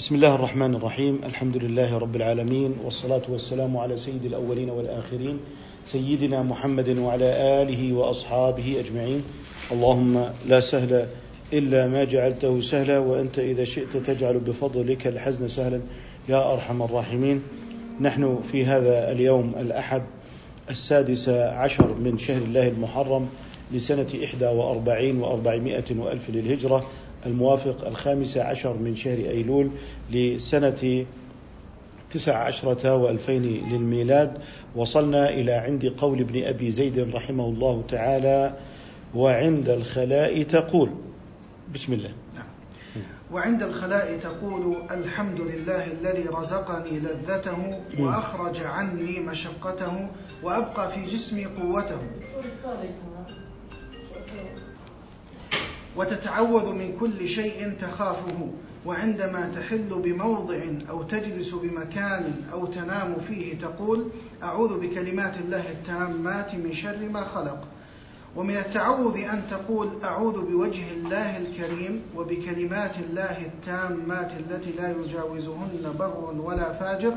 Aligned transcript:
بسم 0.00 0.14
الله 0.14 0.34
الرحمن 0.34 0.74
الرحيم. 0.74 1.20
الحمد 1.24 1.56
لله 1.56 1.98
رب 1.98 2.16
العالمين 2.16 2.74
والصلاة 2.84 3.22
والسلام 3.28 3.76
على 3.76 3.96
سيد 3.96 4.24
الأولين 4.24 4.70
والآخرين 4.70 5.40
سيدنا 5.84 6.42
محمد 6.42 6.98
وعلى 6.98 7.62
آله 7.62 7.92
وأصحابه 7.92 8.80
أجمعين. 8.80 9.22
اللهم 9.72 10.26
لا 10.48 10.60
سهل 10.60 11.06
إلا 11.52 11.86
ما 11.86 12.04
جعلته 12.04 12.60
سهلا 12.60 12.98
وأنت 12.98 13.38
إذا 13.38 13.64
شئت 13.64 13.96
تجعل 13.96 14.38
بفضلك 14.38 15.06
الحزن 15.06 15.48
سهلا. 15.48 15.80
يا 16.28 16.52
أرحم 16.52 16.82
الراحمين. 16.82 17.42
نحن 18.00 18.40
في 18.52 18.64
هذا 18.64 19.12
اليوم 19.12 19.52
الأحد 19.60 20.02
السادس 20.70 21.28
عشر 21.28 21.94
من 21.94 22.18
شهر 22.18 22.42
الله 22.42 22.68
المحرم 22.68 23.28
لسنة 23.72 24.08
إحدى 24.24 24.46
وأربعين 24.46 25.20
وأربعمائة 25.22 25.96
وألف 25.96 26.30
للهجرة. 26.30 26.84
الموافق 27.26 27.86
الخامس 27.86 28.36
عشر 28.38 28.76
من 28.76 28.96
شهر 28.96 29.18
أيلول 29.18 29.70
لسنة 30.10 31.06
تسع 32.10 32.36
عشرة 32.36 32.94
وألفين 32.94 33.42
للميلاد. 33.42 34.38
وصلنا 34.76 35.28
إلى 35.28 35.52
عند 35.52 35.94
قول 35.98 36.20
ابن 36.20 36.44
أبي 36.44 36.70
زيد 36.70 36.98
رحمه 36.98 37.44
الله 37.44 37.82
تعالى 37.88 38.54
وعند 39.14 39.68
الخلاء 39.68 40.42
تقول. 40.42 40.90
بسم 41.74 41.92
الله. 41.92 42.10
وعند 43.32 43.62
الخلاء 43.62 44.18
تقول 44.18 44.76
الحمد 44.90 45.40
لله 45.40 45.92
الذي 45.92 46.28
رزقني 46.28 46.98
لذته 46.98 47.80
وأخرج 47.98 48.60
عني 48.64 49.20
مشقته 49.20 50.08
وأبقى 50.42 50.92
في 50.92 51.06
جسمي 51.06 51.44
قوته. 51.44 51.98
وتتعوذ 56.00 56.72
من 56.72 56.96
كل 57.00 57.28
شيء 57.28 57.72
تخافه 57.80 58.48
وعندما 58.86 59.52
تحل 59.54 59.88
بموضع 60.04 60.60
أو 60.90 61.02
تجلس 61.02 61.54
بمكان 61.54 62.32
أو 62.52 62.66
تنام 62.66 63.16
فيه 63.28 63.58
تقول 63.58 64.08
أعوذ 64.42 64.78
بكلمات 64.80 65.34
الله 65.38 65.70
التامات 65.70 66.54
من 66.54 66.72
شر 66.72 67.08
ما 67.12 67.24
خلق. 67.24 67.64
ومن 68.36 68.56
التعوذ 68.56 69.18
أن 69.18 69.42
تقول 69.50 69.88
أعوذ 70.04 70.40
بوجه 70.40 70.92
الله 70.92 71.36
الكريم 71.36 72.02
وبكلمات 72.16 72.98
الله 72.98 73.46
التامات 73.46 74.30
التي 74.40 74.70
لا 74.72 74.90
يجاوزهن 74.90 75.94
بر 75.98 76.34
ولا 76.38 76.72
فاجر 76.72 77.14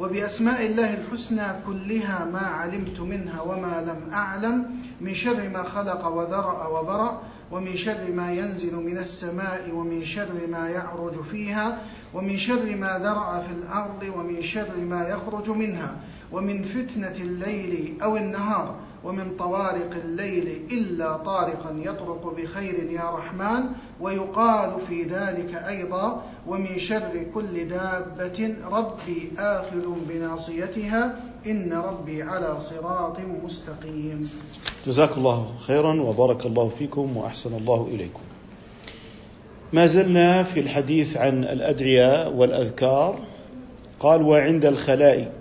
وبأسماء 0.00 0.66
الله 0.66 0.94
الحسنى 0.94 1.46
كلها 1.66 2.24
ما 2.24 2.46
علمت 2.46 3.00
منها 3.00 3.40
وما 3.40 3.84
لم 3.86 4.12
أعلم 4.14 4.70
من 5.00 5.14
شر 5.14 5.48
ما 5.48 5.62
خلق 5.62 6.06
وذرأ 6.06 6.66
وبرأ 6.66 7.22
ومن 7.50 7.76
شر 7.76 8.12
ما 8.14 8.32
ينزل 8.32 8.74
من 8.76 8.98
السماء 8.98 9.70
ومن 9.72 10.04
شر 10.04 10.46
ما 10.50 10.68
يعرج 10.68 11.22
فيها 11.30 11.78
ومن 12.14 12.38
شر 12.38 12.76
ما 12.76 12.98
ذرأ 12.98 13.42
في 13.48 13.52
الأرض 13.54 14.12
ومن 14.16 14.42
شر 14.42 14.76
ما 14.90 15.08
يخرج 15.08 15.50
منها 15.50 15.96
ومن 16.32 16.62
فتنة 16.62 17.14
الليل 17.20 17.94
أو 18.02 18.16
النهار 18.16 18.74
ومن 19.08 19.36
طوارق 19.38 19.90
الليل 20.04 20.62
إلا 20.72 21.16
طارقا 21.16 21.76
يطرق 21.84 22.34
بخير 22.36 22.90
يا 22.90 23.10
رحمن 23.10 23.64
ويقال 24.00 24.80
في 24.88 25.02
ذلك 25.02 25.54
أيضا 25.54 26.22
ومن 26.46 26.78
شر 26.78 27.26
كل 27.34 27.68
دابة 27.68 28.54
ربي 28.70 29.30
آخذ 29.38 29.86
بناصيتها 30.08 31.20
إن 31.46 31.72
ربي 31.72 32.22
على 32.22 32.60
صراط 32.60 33.16
مستقيم. 33.44 34.30
جزاك 34.86 35.18
الله 35.18 35.54
خيرا 35.66 36.00
وبارك 36.02 36.46
الله 36.46 36.68
فيكم 36.68 37.16
وأحسن 37.16 37.56
الله 37.56 37.88
إليكم. 37.90 38.22
ما 39.72 39.86
زلنا 39.86 40.42
في 40.42 40.60
الحديث 40.60 41.16
عن 41.16 41.44
الأدعية 41.44 42.28
والأذكار 42.28 43.18
قال 44.00 44.22
وعند 44.22 44.64
الخلاء 44.66 45.32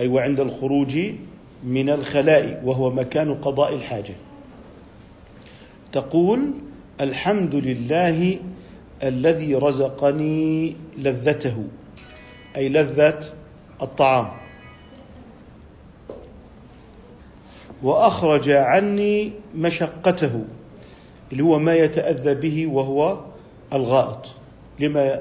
أي 0.00 0.08
وعند 0.08 0.40
الخروج 0.40 0.98
من 1.64 1.90
الخلاء 1.90 2.62
وهو 2.64 2.90
مكان 2.90 3.34
قضاء 3.34 3.74
الحاجة. 3.74 4.14
تقول 5.92 6.50
الحمد 7.00 7.54
لله 7.54 8.38
الذي 9.02 9.54
رزقني 9.54 10.76
لذته 10.98 11.64
أي 12.56 12.68
لذة 12.68 13.20
الطعام. 13.82 14.28
وأخرج 17.82 18.50
عني 18.50 19.32
مشقته 19.54 20.44
اللي 21.32 21.42
هو 21.42 21.58
ما 21.58 21.74
يتأذى 21.74 22.34
به 22.34 22.66
وهو 22.66 23.20
الغائط. 23.72 24.26
لما 24.80 25.20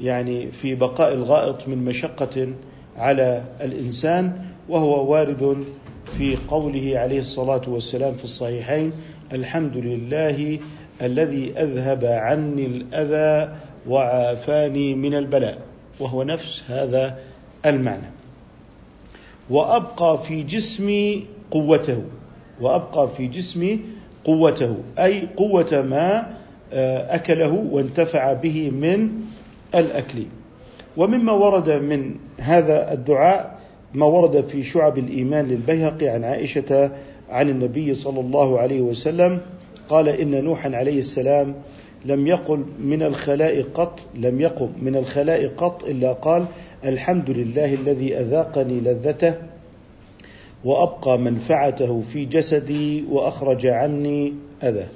يعني 0.00 0.52
في 0.52 0.74
بقاء 0.74 1.14
الغائط 1.14 1.68
من 1.68 1.84
مشقة 1.84 2.48
على 2.96 3.44
الإنسان 3.60 4.53
وهو 4.68 5.12
وارد 5.12 5.64
في 6.18 6.36
قوله 6.48 6.98
عليه 6.98 7.18
الصلاة 7.18 7.62
والسلام 7.68 8.14
في 8.14 8.24
الصحيحين 8.24 8.92
الحمد 9.32 9.76
لله 9.76 10.58
الذي 11.02 11.52
أذهب 11.58 12.04
عني 12.04 12.66
الأذى 12.66 13.52
وعافاني 13.88 14.94
من 14.94 15.14
البلاء. 15.14 15.58
وهو 16.00 16.22
نفس 16.22 16.62
هذا 16.68 17.18
المعنى. 17.66 18.10
وأبقى 19.50 20.18
في 20.18 20.42
جسمي 20.42 21.24
قوته. 21.50 22.02
وأبقى 22.60 23.08
في 23.08 23.26
جسمي 23.26 23.80
قوته. 24.24 24.76
أي 24.98 25.28
قوة 25.36 25.82
ما 25.90 26.34
آه، 26.72 27.14
أكله 27.14 27.68
وانتفع 27.70 28.32
به 28.32 28.70
من 28.70 29.10
الأكل. 29.74 30.22
ومما 30.96 31.32
ورد 31.32 31.70
من 31.70 32.14
هذا 32.40 32.92
الدعاء 32.92 33.53
ما 33.94 34.06
ورد 34.06 34.46
في 34.46 34.62
شعب 34.62 34.98
الإيمان 34.98 35.44
للبيهقي 35.44 36.08
عن 36.08 36.24
عائشة 36.24 36.90
عن 37.30 37.48
النبي 37.48 37.94
صلى 37.94 38.20
الله 38.20 38.58
عليه 38.58 38.80
وسلم 38.80 39.40
قال 39.88 40.08
إن 40.08 40.44
نوحا 40.44 40.76
عليه 40.76 40.98
السلام 40.98 41.54
لم 42.04 42.26
يقل 42.26 42.64
من 42.78 43.02
الخلاء 43.02 43.62
قط 43.74 44.00
لم 44.14 44.40
يقم 44.40 44.68
من 44.82 44.96
الخلاء 44.96 45.48
قط 45.56 45.84
إلا 45.84 46.12
قال 46.12 46.44
الحمد 46.84 47.30
لله 47.30 47.74
الذي 47.74 48.18
أذاقني 48.18 48.80
لذته 48.80 49.34
وأبقى 50.64 51.18
منفعته 51.18 52.00
في 52.00 52.24
جسدي 52.24 53.04
وأخرج 53.10 53.66
عني 53.66 54.32
أذى. 54.62 54.86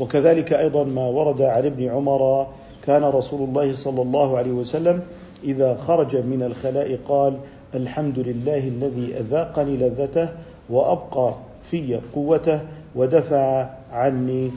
وكذلك 0.00 0.52
أيضا 0.52 0.84
ما 0.84 1.06
ورد 1.06 1.42
عن 1.42 1.66
ابن 1.66 1.88
عمر 1.88 2.46
كان 2.86 3.02
رسول 3.02 3.48
الله 3.48 3.74
صلى 3.74 4.02
الله 4.02 4.38
عليه 4.38 4.50
وسلم 4.50 5.02
إذا 5.44 5.74
خرج 5.74 6.16
من 6.16 6.42
الخلاء 6.42 6.98
قال 7.08 7.38
الحمد 7.74 8.18
لله 8.18 8.58
الذي 8.58 9.16
أذاقني 9.20 9.76
لذته 9.76 10.28
وأبقى 10.70 11.34
في 11.70 12.00
قوته 12.14 12.60
ودفع 12.94 13.70
عني 13.92 14.50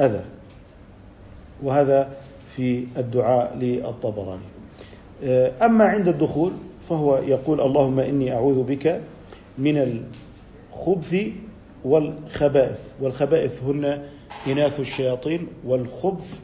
أذى. 0.00 0.24
وهذا 1.62 2.08
في 2.56 2.86
الدعاء 2.96 3.56
للطبراني. 3.56 4.48
أما 5.62 5.84
عند 5.84 6.08
الدخول 6.08 6.52
فهو 6.88 7.16
يقول 7.16 7.60
اللهم 7.60 8.00
إني 8.00 8.32
أعوذ 8.32 8.62
بك 8.62 9.00
من 9.58 10.02
الخبث 10.72 11.16
والخبائث. 11.84 12.80
والخبائث 13.00 13.62
هن 13.62 14.02
إناث 14.46 14.80
الشياطين 14.80 15.46
والخبث 15.66 16.40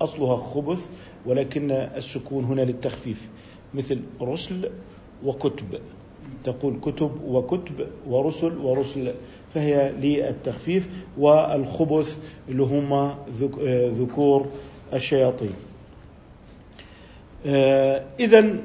أصلها 0.00 0.36
خبث 0.36 0.88
ولكن 1.26 1.70
السكون 1.70 2.44
هنا 2.44 2.62
للتخفيف 2.62 3.28
مثل 3.74 4.00
رسل 4.22 4.70
وكتب. 5.24 5.78
تقول 6.44 6.76
كتب 6.82 7.10
وكتب 7.26 7.86
ورسل 8.06 8.58
ورسل 8.58 9.12
فهي 9.54 9.92
للتخفيف 10.00 10.88
والخبث 11.18 12.18
اللي 12.48 12.62
هم 12.62 13.14
ذكور 14.00 14.46
الشياطين. 14.92 15.54
آه، 17.46 18.02
إذا 18.20 18.56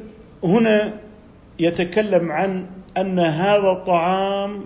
هنا 0.44 1.00
يتكلم 1.60 2.32
عن 2.32 2.66
أن 2.98 3.20
هذا 3.20 3.72
الطعام 3.72 4.66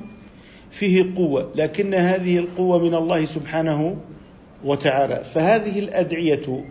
فيه 0.72 1.16
قوة 1.16 1.52
لكن 1.56 1.94
هذه 1.94 2.38
القوة 2.38 2.78
من 2.78 2.96
الله 2.96 3.26
سبحانه 3.26 3.98
وتعالى. 4.66 5.24
فهذه 5.24 5.80
الأدعية 5.80 6.64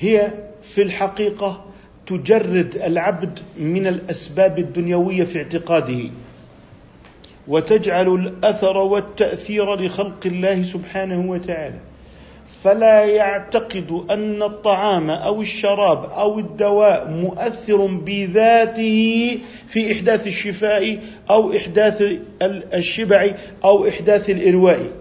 هي 0.00 0.32
في 0.62 0.82
الحقيقة 0.82 1.64
تجرد 2.10 2.76
العبد 2.86 3.38
من 3.58 3.86
الأسباب 3.86 4.58
الدنيوية 4.58 5.24
في 5.24 5.38
اعتقاده 5.38 6.10
وتجعل 7.48 8.08
الأثر 8.14 8.76
والتأثير 8.76 9.74
لخلق 9.74 10.26
الله 10.26 10.62
سبحانه 10.62 11.30
وتعالى. 11.30 11.78
فلا 12.64 13.04
يعتقد 13.04 14.04
أن 14.10 14.42
الطعام 14.42 15.10
أو 15.10 15.40
الشراب 15.40 16.04
أو 16.04 16.38
الدواء 16.38 17.10
مؤثر 17.10 17.86
بذاته 17.86 19.38
في 19.68 19.92
إحداث 19.92 20.26
الشفاء 20.26 20.98
أو 21.30 21.52
إحداث 21.56 22.04
الشبع 22.74 23.30
أو 23.64 23.88
إحداث 23.88 24.30
الإرواء. 24.30 24.99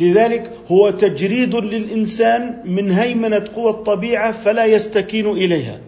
لذلك 0.00 0.50
هو 0.70 0.90
تجريد 0.90 1.54
للإنسان 1.54 2.62
من 2.64 2.90
هيمنة 2.90 3.44
قوى 3.56 3.70
الطبيعة 3.70 4.32
فلا 4.32 4.64
يستكين 4.64 5.30
إليها. 5.30 5.80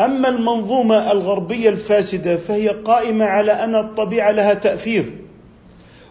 أما 0.00 0.28
المنظومة 0.28 1.12
الغربية 1.12 1.68
الفاسدة 1.68 2.36
فهي 2.36 2.68
قائمة 2.68 3.24
على 3.24 3.52
أن 3.52 3.74
الطبيعة 3.74 4.30
لها 4.30 4.54
تأثير 4.54 5.04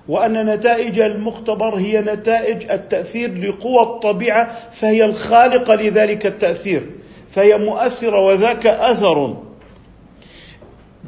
وأن 0.07 0.45
نتائج 0.45 0.99
المختبر 0.99 1.75
هي 1.75 2.01
نتائج 2.01 2.71
التأثير 2.71 3.49
لقوى 3.49 3.81
الطبيعة 3.81 4.55
فهي 4.71 5.05
الخالقة 5.05 5.75
لذلك 5.75 6.25
التأثير 6.25 6.89
فهي 7.31 7.57
مؤثرة 7.57 8.25
وذاك 8.25 8.67
أثر. 8.67 9.37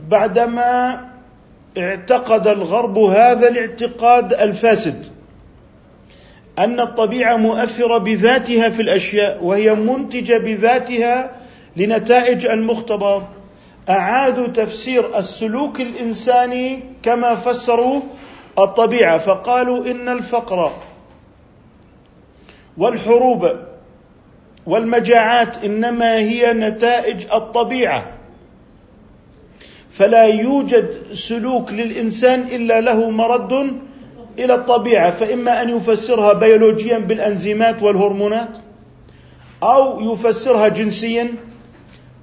بعدما 0.10 1.13
اعتقد 1.78 2.48
الغرب 2.48 2.98
هذا 2.98 3.48
الاعتقاد 3.48 4.34
الفاسد 4.34 5.06
أن 6.60 6.80
الطبيعة 6.80 7.38
مؤثرة 7.38 7.98
بذاتها 7.98 8.70
في 8.70 8.82
الأشياء 8.82 9.44
وهي 9.44 9.74
منتجة 9.76 10.38
بذاتها 10.38 11.32
لنتائج 11.78 12.46
المختبر. 12.46 13.24
اعادوا 13.90 14.48
تفسير 14.48 15.18
السلوك 15.18 15.82
الإنساني 15.82 16.84
كما 17.04 17.36
فسروا 17.36 18.02
الطبيعة 18.60 19.18
فقالوا 19.18 19.86
إن 19.86 20.10
الفقر 20.10 20.72
والحروب 22.78 23.52
والمجاعات 24.66 25.64
إنما 25.64 26.18
هي 26.18 26.54
نتائج 26.54 27.32
الطبيعة. 27.34 28.13
فلا 29.94 30.24
يوجد 30.24 30.96
سلوك 31.12 31.72
للإنسان 31.72 32.42
إلا 32.42 32.82
له 32.82 33.10
مرد 33.10 33.54
إلى 34.40 34.56
الطبيعة 34.56 35.12
فإما 35.12 35.62
أن 35.62 35.78
يفسرها 35.78 36.34
بيولوجيا 36.34 36.98
بالأنزيمات 36.98 37.84
والهرمونات 37.84 38.50
أو 39.64 40.14
يفسرها 40.14 40.68
جنسيا 40.68 41.28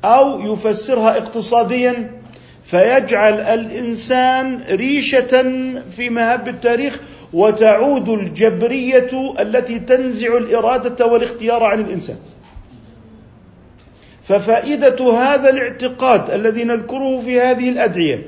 أو 0.04 0.52
يفسرها 0.52 1.18
اقتصاديا 1.18 2.20
فيجعل 2.64 3.40
الإنسان 3.40 4.60
ريشة 4.70 5.44
في 5.90 6.10
مهب 6.10 6.48
التاريخ 6.48 7.00
وتعود 7.32 8.08
الجبرية 8.08 9.34
التي 9.40 9.78
تنزع 9.78 10.36
الإرادة 10.36 11.06
والاختيار 11.06 11.62
عن 11.62 11.80
الإنسان. 11.80 12.16
ففائدة 14.30 15.12
هذا 15.12 15.50
الاعتقاد 15.50 16.30
الذي 16.30 16.64
نذكره 16.64 17.20
في 17.20 17.40
هذه 17.40 17.68
الأدعية 17.68 18.22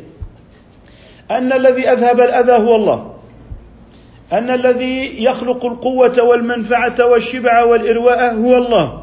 أن 1.31 1.53
الذي 1.53 1.89
أذهب 1.89 2.21
الأذى 2.21 2.53
هو 2.53 2.77
الله 2.77 3.13
أن 4.33 4.51
الذي 4.51 5.25
يخلق 5.25 5.65
القوة 5.65 6.23
والمنفعة 6.23 7.07
والشبع 7.07 7.65
والإرواء 7.65 8.35
هو 8.35 8.57
الله. 8.57 9.03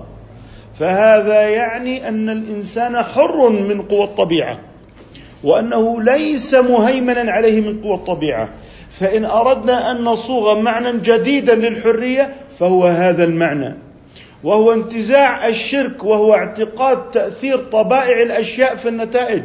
فهذا 0.80 1.42
يعني 1.42 2.10
أن 2.10 2.30
الإنسان 2.30 3.02
حر 3.04 3.50
من 3.50 3.82
قوى 3.82 4.04
الطبيعة 4.04 4.60
وأنه 5.44 6.02
ليس 6.02 6.54
مهيمنا 6.54 7.32
عليه 7.32 7.62
من 7.62 7.82
قوى 7.82 7.94
الطبيعة. 7.94 8.50
فإن 8.92 9.26
أردنا 9.26 9.92
أن 9.92 10.04
نصوغ 10.04 10.60
معنى 10.60 11.00
جديدا 11.00 11.56
للحرية 11.56 12.34
فهو 12.60 12.86
هذا 12.86 13.24
المعنى. 13.24 13.89
وهو 14.44 14.74
انتزاع 14.74 15.48
الشرك 15.48 16.04
وهو 16.04 16.34
اعتقاد 16.34 17.12
تأثير 17.12 17.58
طبائع 17.58 18.22
الأشياء 18.22 18.76
في 18.76 18.88
النتائج. 18.90 19.44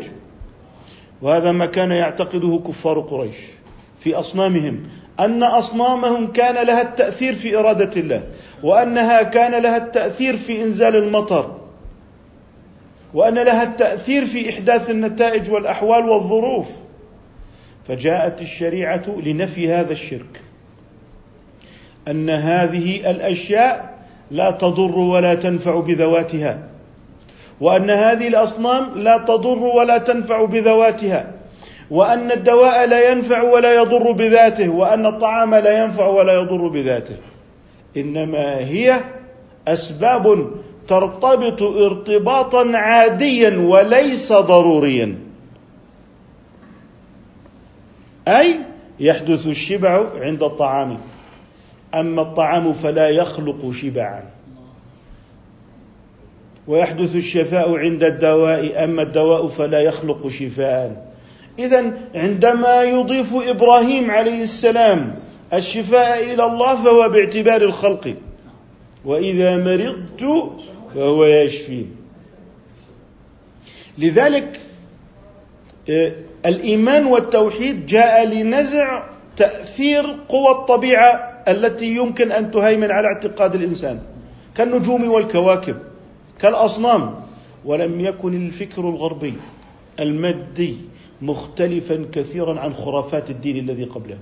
وهذا 1.23 1.53
ما 1.53 1.67
كان 1.67 1.91
يعتقده 1.91 2.63
كفار 2.67 3.01
قريش 3.01 3.37
في 4.01 4.15
أصنامهم 4.15 4.83
أن 5.21 5.43
أصنامهم 5.43 6.33
كان 6.33 6.67
لها 6.67 6.83
التأثير 6.83 7.35
في 7.35 7.59
إرادة 7.59 8.01
الله 8.01 8.23
وأنها 8.63 9.23
كان 9.23 9.63
لها 9.63 9.77
التأثير 9.77 10.37
في 10.37 10.63
إنزال 10.63 10.97
المطر 10.97 11.57
وأن 13.15 13.35
لها 13.35 13.63
التأثير 13.63 14.27
في 14.27 14.51
إحداث 14.51 14.91
النتائج 14.91 15.51
والأحوال 15.51 16.09
والظروف. 16.09 16.69
فجاءت 17.89 18.43
الشريعة 18.43 19.03
لنفي 19.25 19.73
هذا 19.73 19.93
الشرك 19.93 20.41
أن 22.09 22.31
هذه 22.31 23.11
الأشياء 23.11 23.94
لا 24.31 24.51
تضر 24.51 24.99
ولا 24.99 25.35
تنفع 25.35 25.81
بذواتها. 25.81 26.59
وأن 27.61 27.91
هذه 27.91 28.29
الأصنام 28.29 28.99
لا 28.99 29.19
تضر 29.19 29.59
ولا 29.59 29.99
تنفع 29.99 30.45
بذواتها. 30.45 31.33
وأن 31.91 32.33
الدواء 32.33 32.87
لا 32.87 33.11
ينفع 33.11 33.43
ولا 33.43 33.75
يضر 33.75 34.13
بذاته. 34.13 34.69
وأن 34.69 35.07
الطعام 35.07 35.55
لا 35.55 35.85
ينفع 35.85 36.07
ولا 36.07 36.35
يضر 36.35 36.69
بذاته. 36.69 37.17
إنما 37.97 38.59
هي 38.59 39.01
أسباب 39.69 40.51
ترتبط 40.89 41.63
ارتباطا 41.63 42.71
عاديا 42.75 43.59
وليس 43.59 44.33
ضروريا. 44.33 45.19
أي 48.29 48.61
يحدث 49.01 49.47
الشبع 49.47 50.05
عند 50.21 50.43
الطعام. 50.43 50.99
أما 52.01 52.23
الطعام 52.23 52.73
فلا 52.73 53.09
يخلق 53.09 53.71
شبعا. 53.71 54.23
ويحدث 56.67 57.17
الشفاء 57.17 57.77
عند 57.77 58.05
الدواء 58.05 58.85
أما 58.85 59.03
الدواء 59.03 59.47
فلا 59.47 59.81
يخلق 59.81 60.29
شفاء. 60.29 61.13
اذا 61.59 61.93
عندما 62.15 62.83
يضيف 62.83 63.35
إبراهيم 63.35 64.11
عليه 64.11 64.43
السلام 64.43 65.15
الشفاء 65.53 66.35
إلى 66.35 66.45
الله 66.45 66.85
فهو 66.85 67.09
باعتبار 67.09 67.63
الخلق. 67.63 68.15
وإذا 69.05 69.57
مرضت 69.57 70.51
فهو 70.95 71.25
يشفين 71.25 71.97
لذلك 73.99 74.61
آه، 75.91 76.13
الإيمان 76.47 77.07
والتوحيد 77.07 77.87
جاء 77.87 78.27
لنزع 78.27 79.03
تأثير 79.37 80.17
قوى 80.29 80.51
الطبيعة 80.51 81.34
التي 81.49 81.97
يمكن 81.97 82.33
أن 82.33 82.51
تهيمن 82.51 82.91
على 82.91 83.09
اعتقاد 83.09 83.55
الإنسان 83.55 84.01
كالنجوم 84.55 85.11
والكواكب 85.11 85.77
كالأصنام. 86.39 87.15
ولم 87.65 88.01
يكن 88.01 88.47
الفكر 88.47 88.89
الغربي 88.89 89.35
المادي 90.01 90.77
مختلفا 91.23 92.07
كثيرا 92.13 92.61
عن 92.61 92.75
خرافات 92.75 93.31
الدين 93.31 93.57
الذي 93.57 93.85
قبله. 93.85 94.19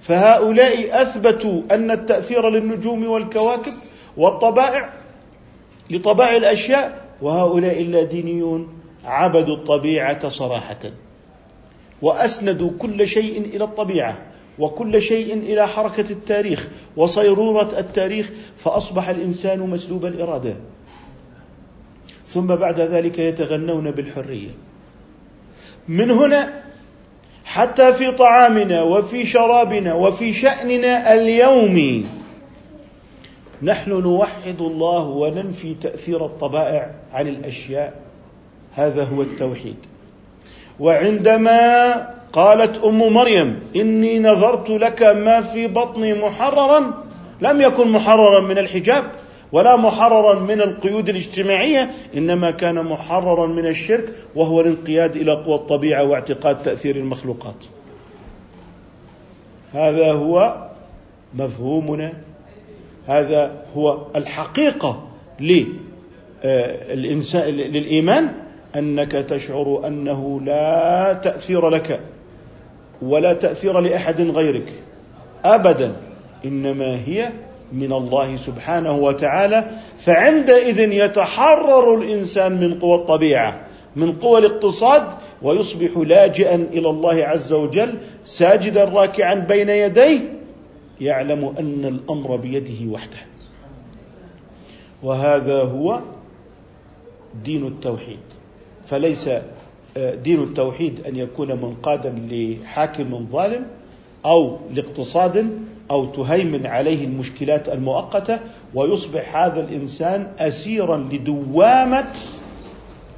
فهؤلاء 0.00 1.02
أثبتوا 1.02 1.62
أن 1.70 1.90
التأثير 1.90 2.50
للنجوم 2.50 3.08
والكواكب 3.08 3.72
والطبائع 4.16 4.92
لطبائع 5.90 6.36
الأشياء 6.36 7.04
وهؤلاء 7.22 7.80
اللادينيون 7.80 8.68
عبدوا 9.04 9.56
الطبيعة 9.56 10.28
صراحة 10.28 10.80
وأسندوا 12.02 12.70
كل 12.78 13.08
شيء 13.08 13.40
إلى 13.54 13.64
الطبيعة. 13.64 14.18
وكل 14.58 15.02
شيء 15.02 15.34
إلى 15.34 15.68
حركة 15.68 16.10
التاريخ 16.10 16.68
وصيرورة 16.96 17.78
التاريخ 17.78 18.30
فأصبح 18.58 19.08
الإنسان 19.08 19.60
مسلوب 19.60 20.04
الإرادة. 20.06 20.54
ثم 22.26 22.46
بعد 22.46 22.80
ذلك 22.80 23.18
يتغنون 23.18 23.90
بالحرية. 23.90 24.50
من 25.88 26.10
هنا 26.10 26.62
حتى 27.44 27.94
في 27.94 28.12
طعامنا 28.12 28.82
وفي 28.82 29.26
شرابنا 29.26 29.94
وفي 29.94 30.32
شأننا 30.34 31.14
اليومي 31.14 32.06
نحن 33.62 33.90
نوحد 33.90 34.60
الله 34.60 35.00
وننفي 35.00 35.74
تأثير 35.74 36.26
الطبائع 36.26 36.90
عن 37.12 37.28
الأشياء. 37.28 38.00
هذا 38.74 39.04
هو 39.04 39.22
التوحيد. 39.22 39.76
وعندما 40.80 41.94
قالت 42.32 42.84
أم 42.84 43.12
مريم 43.12 43.60
إني 43.76 44.18
نذرت 44.18 44.70
لك 44.70 45.02
ما 45.02 45.40
في 45.40 45.66
بطني 45.66 46.14
محررا 46.14 47.04
لم 47.40 47.60
يكن 47.60 47.88
محررا 47.88 48.40
من 48.48 48.58
الحجاب 48.58 49.04
ولا 49.52 49.76
محررا 49.76 50.38
من 50.38 50.60
القيود 50.60 51.08
الاجتماعية 51.08 51.90
إنما 52.16 52.50
كان 52.50 52.84
محررا 52.84 53.46
من 53.46 53.66
الشرك 53.66 54.14
وهو 54.34 54.60
الانقياد 54.60 55.16
إلى 55.16 55.32
قوى 55.32 55.54
الطبيعة 55.54 56.04
واعتقاد 56.04 56.62
تأثير 56.62 56.96
المخلوقات. 56.96 57.54
هذا 59.72 60.12
هو 60.12 60.66
مفهومنا. 61.34 62.12
هذا 63.06 63.64
هو 63.76 63.98
الحقيقة 64.16 65.08
للإنسان 66.44 67.44
للإيمان. 67.48 68.28
أنك 68.76 69.12
تشعر 69.12 69.82
أنه 69.86 70.40
لا 70.40 71.12
تأثير 71.12 71.68
لك 71.68 72.00
ولا 73.02 73.32
تأثير 73.32 73.80
لأحد 73.80 74.20
غيرك. 74.20 74.72
أبدا. 75.44 75.96
إنما 76.44 76.98
هي 77.06 77.28
من 77.72 77.92
الله 77.92 78.36
سبحانه 78.36 78.92
وتعالى. 78.92 79.66
فعندئذ 79.98 80.78
يتحرر 80.92 81.94
الإنسان 81.94 82.60
من 82.60 82.78
قوى 82.78 82.94
الطبيعة 82.94 83.60
من 83.96 84.12
قوى 84.12 84.38
الاقتصاد 84.38 85.04
ويصبح 85.42 85.96
لاجئا 85.96 86.54
إلى 86.54 86.90
الله 86.90 87.24
عز 87.24 87.52
وجل 87.52 87.94
ساجدا 88.24 88.84
راكعا 88.84 89.34
بين 89.34 89.68
يديه 89.68 90.20
يعلم 91.00 91.54
أن 91.58 91.84
الأمر 91.84 92.36
بيده 92.36 92.92
وحده. 92.92 93.18
وهذا 95.02 95.62
هو 95.62 96.00
دين 97.44 97.66
التوحيد. 97.66 98.18
فليس 98.90 99.28
آه، 99.96 100.14
دين 100.14 100.42
التوحيد 100.42 101.06
أن 101.06 101.16
يكون 101.16 101.48
منقادا 101.48 102.14
لحاكم 102.30 103.26
ظالم 103.32 103.66
أو 104.24 104.58
لاقتصاد 104.74 105.50
أو 105.90 106.04
تهيمن 106.04 106.66
عليه 106.66 107.04
المشكلات 107.04 107.68
المؤقتة 107.68 108.38
ويصبح 108.74 109.36
هذا 109.36 109.60
الإنسان 109.60 110.26
اسيرا 110.38 110.96
لدوامة 110.96 112.12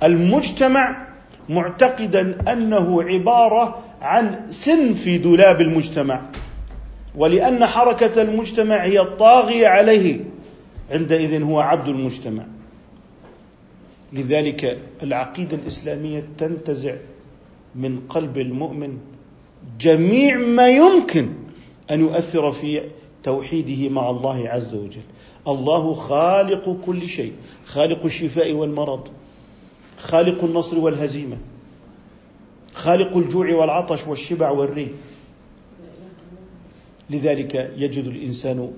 المجتمع 0.02 1.06
معتقدا 1.48 2.52
أنه 2.52 3.02
عبارة 3.02 3.78
عن 4.02 4.40
سن 4.50 4.92
في 4.92 5.18
دولاب 5.18 5.60
المجتمع. 5.60 6.20
ولأن 7.14 7.66
حركة 7.66 8.22
المجتمع 8.22 8.84
هي 8.84 9.00
الطاغية 9.00 9.68
عليه 9.68 10.20
عندئذ 10.90 11.42
هو 11.42 11.60
عبد 11.60 11.88
المجتمع. 11.88 12.42
لذلك 14.12 14.78
العقيدة 15.02 15.56
الإسلامية 15.56 16.28
تنتزع 16.38 16.94
من 17.74 18.00
قلب 18.08 18.38
المؤمن 18.38 18.98
جميع 19.80 20.38
ما 20.38 20.68
يمكن 20.68 21.28
أن 21.90 22.00
يؤثر 22.00 22.52
في 22.52 22.80
توحيده 23.22 23.88
مع 23.88 24.10
الله 24.10 24.48
عز 24.48 24.74
وجل. 24.74 25.02
الله 25.48 25.92
خالق 25.94 26.76
كل 26.84 27.02
شيء 27.02 27.32
خالق 27.66 28.04
الشفاء 28.04 28.52
والمرض 28.52 29.08
خالق 29.98 30.44
النصر 30.44 30.78
والهزيمة 30.78 31.36
خالق 32.74 33.16
الجوع 33.16 33.54
والعطش 33.54 34.06
والشبع 34.06 34.50
والري 34.50 34.88
لذلك 37.10 37.72
يجد 37.76 38.06
الإنسان 38.06 38.70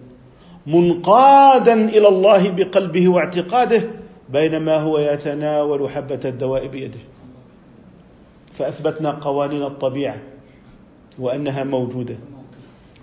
منقادا 0.67 1.89
إلى 1.89 2.09
الله 2.09 2.51
بقلبه 2.51 3.09
واعتقاده 3.09 3.91
بينما 4.33 4.77
هو 4.77 4.99
يتناول 4.99 5.91
حبة 5.91 6.21
الدواء 6.25 6.67
بيده. 6.67 6.99
فأثبتنا 8.53 9.11
قوانين 9.11 9.63
الطبيعة 9.63 10.21
وأنها 11.19 11.65
موجودة 11.65 12.17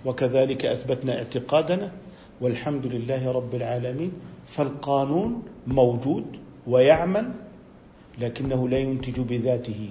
وكذلك 0.04 0.66
أثبتنا 0.66 1.18
اعتقادنا 1.18 1.90
والحمد 2.40 2.86
لله 2.86 3.32
رب 3.32 3.54
العالمين 3.54 4.12
فالقانون 4.48 5.42
موجود 5.66 6.24
ويعمل 6.66 7.30
لكنه 8.18 8.68
لا 8.68 8.78
ينتج 8.78 9.20
بذاته 9.20 9.90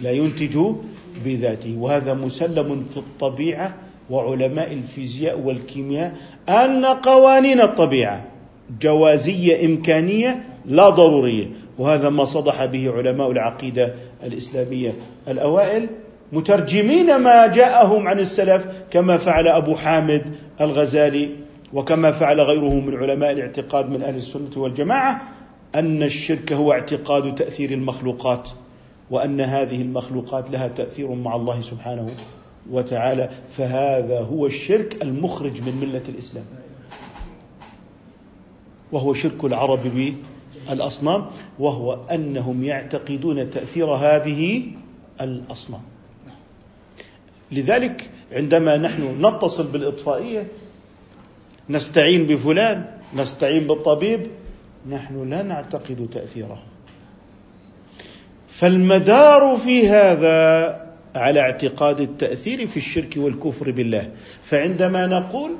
لا 0.00 0.10
ينتج 0.10 0.58
بذاته. 1.24 1.76
وهذا 1.78 2.14
مسلم 2.14 2.82
في 2.90 2.96
الطبيعة 2.96 3.74
وعلماء 4.10 4.72
الفيزياء 4.72 5.40
والكيمياء 5.40 6.16
أن 6.48 6.84
قوانين 6.84 7.60
الطبيعة 7.60 8.33
جوازية 8.80 9.66
إمكانية 9.66 10.42
لا 10.66 10.90
ضرورية 10.90 11.46
وهذا 11.78 12.08
ما 12.08 12.24
صدح 12.24 12.64
به 12.64 12.92
علماء 12.92 13.30
العقيدة 13.30 13.94
الإسلامية 14.24 14.92
الأوائل 15.28 15.86
مترجمين 16.32 17.16
ما 17.16 17.46
جاءهم 17.46 18.08
عن 18.08 18.18
السلف 18.18 18.66
كما 18.90 19.16
فعل 19.16 19.48
أبو 19.48 19.74
حامد 19.74 20.22
الغزالي 20.60 21.30
وكما 21.72 22.12
فعل 22.12 22.40
غيره 22.40 22.74
من 22.74 22.94
علماء 22.94 23.32
الاعتقاد 23.32 23.90
من 23.90 24.02
أهل 24.02 24.16
السنة 24.16 24.50
والجماعة 24.56 25.22
أن 25.74 26.02
الشرك 26.02 26.52
هو 26.52 26.72
اعتقاد 26.72 27.34
تأثير 27.34 27.70
المخلوقات 27.70 28.50
وأن 29.10 29.40
هذه 29.40 29.82
المخلوقات 29.82 30.50
لها 30.50 30.68
تأثير 30.68 31.12
مع 31.12 31.36
الله 31.36 31.62
سبحانه 31.62 32.10
وتعالى 32.70 33.30
فهذا 33.50 34.20
هو 34.20 34.46
الشرك 34.46 35.02
المخرج 35.02 35.60
من 35.60 35.76
ملة 35.80 36.02
الإسلام. 36.08 36.44
وهو 38.94 39.14
شرك 39.14 39.44
العرب 39.44 39.80
بالأصنام 40.68 41.26
وهو 41.58 41.98
أنهم 42.10 42.64
يعتقدون 42.64 43.50
تأثير 43.50 43.86
هذه 43.86 44.62
الأصنام. 45.20 45.82
لذلك 47.52 48.10
عندما 48.32 48.76
نحن 48.76 49.26
نتصل 49.26 49.66
بالإطفائية 49.66 50.46
نستعين 51.70 52.26
بفلان 52.26 52.84
نستعين 53.16 53.66
بالطبيب 53.66 54.26
نحن 54.90 55.30
لا 55.30 55.42
نعتقد 55.42 56.08
تاثيره 56.12 56.58
فالمدار 58.48 59.56
في 59.56 59.88
هذا 59.88 60.36
على 61.14 61.40
اعتقاد 61.40 62.00
التأثير 62.00 62.66
في 62.66 62.76
الشرك 62.76 63.14
والكفر 63.16 63.70
بالله. 63.70 64.10
فعندما 64.42 65.06
نقول 65.06 65.50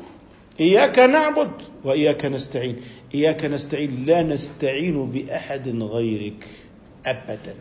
إياك 0.61 0.99
نعبد 0.99 1.51
وإياك 1.85 2.25
نستعين. 2.25 2.77
إياك 3.15 3.45
نستعين. 3.45 4.05
لا 4.07 4.23
نستعين 4.23 5.11
بأحد 5.11 5.69
غيرك 5.69 6.47
ابدا. 7.07 7.55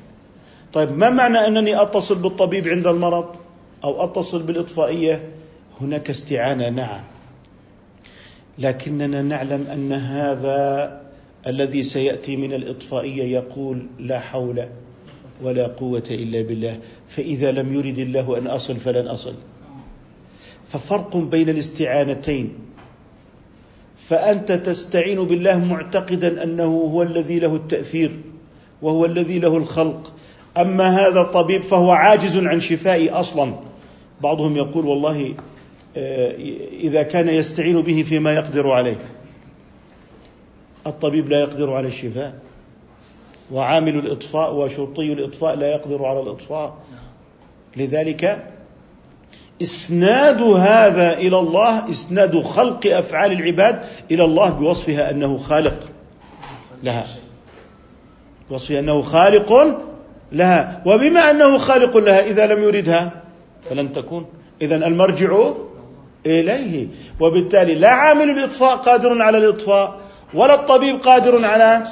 طيب 0.74 0.92
ما 0.92 1.10
معنى 1.10 1.38
أنني 1.38 1.82
أتصل 1.82 2.16
بالطبيب 2.16 2.68
عند 2.68 2.88
المرض 2.88 3.36
أو 3.84 4.04
أتصل 4.04 4.44
بالإطفائية؟ 4.44 5.30
هناك 5.82 6.10
استعانة 6.10 6.70
نعم. 6.70 7.04
لكننا 8.60 9.22
نعلم 9.22 9.68
أن 9.74 9.92
هذا 9.94 11.02
الذي 11.48 11.84
سيأتي 11.84 12.36
من 12.36 12.54
الإطفائية 12.54 13.24
يقول 13.24 13.88
لا 14.00 14.20
حول 14.20 14.68
ولا 15.42 15.68
قوة 15.68 16.04
إلا 16.12 16.42
بالله. 16.42 16.80
فإذا 17.08 17.52
لم 17.52 17.74
يرد 17.74 18.00
الله 18.00 18.38
أن 18.38 18.48
أصل 18.48 18.78
فلن 18.78 19.08
أصل. 19.08 19.34
ففرق 20.68 21.18
بين 21.18 21.50
الاستعانتين. 21.50 22.63
فأنت 24.10 24.52
تستعين 24.52 25.24
بالله 25.24 25.66
معتقدا 25.66 26.44
أنه 26.44 26.64
هو 26.64 27.04
الذي 27.04 27.40
له 27.40 27.56
التأثير 27.56 28.12
وهو 28.82 29.06
الذي 29.06 29.40
له 29.40 29.58
الخلق. 29.58 30.12
أما 30.58 30.88
هذا 30.90 31.22
الطبيب 31.22 31.62
فهو 31.62 31.92
عاجز 31.92 32.38
عن 32.38 32.60
شفائي 32.60 33.10
أصلا. 33.10 33.54
بعضهم 34.22 34.58
يقول 34.58 34.86
والله 34.86 35.34
آه، 35.98 36.32
إذا 36.80 37.04
كان 37.04 37.30
يستعين 37.30 37.82
به 37.82 38.04
فيما 38.04 38.34
يقدر 38.34 38.72
عليه. 38.72 38.98
الطبيب 40.88 41.30
لا 41.30 41.40
يقدر 41.40 41.74
على 41.74 41.88
الشفاء 41.88 42.34
وعامل 43.52 43.96
الإطفاء 43.96 44.56
وشرطي 44.56 45.14
الإطفاء 45.14 45.56
لا 45.56 45.72
يقدر 45.72 46.06
على 46.06 46.22
الإطفاء. 46.22 46.78
لذلك 47.78 48.53
إسناد 49.62 50.42
هذا 50.42 51.14
إلى 51.14 51.40
الله 51.40 51.90
إسناد 51.90 52.42
خلق 52.42 52.88
أفعال 52.88 53.32
العباد 53.32 53.80
إلى 54.12 54.24
الله 54.24 54.50
بوصفها 54.50 55.12
أنه 55.12 55.38
خالق 55.38 55.80
لها. 56.84 57.06
بوصفها 58.50 58.80
أنه 58.80 59.02
خالق 59.02 59.78
لها. 60.32 60.82
وبما 60.86 61.32
أنه 61.32 61.58
خالق 61.58 61.98
لها 61.98 62.26
إذا 62.26 62.46
لم 62.48 62.64
يردها 62.64 63.12
فلن 63.70 63.94
تكون. 63.94 64.26
اذا 64.62 64.76
المرجع 64.76 65.52
إليه. 66.26 66.88
وبالتالي 67.20 67.76
لا 67.76 67.90
عامل 67.90 68.30
الاطفاء 68.30 68.76
قادر 68.76 69.22
على 69.22 69.38
الإطفاء 69.38 70.00
ولا 70.34 70.54
الطبيب 70.54 71.00
قادر 71.00 71.46
على 71.46 71.84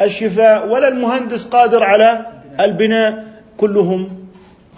الشفاء 0.00 0.68
ولا 0.68 0.88
المهندس 0.88 1.44
قادر 1.44 1.82
على 1.82 2.26
البناء. 2.60 3.24
كلهم 3.56 4.27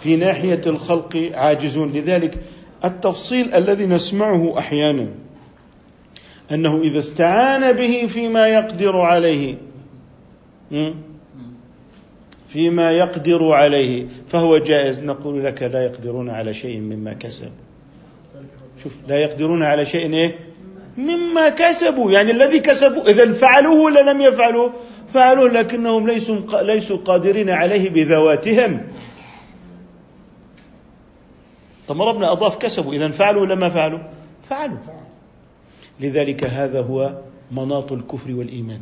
في 0.03 0.15
ناحية 0.15 0.61
الخلق 0.67 1.29
عاجزون. 1.33 1.91
لذلك 1.91 2.37
التفصيل 2.85 3.53
الذي 3.53 3.85
نسمعه 3.85 4.59
أحيانا 4.59 5.07
أنه 6.51 6.81
إذا 6.81 6.99
استعان 6.99 7.71
به 7.71 8.07
فيما 8.07 8.47
يقدر 8.47 8.97
عليه 8.97 9.55
فيما 12.47 12.91
يقدر 12.91 13.51
عليه 13.51 14.05
فهو 14.27 14.57
جائز. 14.57 15.03
نقول 15.03 15.45
لك 15.45 15.63
لا 15.63 15.85
يقدرون 15.85 16.29
على 16.29 16.53
شيء 16.53 16.79
مما 16.79 17.13
كسب. 17.13 17.51
شوف 18.83 18.93
لا 19.07 19.19
يقدرون 19.19 19.63
على 19.63 19.85
شيء 19.85 20.13
إيه؟ 20.13 20.35
مما 20.97 21.49
كسبوا. 21.49 22.11
يعني 22.11 22.31
الذي 22.31 22.59
كسبوا 22.59 23.09
إذا 23.09 23.33
فعلوه 23.33 23.81
ولا 23.81 24.11
لم 24.11 24.21
يفعلوا 24.21 24.69
فعلوه 25.13 25.49
لكنهم 25.49 26.07
ليسوا 26.07 26.61
ليسوا 26.61 26.97
قادرين 26.97 27.49
عليه 27.49 27.89
بذواتهم. 27.89 28.81
طب 31.91 32.01
ربنا 32.01 32.31
أضاف 32.31 32.57
كسبوا 32.57 32.93
اذا 32.93 33.07
فعلوا 33.07 33.41
ولا 33.41 33.55
ما 33.55 33.69
فعلوا؟ 33.69 33.99
فعلوا. 34.49 34.77
لذلك 35.99 36.43
هذا 36.43 36.81
هو 36.81 37.17
مناط 37.51 37.91
الكفر 37.91 38.31
والإيمان. 38.31 38.81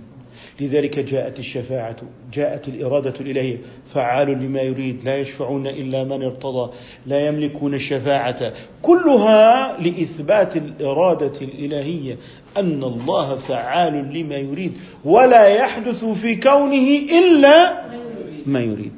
لذلك 0.61 0.99
جاءت 0.99 1.39
الشفاعة 1.39 1.95
جاءت 2.33 2.67
الإرادة 2.67 3.13
الإلهية. 3.19 3.57
فعال 3.93 4.27
لما 4.27 4.61
يريد 4.61 5.03
لا 5.03 5.17
يشفعون 5.17 5.67
إلا 5.67 6.03
من 6.03 6.23
ارتضى 6.23 6.71
لا 7.05 7.27
يملكون 7.27 7.73
الشفاعة. 7.73 8.53
كلها 8.81 9.77
لإثبات 9.81 10.57
الإرادة 10.57 11.41
الإلهية 11.41 12.17
أن 12.57 12.83
الله 12.83 13.35
فعال 13.35 13.93
لما 14.13 14.35
يريد 14.35 14.73
ولا 15.05 15.47
يحدث 15.47 16.05
في 16.05 16.35
كونه 16.35 16.99
إلا 17.19 17.83
ما 18.45 18.59
يريد. 18.59 18.93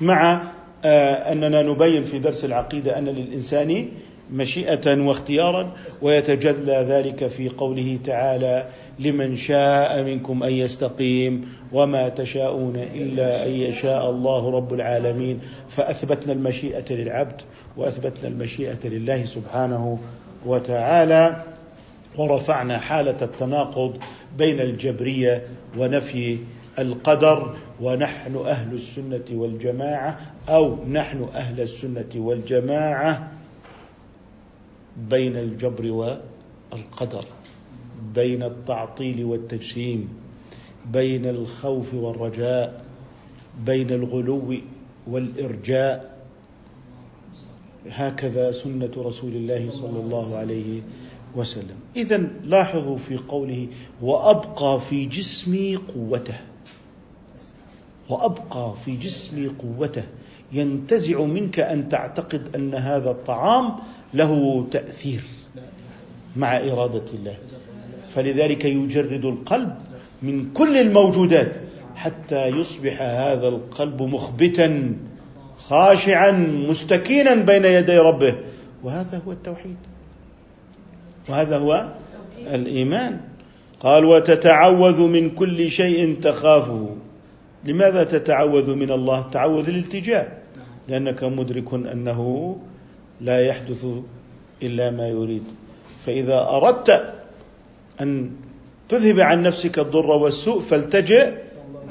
مع 0.00 0.55
آه، 0.86 1.32
أننا 1.32 1.62
نبين 1.62 2.04
في 2.04 2.18
درس 2.18 2.44
العقيدة 2.44 2.98
أن 2.98 3.04
للإنسان 3.04 3.88
مشيئة 4.32 5.00
واختيارا 5.00 5.72
ويتجلى 6.02 6.86
ذلك 6.88 7.26
في 7.26 7.48
قوله 7.48 7.98
تعالى 8.04 8.66
لمن 8.98 9.36
شاء 9.36 10.02
منكم 10.02 10.42
أن 10.42 10.52
يستقيم 10.52 11.48
وما 11.72 12.08
تشاءون 12.08 12.76
إلا 12.76 13.46
أن 13.46 13.50
يشاء 13.50 14.10
الله 14.10 14.50
رب 14.50 14.74
العالمين. 14.74 15.40
فأثبتنا 15.68 16.32
المشيئة 16.32 16.92
للعبد 16.92 17.40
وأثبتنا 17.76 18.28
المشيئة 18.28 18.78
لله 18.84 19.24
سبحانه 19.24 19.98
وتعالى 20.46 21.42
ورفعنا 22.16 22.78
حالة 22.78 23.16
التناقض 23.22 23.96
بين 24.38 24.60
الجبرية 24.60 25.42
ونفي 25.78 26.38
القدر 26.78 27.56
ونحن 27.80 28.36
أهل 28.36 28.74
السنة 28.74 29.24
والجماعة 29.30 30.20
أو 30.48 30.84
نحن 30.84 31.28
أهل 31.34 31.60
السنة 31.60 32.10
والجماعة 32.16 33.32
بين 35.10 35.36
الجبر 35.36 35.86
والقدر 36.72 37.24
بين 38.14 38.42
التعطيل 38.42 39.24
والتجسيم 39.24 40.08
بين 40.92 41.26
الخوف 41.26 41.94
والرجاء 41.94 42.84
بين 43.66 43.90
الغلو 43.90 44.54
والإرجاء. 45.06 46.16
هكذا 47.90 48.52
سنة 48.52 48.90
رسول 48.96 49.32
الله 49.32 49.70
صلى 49.70 50.00
الله 50.00 50.36
عليه 50.36 50.80
وسلم. 51.36 51.76
اذا 51.96 52.16
لاحظوا 52.44 52.96
في 52.98 53.16
قوله 53.16 53.68
وأبقى 54.02 54.80
في 54.80 55.06
جسمي 55.06 55.76
قوته. 55.76 56.40
وأبقى 58.08 58.74
في 58.84 58.96
جسمي 58.96 59.46
قوته. 59.46 60.04
ينتزع 60.52 61.20
منك 61.24 61.60
أن 61.60 61.88
تعتقد 61.88 62.54
أن 62.54 62.74
هذا 62.74 63.10
الطعام 63.10 63.72
له 64.14 64.66
تأثير 64.70 65.22
مع 66.36 66.56
إرادة 66.56 67.04
الله. 67.14 67.36
فلذلك 68.14 68.64
يجرد 68.64 69.24
القلب 69.24 69.74
من 70.22 70.52
كل 70.52 70.76
الموجودات 70.76 71.56
حتى 71.94 72.46
يصبح 72.46 73.02
هذا 73.02 73.48
القلب 73.48 74.02
مخبتا 74.02 74.96
خاشعا 75.58 76.30
مستكينا 76.68 77.34
بين 77.34 77.64
يدي 77.64 77.98
ربه. 77.98 78.34
وهذا 78.84 79.22
هو 79.26 79.32
التوحيد. 79.32 79.76
وهذا 81.28 81.58
هو 81.58 81.88
الإيمان. 82.54 83.20
قال 83.80 84.04
وتتعوذ 84.04 85.00
من 85.00 85.30
كل 85.30 85.70
شيء 85.70 86.16
تخافه. 86.22 86.96
لماذا 87.64 88.04
تتعوذ 88.04 88.74
من 88.74 88.90
الله؟ 88.90 89.22
تعوذ 89.22 89.68
الالتجاء. 89.68 90.42
لأنك 90.88 91.24
مدرك 91.24 91.74
أنه 91.74 92.20
لا 93.20 93.46
يحدث 93.46 93.86
إلا 94.62 94.90
ما 94.90 95.08
يريد. 95.08 95.42
فإذا 96.06 96.48
أردت 96.50 97.14
أن 98.00 98.30
تذهب 98.88 99.20
عن 99.20 99.42
نفسك 99.42 99.78
الضر 99.78 100.10
والسوء 100.10 100.60
فالتجئ 100.60 101.32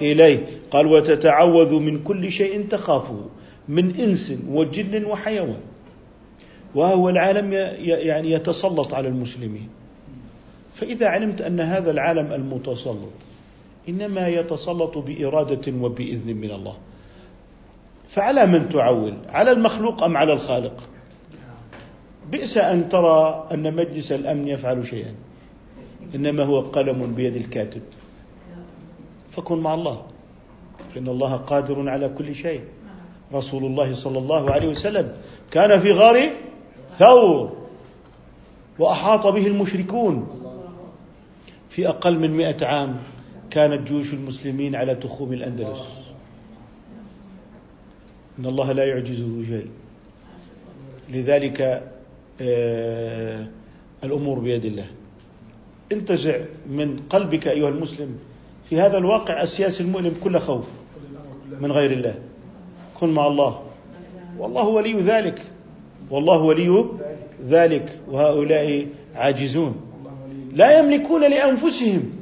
إليه. 0.02 0.46
قال 0.72 0.88
وتتعوذ 0.88 1.74
من 1.74 2.04
كل 2.04 2.32
شيء 2.32 2.68
تخافه 2.68 3.26
من 3.68 3.96
إنس 3.96 4.34
وجن 4.50 5.06
وحيوان. 5.06 5.62
وهو 6.76 7.10
العالم 7.10 7.54
يعني 7.84 8.32
يتسلط 8.32 8.94
على 8.94 9.08
المسلمين. 9.08 9.70
فإذا 10.76 11.08
علمت 11.08 11.42
أن 11.42 11.60
هذا 11.60 11.92
العالم 11.92 12.34
المتسلط 12.34 13.16
إنما 13.90 14.28
يتسلط 14.28 14.98
بإرادة 14.98 15.74
وبإذن 15.82 16.36
من 16.36 16.52
الله. 16.52 16.78
فعلى 18.10 18.46
من 18.46 18.70
تعول؟ 18.70 19.14
على 19.30 19.52
المخلوق 19.52 20.04
أم 20.04 20.18
على 20.18 20.34
الخالق؟ 20.34 20.84
بئس 22.32 22.58
أن 22.58 22.90
ترى 22.90 23.48
أن 23.52 23.76
مجلس 23.76 24.12
الأمن 24.12 24.48
يفعل 24.48 24.88
شيئا. 24.88 25.16
إنما 26.16 26.44
هو 26.44 26.60
قلم 26.60 27.12
بيد 27.12 27.36
الكاتب. 27.36 27.82
فكن 29.32 29.58
مع 29.58 29.74
الله. 29.74 30.02
فإن 30.94 31.08
الله 31.08 31.36
قادر 31.36 31.90
على 31.90 32.10
كل 32.10 32.36
شيء. 32.36 32.62
رسول 33.34 33.66
الله 33.66 33.94
صلى 33.94 34.20
الله 34.20 34.52
عليه 34.52 34.68
وسلم 34.68 35.12
كان 35.52 35.80
في 35.80 35.92
غار 35.92 36.30
ثور 36.98 37.58
وأحاط 38.80 39.28
به 39.28 39.48
المشركون 39.48 40.28
في 41.70 41.88
أقل 41.88 42.20
من 42.20 42.32
مئة 42.32 42.66
عام. 42.66 42.98
كانت 43.56 43.88
جيوش 43.88 44.14
المسلمين 44.14 44.76
على 44.76 44.96
تخوم 44.96 45.34
الأندلس. 45.34 45.80
إن 48.40 48.46
الله 48.46 48.72
لا 48.72 48.86
يعجزه 48.86 49.44
شيء 49.48 49.68
لذلك 51.10 51.84
آه 52.42 53.48
الأمور 54.04 54.40
بيد 54.40 54.66
الله. 54.66 54.86
انتزع 55.92 56.40
من 56.70 57.00
قلبك 57.10 57.48
أيها 57.48 57.70
المسلم 57.70 58.18
في 58.70 58.82
هذا 58.82 58.98
الواقع 58.98 59.44
السياسي 59.44 59.84
المؤلم 59.84 60.16
كل 60.24 60.40
خوف 60.40 60.66
من 61.62 61.72
غير 61.72 61.92
الله. 61.92 62.16
كن 63.00 63.10
مع 63.10 63.28
الله. 63.28 63.62
والله 64.38 64.68
ولي 64.68 65.00
ذلك. 65.00 65.42
والله 66.10 66.38
ولي 66.38 66.86
ذلك. 67.44 68.00
وهؤلاء 68.12 68.88
عاجزون. 69.16 69.76
لا 70.54 70.80
يملكون 70.80 71.22
لأنفسهم 71.22 72.15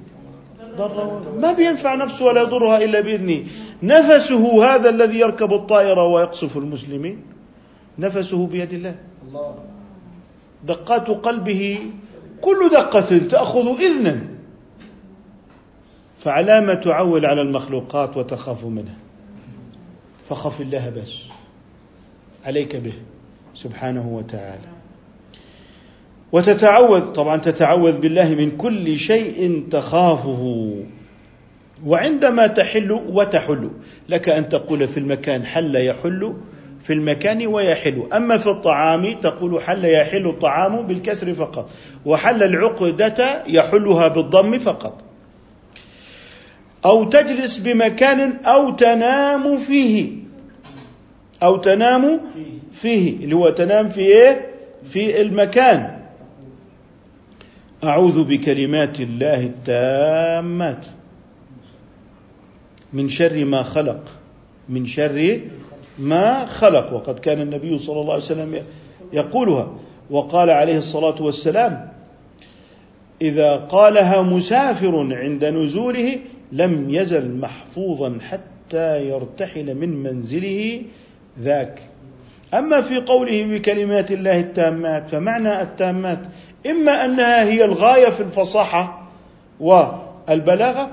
ما 1.39 1.53
بينفع 1.53 1.95
نفسه 1.95 2.25
ولا 2.25 2.41
يضرها 2.41 2.83
إلا 2.83 3.01
بإذنه. 3.01 3.45
نفسه 3.83 4.65
هذا 4.65 4.89
الذي 4.89 5.19
يركب 5.19 5.53
الطائرة 5.53 6.07
ويقصف 6.07 6.57
المسلمين. 6.57 7.23
نفسه 7.99 8.47
بيد 8.47 8.73
الله. 8.73 8.95
دقات 10.63 11.07
قلبه 11.07 11.79
كل 12.41 12.69
دقة 12.71 13.17
تأخذ 13.17 13.67
إذنا. 13.79 14.19
فعلامة 16.19 16.73
تعول 16.73 17.25
على 17.25 17.41
المخلوقات 17.41 18.17
وتخاف 18.17 18.65
منها. 18.65 18.97
فخف 20.29 20.61
الله 20.61 20.89
بس. 20.89 21.23
عليك 22.45 22.75
به. 22.75 22.93
سبحانه 23.55 24.07
وتعالى. 24.07 24.72
وتتعوذ 26.33 27.01
طبعا 27.01 27.37
تتعوذ 27.37 27.97
بالله 27.99 28.35
من 28.35 28.51
كل 28.51 28.97
شيء 28.97 29.63
تخافه. 29.71 30.73
وعندما 31.85 32.47
تحل 32.47 32.91
وتحل 32.91 33.69
لك 34.09 34.29
أن 34.29 34.49
تقول 34.49 34.87
في 34.87 34.97
المكان 34.97 35.45
حل 35.45 35.75
يحل 35.75 36.33
في 36.83 36.93
المكان 36.93 37.47
ويحل. 37.47 38.03
أما 38.13 38.37
في 38.37 38.47
الطعام 38.49 39.13
تقول 39.13 39.61
حل 39.61 39.85
يحل 39.85 40.27
الطعام 40.27 40.87
بالكسر 40.87 41.33
فقط. 41.33 41.69
وحل 42.05 42.43
العقدة 42.43 43.43
يحلها 43.47 44.07
بالضم 44.07 44.57
فقط. 44.57 45.01
أو 46.85 47.03
تجلس 47.03 47.57
بمكان 47.57 48.37
أو 48.45 48.71
تنام 48.71 49.57
فيه. 49.57 50.11
أو 51.43 51.57
تنام 51.57 52.21
فيه 52.71 53.23
اللي 53.23 53.35
هو 53.35 53.49
تنام 53.49 53.89
في 53.89 54.01
إيه؟ 54.01 54.49
في 54.89 55.21
المكان. 55.21 55.92
أعوذ 57.83 58.23
بكلمات 58.23 58.99
الله 58.99 59.43
التامات. 59.43 60.85
من 62.93 63.09
شر 63.09 63.45
ما 63.45 63.63
خلق. 63.63 63.99
من 64.69 64.85
شر 64.85 65.39
ما 65.99 66.45
خلق. 66.45 66.93
وقد 66.93 67.19
كان 67.19 67.41
النبي 67.41 67.77
صلى 67.77 68.01
الله 68.01 68.13
عليه 68.13 68.23
وسلم 68.23 68.63
يقولها. 69.13 69.73
وقال 70.09 70.49
عليه 70.49 70.77
الصلاة 70.77 71.21
والسلام 71.21 71.91
إذا 73.21 73.55
قالها 73.55 74.21
مسافر 74.21 75.15
عند 75.15 75.45
نزوله 75.45 76.19
لم 76.51 76.89
يزل 76.89 77.35
محفوظا 77.35 78.17
حتى 78.21 79.09
يرتحل 79.09 79.75
من 79.75 79.89
منزله 80.03 80.81
ذاك. 81.39 81.81
أما 82.53 82.81
في 82.81 82.97
قوله 82.97 83.43
بكلمات 83.43 84.11
الله 84.11 84.39
التامات 84.39 85.09
فمعنى 85.09 85.61
التامات 85.61 86.19
إما 86.67 87.05
أنها 87.05 87.43
هي 87.43 87.65
الغاية 87.65 88.09
في 88.09 88.23
الفصاحة 88.23 89.07
والبلاغة 89.59 90.91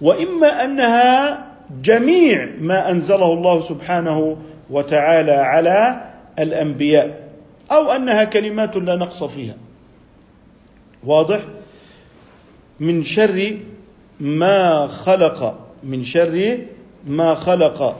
وإما 0.00 0.64
أنها 0.64 1.46
جميع 1.82 2.48
ما 2.58 2.90
أنزله 2.90 3.32
الله 3.32 3.60
سبحانه 3.60 4.36
وتعالى 4.70 5.32
على 5.32 6.10
الأنبياء 6.38 7.28
أو 7.72 7.90
أنها 7.92 8.24
كلمات 8.24 8.76
لا 8.76 8.96
نقص 8.96 9.24
فيها. 9.24 9.54
واضح؟ 11.04 11.40
من 12.80 13.04
شر 13.04 13.56
ما 14.20 14.86
خلق 14.86 15.58
من 15.82 16.04
شر 16.04 16.58
ما 17.06 17.34
خلق. 17.34 17.96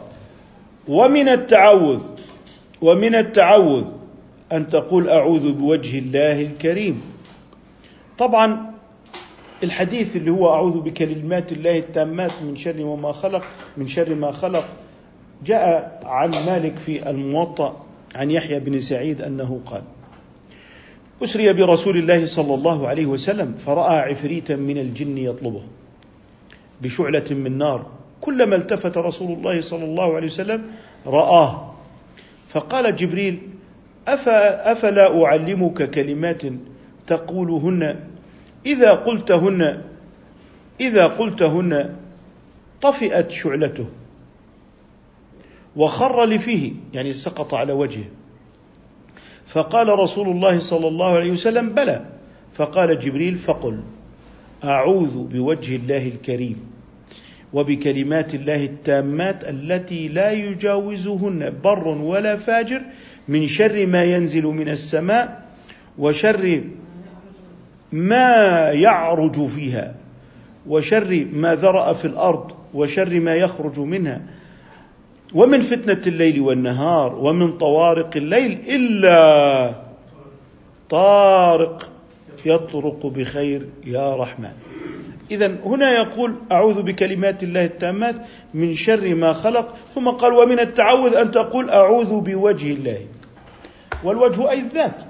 ومن 0.89 1.29
التعوذ 1.29 2.03
ومن 2.83 3.15
التعوذ 3.15 4.00
أن 4.53 4.71
تقول 4.71 5.09
أعوذ 5.09 5.53
بوجه 5.53 5.99
الله 5.99 6.41
الكريم. 6.43 7.03
طبعا 8.19 8.71
الحديث 9.63 10.17
اللي 10.17 10.31
هو 10.31 10.49
أعوذ 10.49 10.81
بكلمات 10.81 11.53
الله 11.53 11.79
التامات 11.79 12.43
من 12.43 12.57
شر 12.57 12.87
وما 12.87 13.13
خلق 13.13 13.45
من 13.77 13.87
شر 13.87 14.15
ما 14.15 14.33
خلق 14.33 14.65
جاء 15.45 16.01
عن 16.05 16.31
مالك 16.47 16.79
في 16.79 17.11
الموطأ 17.11 17.87
عن 18.15 18.31
يحيى 18.31 18.61
بن 18.61 18.81
سعيد 18.81 19.23
أنه 19.23 19.61
قال 19.67 19.83
أسري 21.23 21.53
برسول 21.53 21.97
الله 21.97 22.27
صلى 22.27 22.55
الله 22.55 22.89
عليه 22.89 23.07
وسلم 23.07 23.55
فرأى 23.55 23.99
عفريتا 23.99 24.57
من 24.57 24.79
الجن 24.79 25.19
يطلبه 25.19 25.63
بشعلة 26.83 27.25
من 27.31 27.59
نار. 27.59 27.87
كلما 28.21 28.57
التفت 28.57 28.99
رسول 28.99 29.33
الله 29.33 29.61
صلى 29.61 29.85
الله 29.85 30.17
عليه 30.17 30.27
وسلم 30.27 30.63
رآه. 31.07 31.75
فقال 32.49 32.97
جبريل 32.97 33.50
أفلا 34.15 35.25
أعلمك 35.25 35.91
كلمات 35.91 36.43
تقولهن؟ 37.07 38.01
إذا 38.67 38.91
قلتهن 38.91 39.83
إذا 40.81 41.07
قلتهن 41.07 41.95
طفئت 42.83 43.31
شعلته 43.31 43.87
وخر 45.77 46.25
لفيه 46.25 46.73
يعني 46.95 47.13
سقط 47.13 47.55
على 47.55 47.73
وجهه. 47.73 48.09
فقال 49.47 49.89
رسول 49.89 50.29
الله 50.29 50.59
صلى 50.59 50.89
الله 50.89 51.17
عليه 51.17 51.31
وسلم 51.31 51.69
بلى. 51.69 52.05
فقال 52.55 52.99
جبريل 52.99 53.39
فقل 53.39 53.81
أعوذ 54.65 55.19
بوجه 55.19 55.77
الله 55.77 56.09
الكريم 56.09 56.71
وبكلمات 57.53 58.35
الله 58.35 58.65
التامات 58.65 59.49
التي 59.49 60.09
لا 60.09 60.33
يجاوزهن 60.33 61.55
بر 61.65 61.89
ولا 61.89 62.37
فاجر 62.37 62.83
من 63.31 63.47
شر 63.47 63.87
ما 63.87 64.03
ينزل 64.05 64.45
من 64.45 64.69
السماء 64.69 65.43
وشر 65.99 66.65
ما 67.93 68.27
يعرج 68.71 69.47
فيها 69.47 69.95
وشر 70.67 71.27
ما 71.33 71.55
ذرأ 71.55 71.93
في 71.93 72.05
الأرض 72.05 72.53
وشر 72.75 73.21
ما 73.21 73.35
يخرج 73.35 73.79
منها. 73.79 74.21
ومن 75.35 75.61
فتنة 75.61 76.03
الليل 76.07 76.41
والنهار 76.41 77.15
ومن 77.15 77.59
طوارق 77.59 78.11
الليل 78.17 78.59
إلا 78.67 79.75
طارق 80.91 81.91
يطرق 82.47 83.07
بخير 83.07 83.67
يا 83.87 84.17
رحمن. 84.17 84.55
إذا 85.31 85.57
هنا 85.65 85.93
يقول 85.93 86.35
أعوذ 86.53 86.83
بكلمات 86.83 87.43
الله 87.43 87.65
التامات 87.65 88.17
من 88.55 88.75
شر 88.75 89.15
ما 89.15 89.33
خلق. 89.33 89.75
ثم 89.95 90.09
قال 90.09 90.33
ومن 90.33 90.61
التعوذ 90.61 91.15
أن 91.15 91.31
تقول 91.31 91.71
أعوذ 91.71 92.21
بوجه 92.21 92.73
الله. 92.73 93.07
والوجه 94.05 94.51
أي 94.51 94.59
الذات. 94.59 95.03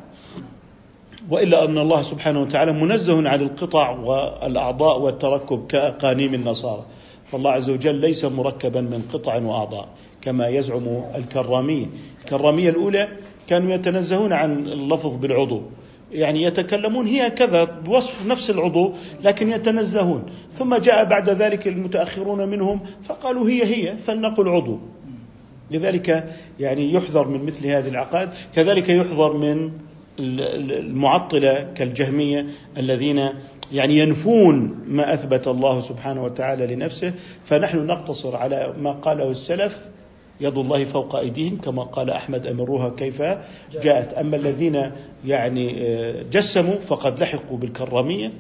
وإلا 1.31 1.64
أن 1.64 1.79
الله 1.79 2.03
سبحانه 2.03 2.40
وتعالى 2.40 2.72
منزه 2.72 3.29
عن 3.29 3.40
القطع 3.40 3.90
والأعضاء 3.90 5.00
والتركب 5.00 5.66
كأقانيم 5.66 6.35
النصارى. 6.35 6.85
فالله 7.33 7.50
عز 7.50 7.70
وجل 7.70 7.94
ليس 7.94 8.24
مركبا 8.24 8.81
من 8.81 9.03
قطع 9.12 9.37
وأعضاء 9.37 9.88
كما 10.22 10.48
يزعم 10.48 11.05
الكراميه 11.14 11.87
الكراميه 12.20 12.70
الأولى 12.70 13.09
كانوا 13.46 13.72
يتنزهون 13.72 14.33
عن 14.33 14.59
اللفظ 14.59 15.16
بالعضو. 15.16 15.62
يعني 16.12 16.42
يتكلمون 16.42 17.07
هي 17.07 17.31
كذا 17.31 17.64
بوصف 17.64 18.26
نفس 18.26 18.50
العضو 18.50 18.92
لكن 19.24 19.48
يتنزهون. 19.48 20.22
ثم 20.50 20.76
جاء 20.76 21.05
بعد 21.05 21.31
ذلك 21.31 21.68
المتأخرون 21.68 22.48
منهم 22.48 22.81
فقالوا 23.03 23.48
هي 23.48 23.64
هي 23.64 23.96
فلنقل 23.96 24.48
عضو. 24.48 24.79
لذلك 25.70 26.35
يعني 26.61 26.92
يحذر 26.92 27.29
من 27.29 27.46
مثل 27.46 27.66
هذه 27.66 27.88
العقائد 27.88 28.29
كذلك 28.55 28.88
يحذر 28.88 29.37
من 29.37 29.70
المعطلة 30.18 31.62
كالجهمية 31.75 32.46
الذين 32.79 33.29
يعني 33.73 33.99
ينفون 33.99 34.85
ما 34.87 35.14
أثبت 35.14 35.49
الله 35.49 35.81
سبحانه 35.81 36.25
وتعالى 36.25 36.75
لنفسه. 36.75 37.12
فنحن 37.44 37.87
نقتصر 37.87 38.37
على 38.37 38.75
ما 38.79 38.92
قاله 38.92 39.31
السلف 39.31 39.81
يد 40.40 40.59
الله 40.59 40.85
فوق 40.85 41.16
أيديهم 41.16 41.57
كما 41.57 41.83
قال 41.83 42.11
أحمد 42.11 42.46
أمروها 42.46 42.88
كيف 42.88 43.23
جاءت. 43.83 44.12
أما 44.12 44.37
الذين 44.37 44.90
يعني 45.27 45.87
آه، 45.87 46.23
جسموا 46.33 46.75
فقد 46.75 47.20
لحقوا 47.20 47.59
بالكرامية. 47.59 48.33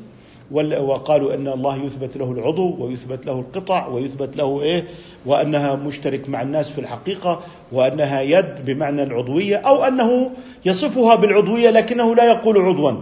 وقالوا 0.52 1.34
أن 1.34 1.48
الله 1.48 1.84
يثبت 1.84 2.16
له 2.16 2.32
العضو 2.32 2.76
ويثبت 2.84 3.26
له 3.26 3.32
القطع 3.32 3.86
ويثبت 3.86 4.36
له 4.36 4.62
إيه؟ 4.62 4.84
وأنها 5.26 5.74
مشترك 5.74 6.28
مع 6.28 6.42
الناس 6.42 6.70
في 6.70 6.80
الحقيقة 6.80 7.40
وأنها 7.72 8.20
يد 8.20 8.64
بمعنى 8.66 9.02
العضوية 9.02 9.56
أو 9.56 9.84
أنه 9.84 10.30
يصفها 10.64 11.14
بالعضوية 11.14 11.70
لكنه 11.70 12.14
لا 12.14 12.24
يقول 12.24 12.58
عضوا 12.58 12.92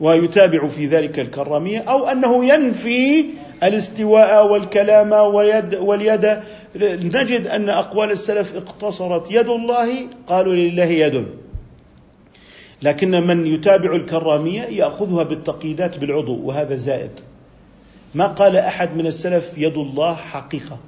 ويتابع 0.00 0.68
في 0.68 0.86
ذلك 0.86 1.20
الكرامية 1.20 1.78
أو 1.78 2.06
أنه 2.06 2.44
ينفي 2.44 3.24
الاستواء 3.62 4.52
والكلام 4.52 5.12
ويد 5.34 5.74
واليد. 5.74 6.38
نجد 6.76 7.46
أن 7.46 7.68
أقوال 7.68 8.10
السلف 8.10 8.56
اقتصرت. 8.56 9.30
يد 9.30 9.48
الله 9.48 9.88
قالوا 10.26 10.54
لله 10.54 10.84
يد. 10.84 11.26
لكن 12.82 13.10
من 13.10 13.46
يتابع 13.46 13.96
الكرامية 13.96 14.62
يأخذها 14.62 15.22
بالتقييدات 15.22 15.98
بالعضو 15.98 16.40
وهذا 16.42 16.74
زائد. 16.74 17.10
ما 18.14 18.26
قال 18.26 18.56
أحد 18.56 18.96
من 18.96 19.06
السلف 19.06 19.52
يد 19.56 19.76
الله 19.76 20.14
حقيقة؟ 20.14 20.78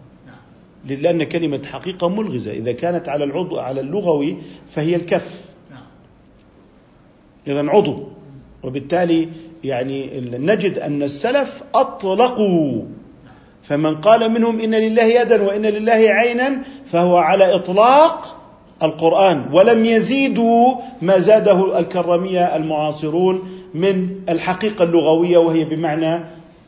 لأن 0.87 1.25
كلمة 1.25 1.67
حقيقة 1.67 2.09
ملغزة. 2.09 2.53
إذا 2.53 2.73
كانت 2.73 3.09
على 3.09 3.25
العضو 3.25 3.59
على 3.59 3.81
اللغوي 3.81 4.37
فهي 4.71 4.97
الكف. 4.97 5.45
إذا 7.47 7.69
عضو. 7.69 8.09
وبالتالي 8.63 9.29
يعني 9.65 10.21
نجد 10.21 10.79
أن 10.79 11.03
السلف 11.03 11.63
أطلقوا. 11.75 12.83
فمن 13.63 13.97
قال 13.97 14.31
منهم 14.31 14.61
إن 14.61 14.75
لله 14.75 15.03
يدا 15.03 15.43
وإن 15.43 15.63
لله 15.63 15.93
عينا 15.93 16.63
فهو 16.93 17.17
على 17.17 17.55
إطلاق 17.55 18.34
القرآن 18.85 19.45
ولم 19.53 19.85
يزيدوا 19.85 20.75
ما 21.03 21.19
زاده 21.19 21.79
الكرميه 21.79 22.57
المعاصرون 22.57 23.43
من 23.75 24.09
الحقيقة 24.29 24.85
اللغوية 24.85 25.39
وهي 25.39 25.65
بمعنى 25.65 26.25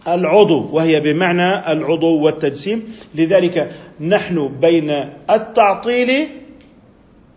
العضو 0.08 0.68
وهي 0.72 1.00
بمعنى 1.00 1.72
العضو 1.72 2.20
والتجسيم. 2.20 2.82
لذلك 3.14 3.72
نحن 4.00 4.50
بين 4.60 4.90
التعطيل 5.30 6.28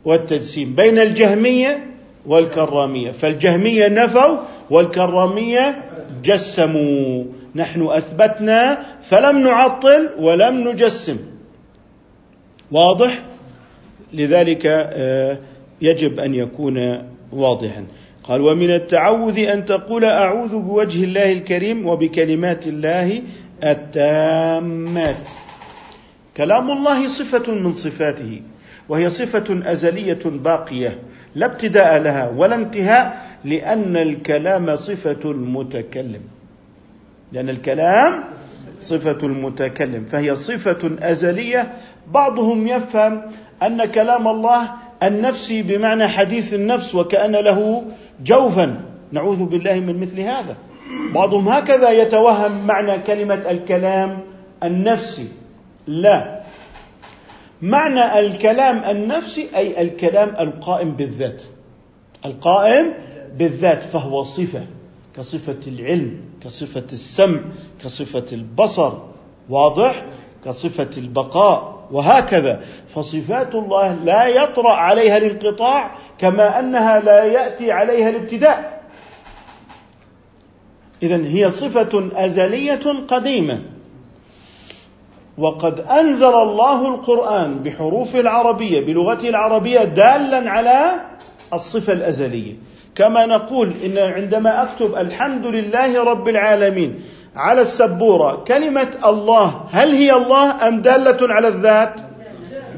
والتجسيم 0.06 0.76
بين 0.76 1.00
الجهمية 1.00 1.86
والكرامية. 2.26 3.12
فالجهمية 3.12 3.88
نفوا 3.88 4.38
والكرامية 4.70 5.84
جسموا. 6.24 7.24
نحن 7.56 7.88
أثبتنا 7.88 8.80
فلم 9.02 9.40
نعطل 9.40 10.10
ولم 10.20 10.70
نجسم. 10.70 11.18
واضح؟ 12.72 13.29
لذلك 14.14 14.66
آه، 14.66 15.38
يجب 15.82 16.20
أن 16.20 16.36
يكون 16.36 17.08
واضحا. 17.32 17.86
قال 18.24 18.42
ومن 18.42 18.70
التعوذ 18.70 19.40
أن 19.40 19.66
تقول 19.66 20.06
أعوذ 20.06 20.58
بوجه 20.60 21.04
الله 21.04 21.32
الكريم 21.32 21.88
وبكلمات 21.88 22.68
الله 22.68 23.22
التامات. 23.64 25.16
كلام 26.38 26.72
الله 26.72 27.08
صفة 27.08 27.54
من 27.54 27.74
صفاته 27.74 28.42
وهي 28.90 29.10
صفة 29.10 29.72
أزلية 29.72 30.20
باقية 30.26 31.00
لا 31.36 31.46
ابتداء 31.46 32.02
لها 32.02 32.30
ولا 32.38 32.56
انتهاء 32.56 33.30
لأن 33.46 33.98
الكلام 33.98 34.76
صفة 34.76 35.20
المتكلم. 35.32 36.22
لأن 37.32 37.50
الكلام 37.50 38.24
صفة 38.82 39.18
المتكلم 39.24 40.06
فهي 40.12 40.36
صفة 40.36 40.90
أزلية 41.02 41.74
بعضهم 42.14 42.68
يفهم 42.68 43.22
أن 43.64 43.86
كلام 43.86 44.28
الله 44.28 44.72
النفسي 45.04 45.62
بمعنى 45.62 46.08
حديث 46.08 46.54
النفس 46.54 46.96
وكأن 46.96 47.32
له 47.32 47.84
جوفا. 48.24 48.82
نعوذ 49.12 49.44
بالله 49.44 49.80
من 49.80 50.00
مثل 50.00 50.20
هذا. 50.20 50.56
بعضهم 51.14 51.48
هكذا 51.48 51.90
يتوهم 51.90 52.68
معنى 52.68 52.98
كلمة 53.00 53.34
الكلام 53.34 54.20
النفسي 54.64 55.28
لا. 55.88 56.40
معنى 57.62 58.20
الكلام 58.20 58.98
النفسي 58.98 59.48
أي 59.56 59.82
الكلام 59.82 60.30
القائم 60.40 60.92
بالذات. 60.92 61.42
القائم 62.26 62.94
بالذات 63.38 63.84
فهو 63.84 64.24
صفة. 64.24 64.66
كصفة 65.16 65.60
العلم 65.68 66.22
كصفة 66.44 66.88
السمع 66.92 67.40
كصفة 67.84 68.26
البصر. 68.34 68.94
واضح؟ 69.50 70.06
كصفة 70.46 70.90
البقاء. 70.98 71.79
وهكذا. 71.92 72.62
فصفات 72.96 73.56
الله 73.56 73.94
لا 73.94 74.28
يطرأ 74.28 74.72
عليها 74.74 75.18
الانقطاع 75.18 75.92
كما 76.18 76.60
أنها 76.60 77.00
لا 77.00 77.24
يأتي 77.24 77.72
عليها 77.72 78.10
الابتداء. 78.10 78.84
إذا 81.04 81.16
هي 81.26 81.52
صفة 81.52 82.10
أزلية 82.16 83.06
قديمة. 83.08 83.62
وقد 85.38 85.80
أنزل 85.80 86.36
الله 86.36 86.96
القرآن 86.96 87.60
بحروف 87.60 88.16
العربية 88.16 88.80
بلغته 88.82 89.30
العربية 89.30 89.84
دالا 89.84 90.52
على 90.52 91.02
الصفة 91.54 91.94
الأزلية. 91.94 92.54
كما 92.96 93.26
نقول 93.26 93.74
إن 93.86 93.98
عندما 93.98 94.64
أكتب 94.64 94.96
الحمد 94.96 95.46
لله 95.46 96.04
رب 96.04 96.28
العالمين 96.28 97.04
على 97.36 97.62
السبورة. 97.62 98.44
كلمة 98.48 98.88
الله 99.06 99.62
هل 99.72 99.92
هي 99.92 100.14
الله 100.14 100.68
أم 100.68 100.82
دالة 100.82 101.34
على 101.34 101.48
الذات؟ 101.48 101.94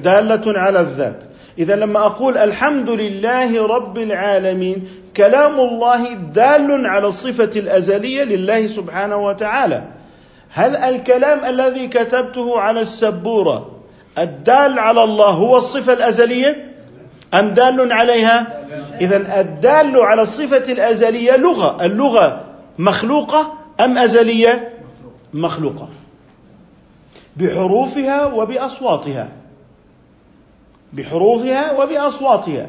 دالة 0.03 0.59
على 0.59 0.79
الذات. 0.81 1.23
إذا 1.57 1.75
لما 1.75 2.05
أقول 2.05 2.37
الحمد 2.37 2.89
لله 2.89 3.67
رب 3.67 3.97
العالمين 3.97 4.87
كلام 5.17 5.59
الله 5.59 6.13
دال 6.13 6.85
على 6.85 7.07
الصفة 7.07 7.49
الأزلية 7.55 8.23
لله 8.23 8.67
سبحانه 8.67 9.17
وتعالى. 9.17 9.83
هل 10.49 10.75
الكلام 10.75 11.45
الذي 11.45 11.87
كتبته 11.87 12.59
على 12.59 12.81
السبورة 12.81 13.71
الدال 14.17 14.79
على 14.79 15.03
الله 15.03 15.29
هو 15.29 15.57
الصفة 15.57 15.93
الأزلية؟ 15.93 16.71
أم 17.33 17.49
دال 17.49 17.91
عليها؟ 17.91 18.65
إذا 19.01 19.41
الدال 19.41 19.97
على 19.97 20.21
الصفة 20.21 20.71
الأزلية 20.73 21.37
لغة. 21.37 21.85
اللغة 21.85 22.41
مخلوقة 22.77 23.60
أم 23.85 23.97
أزلية؟ 23.97 24.73
مخلوقة. 25.33 25.89
بحروفها 27.37 28.25
وبأصواتها. 28.25 29.29
بحروفها 30.93 31.81
وبأصواتها. 31.81 32.67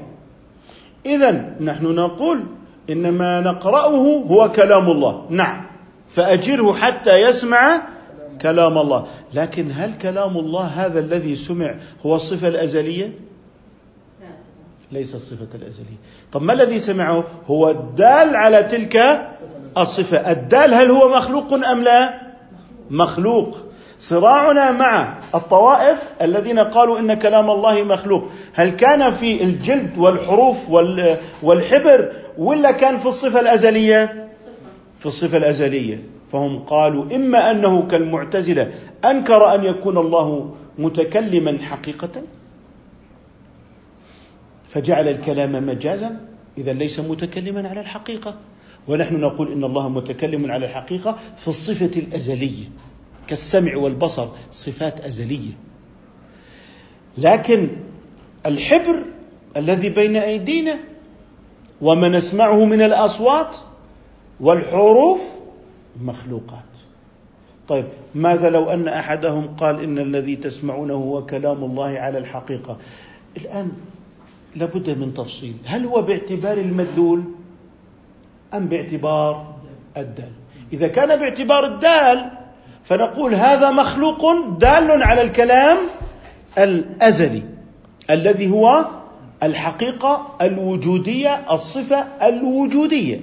إذا 1.07 1.55
نحن 1.61 1.87
نقول 1.87 2.45
إن 2.91 3.13
ما 3.13 3.41
نقرأه 3.41 4.23
هو 4.31 4.53
كلام 4.53 4.91
الله. 4.91 5.27
نعم. 5.31 5.67
فأجره 6.09 6.73
حتى 6.73 7.17
يسمع 7.17 7.83
كلام 8.43 8.79
الله. 8.79 9.07
لكن 9.35 9.71
هل 9.73 9.93
كلام 10.03 10.39
الله 10.39 10.65
هذا 10.65 11.01
الذي 11.01 11.35
سمع 11.35 11.75
هو 12.07 12.17
الصفة 12.17 12.49
الأزلية؟ 12.49 13.13
ليس 14.93 15.15
الصفة 15.15 15.49
الأزلية 15.55 15.97
طب 16.33 16.43
ما 16.43 16.53
الذي 16.53 16.79
سمعه؟ 16.79 17.25
هو 17.47 17.71
الدال 17.71 18.37
على 18.37 18.63
تلك 18.63 19.29
الصفة. 19.79 20.31
الدال 20.31 20.75
هل 20.75 20.91
هو 20.91 21.09
مخلوق 21.09 21.53
أم 21.53 21.83
لا؟ 21.83 22.21
مخلوق. 22.91 23.57
صراعنا 23.99 24.71
مع 24.71 25.19
الطوائف 25.35 26.13
الذين 26.23 26.59
قالوا 26.59 26.99
إن 26.99 27.15
كلام 27.15 27.51
الله 27.51 27.83
مخلوق. 27.83 28.29
هل 28.53 28.71
كان 28.71 29.11
في 29.11 29.45
الجلد 29.45 29.99
والحروف 29.99 30.57
والحبر 31.43 32.13
ولا 32.39 32.71
كان 32.71 32.99
في 32.99 33.07
الصفة 33.07 33.41
الأزلية؟ 33.41 34.29
في 35.01 35.07
الصفة 35.07 35.37
الأزلية. 35.37 36.05
فهم 36.33 36.59
قالوا 36.59 37.05
إما 37.15 37.51
أنه 37.51 37.87
كالمعتزلة 37.87 38.73
أنكر 39.05 39.55
أن 39.55 39.65
يكون 39.65 39.99
الله 39.99 40.55
متكلما 40.79 41.59
حقيقة 41.63 42.11
فجعل 44.73 45.09
الكلام 45.09 45.67
مجازا. 45.67 46.21
اذا 46.59 46.73
ليس 46.73 47.01
متكلما 47.01 47.69
على 47.69 47.81
الحقيقة. 47.81 48.35
ونحن 48.89 49.21
نقول 49.21 49.53
إن 49.53 49.65
الله 49.65 49.89
متكلم 49.89 50.53
على 50.53 50.67
الحقيقة 50.67 51.19
في 51.37 51.49
الصفة 51.49 51.91
الأزلية. 51.97 52.65
كالسمع 53.27 53.77
والبصر 53.77 54.29
صفات 54.53 55.01
أزلية. 55.01 55.53
لكن 57.19 57.69
الحبر 58.47 59.03
الذي 59.57 59.89
بين 59.89 60.17
أيدينا 60.17 60.79
وما 61.81 62.09
نسمعه 62.09 62.65
من 62.65 62.83
الأصوات 62.83 63.57
والحروف 64.41 65.37
مخلوقات. 66.01 66.73
طيب 67.69 67.85
ماذا 68.15 68.51
لو 68.51 68.71
أن 68.71 68.89
أحدهم 68.89 69.57
قال 69.57 69.83
إن 69.83 69.99
الذي 69.99 70.37
تسمعونه 70.37 70.95
هو 70.95 71.27
كلام 71.27 71.65
الله 71.65 71.99
على 71.99 72.19
الحقيقة؟ 72.19 72.79
الآن 73.37 73.73
لابد 74.57 74.91
من 74.91 75.15
تفصيل. 75.15 75.55
هل 75.67 75.87
هو 75.87 76.03
باعتبار 76.03 76.59
المدلول 76.59 77.25
أم 78.55 78.67
باعتبار 78.67 79.55
الدال؟ 79.97 80.33
إذا 80.73 80.89
كان 80.89 81.19
باعتبار 81.19 81.67
الدال 81.67 82.31
فنقول 82.85 83.35
هذا 83.35 83.71
مخلوق 83.71 84.49
دال 84.59 85.03
على 85.03 85.23
الكلام 85.23 85.77
الأزلي 86.59 87.43
الذي 88.11 88.51
هو 88.51 88.87
الحقيقة 89.43 90.37
الوجودية 90.43 91.53
الصفة 91.53 92.07
الوجودية. 92.23 93.21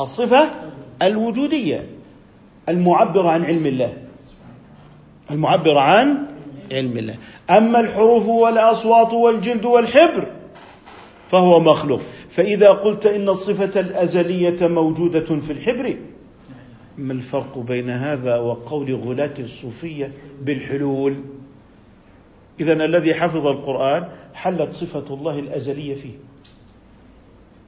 الصفة 0.00 0.50
الوجودية. 1.02 1.86
المعبره 2.68 3.30
عن 3.30 3.44
علم 3.44 3.66
الله. 3.66 3.92
المعبره 5.30 5.80
عن 5.80 6.26
علم 6.72 6.98
الله. 6.98 7.14
أما 7.50 7.80
الحروف 7.80 8.26
والأصوات 8.26 9.12
والجلد 9.12 9.64
والحبر 9.64 10.32
فهو 11.28 11.60
مخلوق. 11.60 12.00
فإذا 12.30 12.70
قلت 12.70 13.06
إن 13.06 13.28
الصفة 13.28 13.80
الأزلية 13.80 14.66
موجودة 14.66 15.40
في 15.40 15.52
الحبر 15.52 15.96
ما 16.98 17.12
الفرق 17.12 17.58
بين 17.58 17.90
هذا 17.90 18.36
وقول 18.36 18.94
غلاة 18.94 19.34
الصوفية 19.38 20.12
بالحلول؟ 20.42 21.14
إذا 22.60 22.72
الذي 22.72 23.14
حفظ 23.14 23.46
القرآن 23.46 24.08
حلت 24.34 24.72
صفة 24.72 25.14
الله 25.14 25.38
الأزلية 25.38 25.94
فيه. 25.94 26.14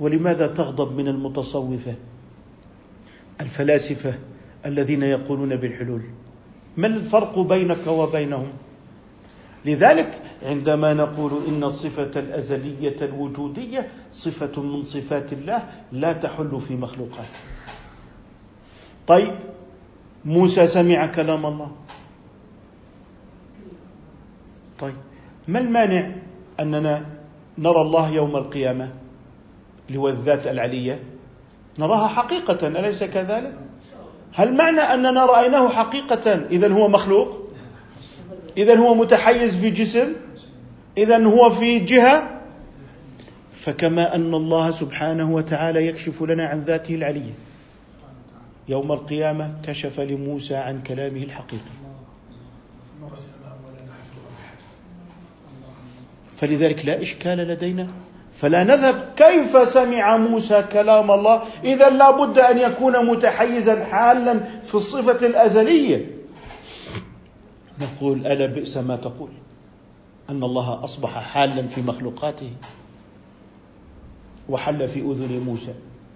ولماذا 0.01 0.47
تغضب 0.47 0.97
من 0.97 1.09
المتصوفة؟ 1.09 1.95
الفلاسفة 3.41 4.15
الذين 4.67 5.03
يقولون 5.03 5.57
بالحلول. 5.57 6.03
ما 6.77 6.87
الفرق 6.87 7.39
بينك 7.39 7.87
وبينهم؟ 7.87 8.53
لذلك 9.67 10.23
عندما 10.43 10.95
نقول 10.95 11.33
إن 11.49 11.65
الصفه 11.65 12.21
الأزلية 12.21 12.97
الوجودية 13.03 13.89
صفة 14.13 14.63
من 14.63 14.85
صفات 14.85 15.33
الله 15.33 15.69
لا 15.93 16.13
تحل 16.13 16.61
في 16.69 16.77
مخلوقاته 16.77 17.39
طيب 19.07 19.35
موسى 20.25 20.67
سمع 20.67 21.07
كلام 21.07 21.47
الله. 21.47 21.71
طيب 24.79 24.95
ما 25.49 25.59
المانع 25.59 26.11
أننا 26.61 27.07
نرى 27.59 27.81
الله 27.81 28.11
يوم 28.11 28.37
القيامة 28.37 28.91
الذات 30.09 30.47
العلية؟ 30.47 31.03
نراها 31.79 32.07
حقيقة 32.07 32.67
أليس 32.69 33.05
كذلك؟ 33.05 33.59
هل 34.33 34.57
معنى 34.57 34.81
أننا 34.81 35.27
رأيناه 35.27 35.69
حقيقة 35.69 36.31
اذا 36.51 36.73
هو 36.73 36.89
مخلوق؟ 36.89 37.46
اذا 38.57 38.79
هو 38.79 38.95
متحيز 38.95 39.57
في 39.57 39.71
جسم 39.71 40.13
اذا 40.99 41.25
هو 41.25 41.51
في 41.51 41.79
جهة 41.79 42.31
فكما 43.55 44.15
أن 44.15 44.35
الله 44.35 44.71
سبحانه 44.71 45.33
وتعالى 45.33 45.87
يكشف 45.87 46.23
لنا 46.23 46.47
عن 46.47 46.61
ذاته 46.61 46.95
العلية. 46.95 47.35
يوم 48.69 48.93
القيامة 48.93 49.51
كشف 49.67 50.01
لموسى 50.01 50.57
عن 50.57 50.81
كلامه 50.81 51.23
الحقيقي. 51.23 51.77
فلذلك 56.41 56.87
لا 56.87 57.03
إشكال 57.03 57.39
لدينا. 57.39 57.89
فلا 58.33 58.65
نذهب. 58.65 59.05
كيف 59.17 59.69
سمع 59.69 60.17
موسى 60.17 60.65
كلام 60.73 61.11
الله؟ 61.11 61.43
إذا 61.65 61.91
لا 61.91 62.11
بد 62.11 62.39
أن 62.39 62.59
يكون 62.59 63.07
متحيزا 63.07 63.85
حالا 63.85 64.41
في 64.67 64.75
الصفة 64.75 65.27
الأزلية. 65.27 66.16
نقول 67.81 68.27
ألا 68.27 68.47
بئس 68.47 68.77
ما 68.77 68.97
تقول 68.97 69.29
أن 70.31 70.43
الله 70.43 70.85
أصبح 70.85 71.19
حالا 71.19 71.63
في 71.63 71.83
مخلوقاته 71.83 72.51
وحل 74.49 74.89
في 74.89 75.01
أذن 75.01 75.41
موسى. 75.47 75.75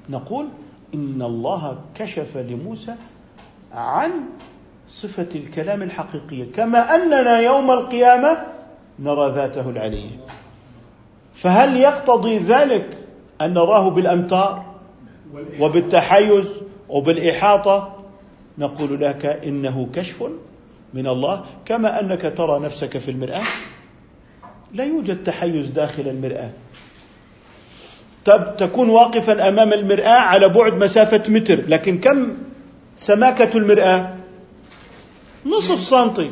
نقول 0.09 0.49
إن 0.95 1.23
الله 1.23 1.79
كشف 1.95 2.37
لموسى 2.37 2.95
عن 3.73 4.11
صفة 4.89 5.29
الكلام 5.35 5.83
الحقيقية 5.83 6.53
كما 6.53 6.95
أننا 6.95 7.39
يوم 7.39 7.71
القيامة 7.71 8.47
نرى 8.99 9.35
ذاته 9.35 9.71
العلية. 9.71 10.11
فهل 11.35 11.77
يقتضي 11.77 12.39
ذلك 12.39 12.99
أن 13.41 13.55
نراه 13.55 13.91
بالأمتار 13.91 14.75
وبالتحيز 15.61 16.53
وبالإحاطة؟ 16.89 17.97
نقول 18.59 19.01
لك 19.01 19.27
إنه 19.27 19.89
كشف 19.93 20.31
من 20.95 21.07
الله 21.07 21.45
كما 21.67 22.01
أنك 22.01 22.33
ترى 22.37 22.61
نفسك 22.61 22.99
في 22.99 23.11
المرآة. 23.11 23.43
لا 24.75 24.85
يوجد 24.85 25.25
تحيز 25.25 25.67
داخل 25.67 26.03
المرآة. 26.09 26.51
تكون 28.59 28.89
واقفا 28.89 29.49
أمام 29.49 29.73
المرآة 29.73 30.09
على 30.09 30.49
بعد 30.49 30.75
مسافة 30.75 31.23
متر 31.29 31.65
لكن 31.69 31.99
كم 31.99 32.37
سماكة 32.97 33.57
المرآة؟ 33.59 34.15
نصف 35.47 35.81
سنتي. 35.81 36.31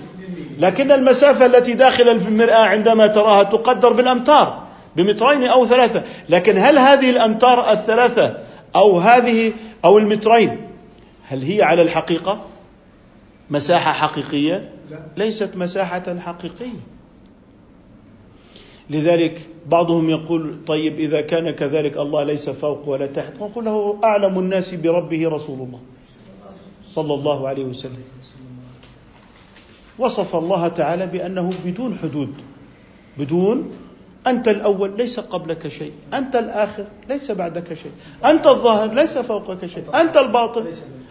لكن 0.59 0.93
المسافة 0.93 1.47
التي 1.47 1.73
داخل 1.73 2.09
المرآة 2.09 2.65
عندما 2.65 3.07
تراها 3.07 3.43
تقدر 3.43 3.93
بالأمتار 3.93 4.67
بمترين 4.97 5.45
أو 5.45 5.67
ثلاثة. 5.67 6.03
لكن 6.29 6.59
هل 6.59 6.79
هذه 6.79 7.11
الأمتار 7.11 7.73
الثلاثة 7.73 8.37
أو 8.77 8.99
هذه 8.99 9.53
أو 9.85 9.99
المترين 9.99 10.69
هل 11.29 11.43
هي 11.43 11.63
على 11.63 11.83
الحقيقة؟ 11.83 12.41
مساحة 13.51 13.93
حقيقية؟ 13.93 14.73
ليست 15.17 15.57
مساحة 15.57 16.19
حقيقية. 16.19 16.81
لذلك 18.91 19.49
بعضهم 19.67 20.11
يقول 20.11 20.57
طيب 20.67 21.01
إذا 21.01 21.21
كان 21.21 21.51
كذلك 21.51 21.97
الله 21.97 22.23
ليس 22.25 22.51
فوق 22.51 22.89
ولا 22.89 23.07
تحت 23.07 23.33
نقول 23.41 23.65
له 23.65 23.99
أعلم 24.05 24.39
الناس 24.39 24.75
بربه 24.75 25.29
رسول 25.29 25.61
الله 25.61 25.81
صلى 26.87 27.15
الله 27.15 27.49
عليه 27.49 27.65
وسلم. 27.65 28.03
وصف 29.99 30.37
الله 30.37 30.69
تعالى 30.69 31.07
بأنه 31.07 31.51
بدون 31.65 31.99
حدود 32.03 32.35
بدون 33.19 33.71
أنت 34.27 34.49
الأول 34.49 34.97
ليس 34.97 35.21
قبلك 35.21 35.69
شيء 35.69 35.93
أنت 36.15 36.37
الآخر 36.37 36.85
ليس 37.09 37.31
بعدك 37.31 37.75
شيء 37.75 37.93
أنت 38.25 38.47
الظاهر 38.47 38.95
ليس 38.95 39.19
فوقك 39.19 39.67
شيء 39.67 39.85
أنت 40.01 40.17
الباطن 40.17 40.67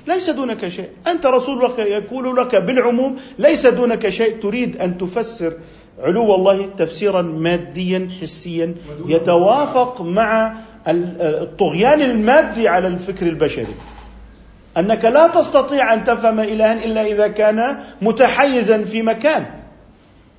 ليس 0.07 0.29
دونك 0.29 0.67
شيء. 0.67 0.89
أنت 1.07 1.25
رسول 1.25 1.65
الله 1.65 1.83
يقول 1.83 2.37
لك 2.37 2.55
بالعموم 2.55 3.17
ليس 3.39 3.65
دونك 3.65 4.09
شيء. 4.09 4.39
تريد 4.41 4.77
أن 4.77 4.97
تفسر 4.97 5.53
علو 5.99 6.35
الله 6.35 6.69
تفسيرا 6.77 7.21
ماديا 7.21 8.09
حسيا. 8.21 8.75
يتوافق 9.07 10.01
مع 10.01 10.53
الطغيان 10.87 12.01
المادي 12.01 12.67
على 12.67 12.87
الفكر 12.87 13.25
البشري. 13.25 13.75
أنك 14.77 15.05
لا 15.05 15.27
تستطيع 15.27 15.93
أن 15.93 16.03
تفهم 16.03 16.39
الها 16.39 16.85
إلا 16.85 17.05
إذا 17.05 17.27
كان 17.27 17.77
متحيزا 18.01 18.83
في 18.83 19.01
مكان. 19.01 19.45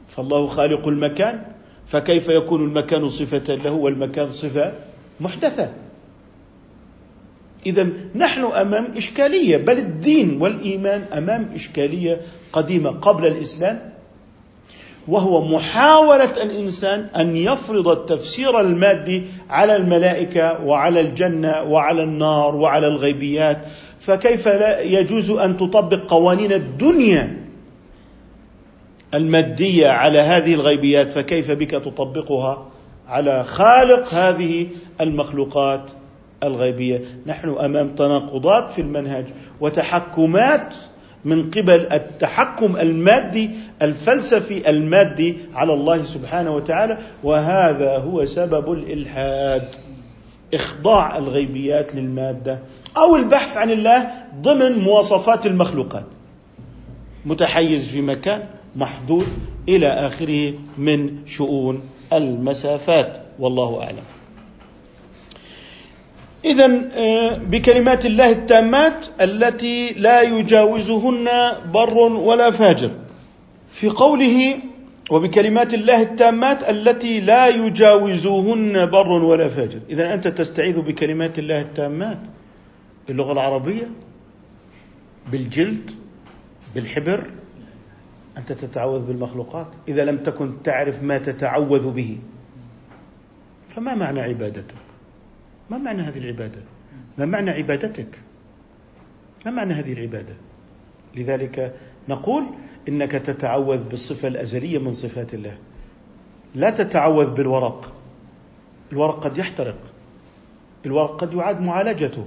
فالله 0.09 0.47
خالق 0.47 0.89
المكان 0.89 1.43
فكيف 1.87 2.29
يكون 2.29 2.65
المكان 2.65 3.09
صفة 3.09 3.55
له 3.55 3.73
والمكان 3.73 4.33
صفة 4.33 4.73
محدثة؟ 5.21 5.69
اذا 7.67 7.89
نحن 8.15 8.45
أمام 8.45 8.89
إشكالية 8.97 9.57
بل 9.57 9.79
الدين 9.79 10.43
والإيمان 10.43 11.05
أمام 11.13 11.51
إشكالية 11.55 12.21
قديمة 12.53 12.91
قبل 12.91 13.27
الإسلام 13.27 13.93
وهو 15.09 15.57
محاولة 15.57 16.43
الإنسان 16.43 17.01
أن 17.17 17.37
يفرض 17.37 17.89
التفسير 17.89 18.61
المادي 18.61 19.23
على 19.51 19.77
الملائكة 19.77 20.65
وعلى 20.65 21.01
الجنة 21.01 21.63
وعلى 21.63 22.03
النار 22.03 22.57
وعلى 22.57 22.87
الغيبيات. 22.87 23.59
فكيف 24.01 24.49
لا 24.49 24.81
يجوز 24.81 25.31
أن 25.31 25.57
تطبق 25.57 26.11
قوانين 26.11 26.53
الدنيا 26.53 27.45
المادية 29.15 29.89
على 29.89 30.19
هذه 30.19 30.55
الغيبيات؟ 30.55 31.13
فكيف 31.13 31.51
بك 31.51 31.71
تطبقها 31.71 32.69
على 33.09 33.45
خالق 33.45 34.15
هذه 34.15 34.69
المخلوقات؟ 35.01 35.91
الغيبية. 36.43 37.05
نحن 37.27 37.49
أمام 37.49 37.89
تناقضات 37.89 38.73
في 38.73 38.81
المنهج 38.81 39.25
وتحكمات 39.61 40.75
من 41.25 41.51
قبل 41.51 41.89
التحكم 41.93 42.77
المادي 42.77 43.51
الفلسفي 43.83 44.71
المادي 44.71 45.39
على 45.55 45.73
الله 45.73 46.05
سبحانه 46.05 46.55
وتعالى 46.55 46.99
وهذا 47.25 47.99
هو 47.99 48.25
سبب 48.25 48.73
الإلحاد 48.73 49.69
إخضاع 50.55 51.19
الغيبيات 51.19 51.95
للمادة 51.95 52.59
أو 52.97 53.17
البحث 53.17 53.57
عن 53.57 53.71
الله 53.71 54.11
ضمن 54.41 54.79
مواصفات 54.79 55.47
المخلوقات. 55.47 56.07
متحيز 57.27 57.89
في 57.89 58.01
مكان 58.01 58.43
محدود 58.77 59.27
إلى 59.69 59.87
آخره 59.87 60.53
من 60.79 61.27
شؤون 61.27 61.83
المسافات 62.13 63.23
والله 63.39 63.83
أعلم. 63.83 64.18
إذا 66.49 66.89
آه، 66.93 67.39
بكلمات 67.39 68.07
الله 68.07 68.31
التامات 68.33 69.07
التي 69.21 69.93
لا 69.93 70.23
يجاوزهن 70.23 71.29
بر 71.75 71.99
ولا 71.99 72.51
فاجر. 72.51 72.91
في 73.73 73.89
قوله 73.89 74.55
وبكلمات 75.11 75.75
الله 75.75 76.03
التامات 76.03 76.71
التي 76.71 77.21
لا 77.21 77.49
يجاوزهن 77.49 78.87
بر 78.87 79.09
ولا 79.09 79.49
فاجر. 79.49 79.81
إذا 79.91 80.15
أنت 80.15 80.29
تستعيذ 80.29 80.81
بكلمات 80.81 81.39
الله 81.39 81.61
التامات 81.61 82.19
باللغة 83.09 83.33
العربية 83.33 83.91
بالجلد 85.33 85.91
بالحبر. 86.75 87.31
أنت 88.39 88.53
تتعوذ 88.53 89.07
بالمخلوقات. 89.07 89.67
إذا 89.89 90.05
لم 90.05 90.17
تكن 90.17 90.63
تعرف 90.63 91.03
ما 91.03 91.19
تتعوذ 91.19 91.91
به 91.91 92.19
فما 93.77 93.95
معنى 93.95 94.21
عبادتك 94.21 94.88
ما 95.71 95.79
معنى 95.79 96.03
هذه 96.03 96.19
العبادة؟ 96.19 96.61
ما 97.19 97.25
معنى 97.25 97.51
عبادتك؟ 97.51 98.19
ما 99.47 99.51
معنى 99.51 99.75
هذه 99.75 99.93
العبادة؟ 99.93 100.35
لذلك 101.17 101.75
نقول 102.09 102.45
إنك 102.89 103.13
تتعوذ 103.13 103.85
بالصفة 103.85 104.29
الأزلية 104.29 104.79
من 104.79 104.93
صفات 104.93 105.35
الله. 105.35 105.59
لا 106.55 106.71
تتعوذ 106.71 107.31
بالورق. 107.31 107.93
الورق 108.93 109.25
قد 109.25 109.39
يحترق. 109.39 109.79
الورق 110.87 111.21
قد 111.21 111.35
يعاد 111.35 111.61
معالجته. 111.61 112.27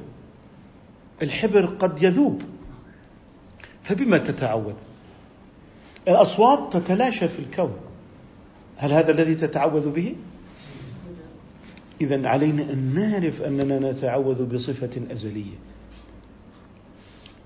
الحبر 1.22 1.66
قد 1.66 2.04
يذوب. 2.04 2.42
فبما 3.84 4.18
تتعوذ؟ 4.18 4.76
الأصوات 6.08 6.74
تتلاشى 6.74 7.28
في 7.28 7.40
الكون. 7.40 7.74
هل 8.78 8.92
هذا 8.92 9.12
الذي 9.12 9.36
تتعوذ 9.36 9.92
به؟ 9.92 10.16
إذا 12.02 12.28
علينا 12.28 12.62
أن 12.62 12.94
نعرف 12.96 13.42
أننا 13.42 13.92
نتعوذ 13.92 14.46
بصفة 14.46 15.02
أزلية 15.12 15.56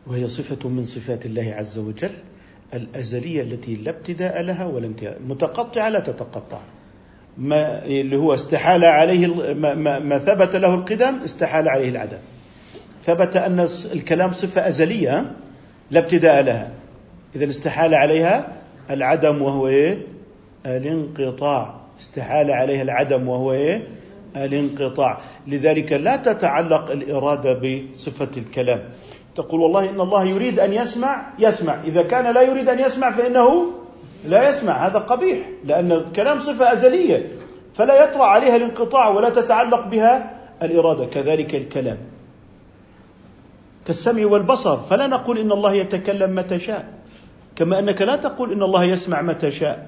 وهي 0.08 0.28
صفة 0.28 0.70
من 0.70 0.86
صفات 0.86 1.26
الله 1.26 1.54
عز 1.58 1.78
وجل 1.78 2.12
الأزلية 2.74 3.42
التي 3.42 3.76
لا 3.76 3.90
ابتداء 3.90 4.42
لها 4.42 4.66
ولا 4.66 4.88
انتهاء 4.88 5.20
متقطعة 5.28 5.90
لا 5.90 6.00
تتقطع 6.00 6.60
ما 7.38 7.86
اللي 7.86 8.18
هو 8.18 8.34
استحال 8.34 8.86
عليه 8.86 9.54
ما, 9.54 9.74
ما, 9.74 10.00
ما 10.00 10.18
ثبت 10.18 10.56
له 10.56 10.74
القدم 10.74 11.16
استحال 11.16 11.70
عليه 11.70 11.90
العدم 11.90 12.18
ثبت 13.04 13.36
أن 13.36 13.68
الكلام 13.94 14.34
صفة 14.34 14.68
أزلية 14.68 15.32
لا 15.92 16.00
ابتداء 16.00 16.44
لها 16.44 16.72
إذا 17.36 17.50
استحال 17.50 17.96
عليها 17.96 18.48
العدم 18.90 19.42
وهو 19.42 19.68
إيه؟ 19.68 19.98
الانقطاع 20.66 21.82
استحال 22.00 22.52
عليها 22.52 22.82
العدم 22.82 23.28
وهو 23.28 23.54
إيه؟ 23.54 23.88
الانقطاع. 24.36 25.22
لذلك 25.48 25.92
لا 25.92 26.16
تتعلق 26.16 26.92
الإرادة 26.92 27.54
بصفة 27.54 28.30
الكلام. 28.38 28.90
تقول 29.36 29.62
والله 29.62 29.90
إن 29.90 30.02
الله 30.02 30.24
يريد 30.24 30.60
أن 30.60 30.74
يسمع 30.74 31.34
يسمع. 31.40 31.82
إذا 31.84 32.04
كان 32.04 32.34
لا 32.34 32.42
يريد 32.42 32.70
أن 32.70 32.80
يسمع 32.80 33.12
فإنه 33.12 33.72
لا 34.28 34.50
يسمع. 34.50 34.88
هذا 34.88 35.00
قبيح 35.00 35.38
لأن 35.66 35.92
الكلام 35.92 36.40
صفة 36.40 36.74
أزلية. 36.74 37.32
فلا 37.74 38.04
يطرأ 38.04 38.24
عليها 38.24 38.56
الانقطاع 38.56 39.10
ولا 39.10 39.30
تتعلق 39.30 39.88
بها 39.88 40.40
الإرادة. 40.64 41.06
كذلك 41.06 41.56
الكلام. 41.56 41.98
كالسمع 43.86 44.26
والبصر. 44.26 44.78
فلا 44.78 45.08
نقول 45.08 45.38
إن 45.38 45.52
الله 45.52 45.74
يتكلم 45.74 46.36
متى 46.36 46.60
شاء. 46.60 46.86
كما 47.56 47.80
أنك 47.80 48.02
لا 48.02 48.16
تقول 48.16 48.52
إن 48.52 48.64
الله 48.64 48.84
يسمع 48.84 49.22
متى 49.22 49.52
شاء. 49.52 49.88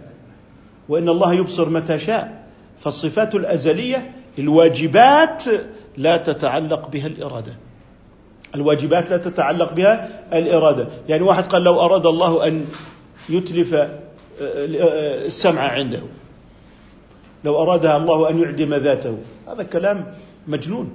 وإن 0.89 1.10
الله 1.10 1.33
يبصر 1.33 1.69
متى 1.69 1.99
شاء. 1.99 2.43
فالصفات 2.79 3.36
الأزلية 3.36 4.12
الواجبات 4.39 5.43
لا 5.97 6.17
تتعلق 6.17 6.89
بها 6.89 7.08
الإرادة. 7.08 7.54
الواجبات 8.56 9.10
لا 9.10 9.17
تتعلق 9.17 9.73
بها 9.73 10.10
الإرادة. 10.34 10.88
يعني 11.10 11.23
واحد 11.23 11.43
قال 11.43 11.63
لو 11.63 11.82
أراد 11.82 12.06
الله 12.06 12.47
أن 12.47 12.65
يتلف 13.30 13.73
آه، 13.73 13.89
آه، 14.41 15.26
السمع 15.26 15.62
عنده. 15.62 16.00
لو 17.43 17.62
أرادها 17.62 17.97
الله 17.97 18.30
أن 18.30 18.39
يعدم 18.39 18.73
ذاته. 18.73 19.17
هذا 19.47 19.63
كلام 19.63 20.06
مجنون. 20.47 20.91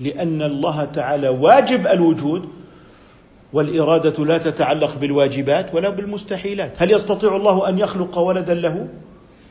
لأن 0.00 0.42
الله 0.42 0.84
تعالى 0.84 1.28
واجب 1.28 1.86
الوجود 1.86 2.48
والإرادة 3.52 4.24
لا 4.24 4.38
تتعلق 4.38 4.98
بالواجبات 4.98 5.74
ولا 5.74 5.88
بالمستحيلات. 5.88 6.82
هل 6.82 6.90
يستطيع 6.90 7.36
الله 7.36 7.68
أن 7.68 7.78
يخلق 7.78 8.18
ولدا 8.18 8.54
له؟ 8.54 8.88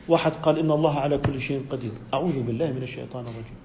واحد 0.08 0.32
قال 0.32 0.58
إن 0.58 0.70
الله 0.70 0.98
على 0.98 1.18
كل 1.18 1.40
شيء 1.40 1.62
قدير. 1.70 1.90
أعوذ 2.14 2.42
بالله 2.42 2.72
من 2.72 2.82
الشيطان 2.82 3.24
الرجيم. 3.24 3.56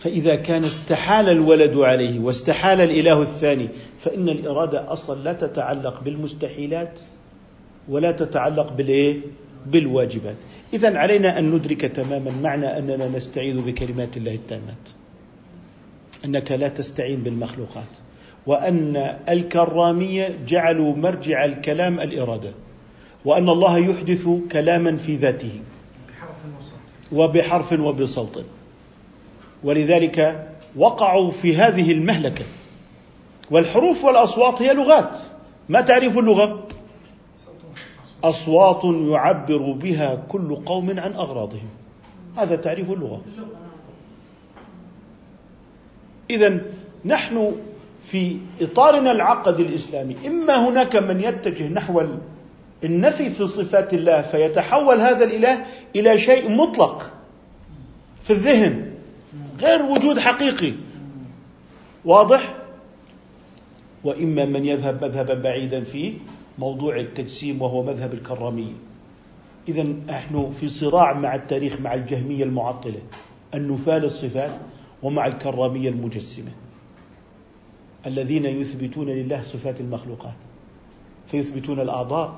فإذا 0.00 0.34
كان 0.34 0.64
استحال 0.64 1.28
الولد 1.28 1.76
عليه 1.76 2.20
واستحال 2.20 2.80
الإله 2.80 3.22
الثاني 3.22 3.68
فإن 4.00 4.28
الإرادة 4.28 4.92
أصلا 4.92 5.20
لا 5.20 5.32
تتعلق 5.32 6.00
بالمستحيلات 6.00 6.92
ولا 7.88 8.12
تتعلق 8.12 8.72
بالإيه؟ 8.72 9.20
بالواجبات. 9.66 10.36
إذا 10.72 10.98
علينا 10.98 11.38
أن 11.38 11.50
ندرك 11.52 11.80
تماما 11.80 12.30
معنى 12.42 12.78
أننا 12.78 13.08
نستعيذ 13.08 13.66
بكلمات 13.66 14.16
الله 14.16 14.34
التامات. 14.34 14.84
أنك 16.24 16.52
لا 16.52 16.68
تستعين 16.68 17.20
بالمخلوقات. 17.22 17.88
وأن 18.46 18.96
الكرامية 19.28 20.38
جعلوا 20.46 20.96
مرجع 20.96 21.44
الكلام 21.44 22.00
الإرادة. 22.00 22.52
وأن 23.24 23.48
الله 23.48 23.78
يحدث 23.78 24.28
كلاما 24.52 24.96
في 24.96 25.16
ذاته. 25.16 25.60
وبحرف 27.12 27.72
وبصوت. 27.72 28.44
ولذلك 29.64 30.48
وقعوا 30.76 31.30
في 31.30 31.56
هذه 31.56 31.92
المهلكة. 31.92 32.44
والحروف 33.50 34.04
والأصوات 34.04 34.62
هي 34.62 34.74
لغات. 34.74 35.18
ما 35.68 35.80
تعريف 35.80 36.18
اللغة؟ 36.18 36.68
أصوات 38.24 38.84
يعبر 38.84 39.72
بها 39.72 40.14
كل 40.28 40.56
قوم 40.56 40.90
عن 40.90 41.12
أغراضهم. 41.12 41.68
هذا 42.36 42.56
تعريف 42.56 42.90
اللغة. 42.90 43.22
إذا 46.30 46.60
نحن 47.04 47.52
في 48.06 48.36
إطارنا 48.60 49.12
العقدي 49.12 49.62
الإسلامي 49.62 50.14
إما 50.26 50.68
هناك 50.68 50.96
من 50.96 51.20
يتجه 51.20 51.68
نحو 51.68 52.02
النفي 52.84 53.30
في 53.30 53.46
صفات 53.46 53.94
الله 53.94 54.22
فيتحول 54.22 55.00
هذا 55.00 55.24
الإله 55.24 55.64
إلى 55.96 56.18
شيء 56.18 56.50
مطلق 56.50 57.12
في 58.22 58.32
الذهن 58.32 58.90
غير 59.60 59.82
وجود 59.82 60.18
حقيقي. 60.18 60.72
واضح؟ 62.04 62.54
وإما 64.04 64.44
من 64.44 64.64
يذهب 64.64 65.04
مذهبا 65.04 65.34
بعيدا 65.34 65.84
في 65.84 66.14
موضوع 66.58 66.96
التجسيم 66.96 67.62
وهو 67.62 67.82
مذهب 67.82 68.14
الكراميه 68.14 68.72
اذا 69.68 69.82
نحن 69.82 70.52
في 70.60 70.68
صراع 70.68 71.12
مع 71.12 71.34
التاريخ 71.34 71.80
مع 71.80 71.94
الجهمية 71.94 72.44
المعطلة 72.44 73.00
النفاة 73.54 73.98
للصفات 73.98 74.50
ومع 75.02 75.26
الكرامية 75.26 75.88
المجسمة 75.88 76.50
الذين 78.06 78.46
يثبتون 78.46 79.06
لله 79.08 79.42
صفات 79.42 79.80
المخلوقات. 79.80 80.34
فيثبتون 81.26 81.80
الأعضاء 81.80 82.34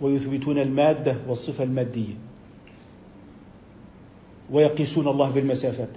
ويثبتون 0.00 0.58
المادة 0.58 1.16
والصفة 1.28 1.64
المادية. 1.64 2.14
ويقيسون 4.50 5.08
الله 5.08 5.30
بالمسافات. 5.30 5.88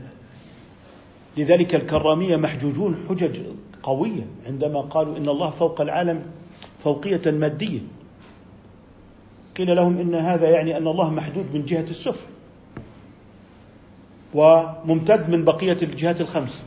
لذلك 1.38 1.76
الكرامية 1.76 2.36
محجوجون 2.36 3.06
حجج 3.10 3.40
قوية 3.84 4.26
عندما 4.48 4.82
قالوا 4.82 5.18
إن 5.18 5.30
الله 5.30 5.50
فوق 5.50 5.82
العالم 5.82 6.24
فوقية 6.84 7.32
مادية. 7.32 7.80
قيل 9.58 9.76
لهم 9.76 9.98
إن 9.98 10.16
هذا 10.16 10.50
يعني 10.50 10.78
أن 10.78 10.88
الله 10.88 11.10
محدود 11.10 11.46
من 11.54 11.66
جهة 11.66 11.86
السفل 11.90 12.26
وممتد 14.34 15.30
من 15.30 15.46
بقية 15.46 15.78
الجهات 15.82 16.22
الخمس. 16.22 16.62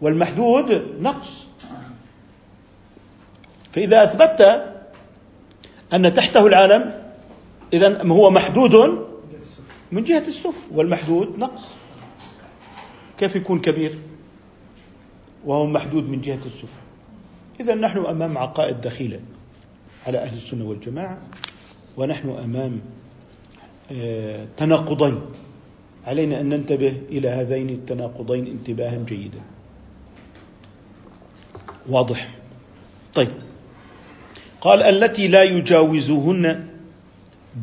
والمحدود 0.00 0.82
نقص. 1.00 1.46
فإذا 3.72 4.04
أثبتت 4.04 4.72
أن 5.92 6.14
تحته 6.14 6.46
العالم 6.46 7.02
إذا 7.72 8.02
هو 8.02 8.30
محدود 8.30 8.74
من 9.92 10.04
جهة 10.04 10.24
السفل 10.28 10.58
والمحدود 10.70 11.38
نقص. 11.38 11.74
كيف 13.18 13.36
يكون 13.36 13.60
كبير؟ 13.60 13.98
وهو 15.44 15.66
محدود 15.66 16.08
من 16.08 16.20
جهة 16.20 16.38
السفل 16.46 16.80
إذا 17.60 17.74
نحن 17.74 17.98
أمام 17.98 18.38
عقائد 18.38 18.80
دخيلة 18.80 19.20
على 20.06 20.18
أهل 20.18 20.34
السنة 20.34 20.64
والجماعة 20.64 21.18
ونحن 21.96 22.28
أمام 22.28 22.80
آه، 23.92 24.46
تناقضين. 24.56 25.20
علينا 26.06 26.40
أن 26.40 26.48
ننتبه 26.48 27.02
إلى 27.08 27.28
هذين 27.28 27.68
التناقضين 27.68 28.46
انتباها 28.46 29.04
جيدا. 29.06 29.40
واضح؟ 31.88 32.34
طيب. 33.14 33.51
قال 34.62 34.82
التي 34.82 35.28
لا 35.28 35.42
يجاوزهن 35.42 36.66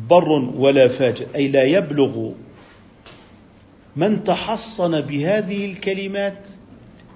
بر 0.08 0.28
ولا 0.32 0.88
فاجر 0.88 1.26
أي 1.34 1.48
لا 1.48 1.62
يبلغ 1.62 2.30
من 3.96 4.24
تحصن 4.24 5.00
بهذه 5.00 5.64
الكلمات 5.64 6.38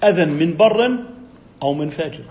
أذى 0.05 0.25
من 0.25 0.57
بر 0.57 1.05
أو 1.63 1.75
من 1.75 1.91
فاجر. 1.91 2.25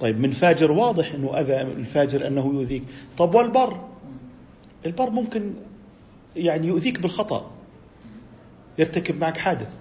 طيب 0.00 0.20
من 0.20 0.30
فاجر 0.30 0.72
واضح 0.72 1.12
إنه 1.12 1.40
أذى 1.40 1.60
الفاجر 1.60 2.26
أنه 2.26 2.46
يؤذيك. 2.54 2.82
طب 3.18 3.34
والبر؟ 3.34 3.80
البر 4.86 5.10
ممكن 5.10 5.54
يعني 6.36 6.66
يؤذيك 6.66 7.00
بالخطأ 7.00 7.50
يرتكب 8.78 9.20
معك 9.20 9.36
حادث 9.36 9.74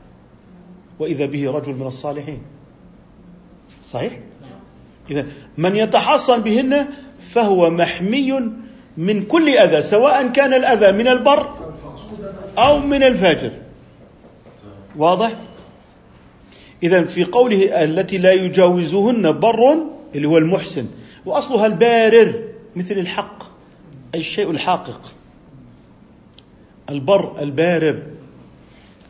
وإذا 1.00 1.26
به 1.26 1.52
رجل 1.52 1.74
من 1.74 1.88
الصالحين. 1.88 2.42
صحيح؟ 3.86 4.20
إذا 5.12 5.26
من 5.58 5.76
يتحصن 5.76 6.42
بهن 6.42 6.88
فهو 7.32 7.70
محمي 7.70 8.52
من 8.98 9.24
كل 9.24 9.50
أذى 9.50 9.82
سواء 9.82 10.28
كان 10.28 10.54
الأذى 10.54 10.92
من 10.92 11.08
البر 11.08 11.50
أو 12.58 12.80
من 12.80 13.04
الفاجر. 13.04 13.52
واضح؟ 14.96 15.32
إذا 16.84 17.04
في 17.04 17.24
قوله 17.24 17.84
التي 17.84 18.18
لا 18.18 18.32
يجاوزهن 18.32 19.40
بر 19.40 19.78
اللي 20.16 20.28
هو 20.28 20.38
المحسن 20.38 20.86
وأصلها 21.26 21.66
البارر 21.66 22.44
مثل 22.76 22.94
الحق 22.94 23.44
أي 24.16 24.20
الشيء 24.20 24.52
الحاقق. 24.52 25.02
البر 26.90 27.42
البارر. 27.42 28.04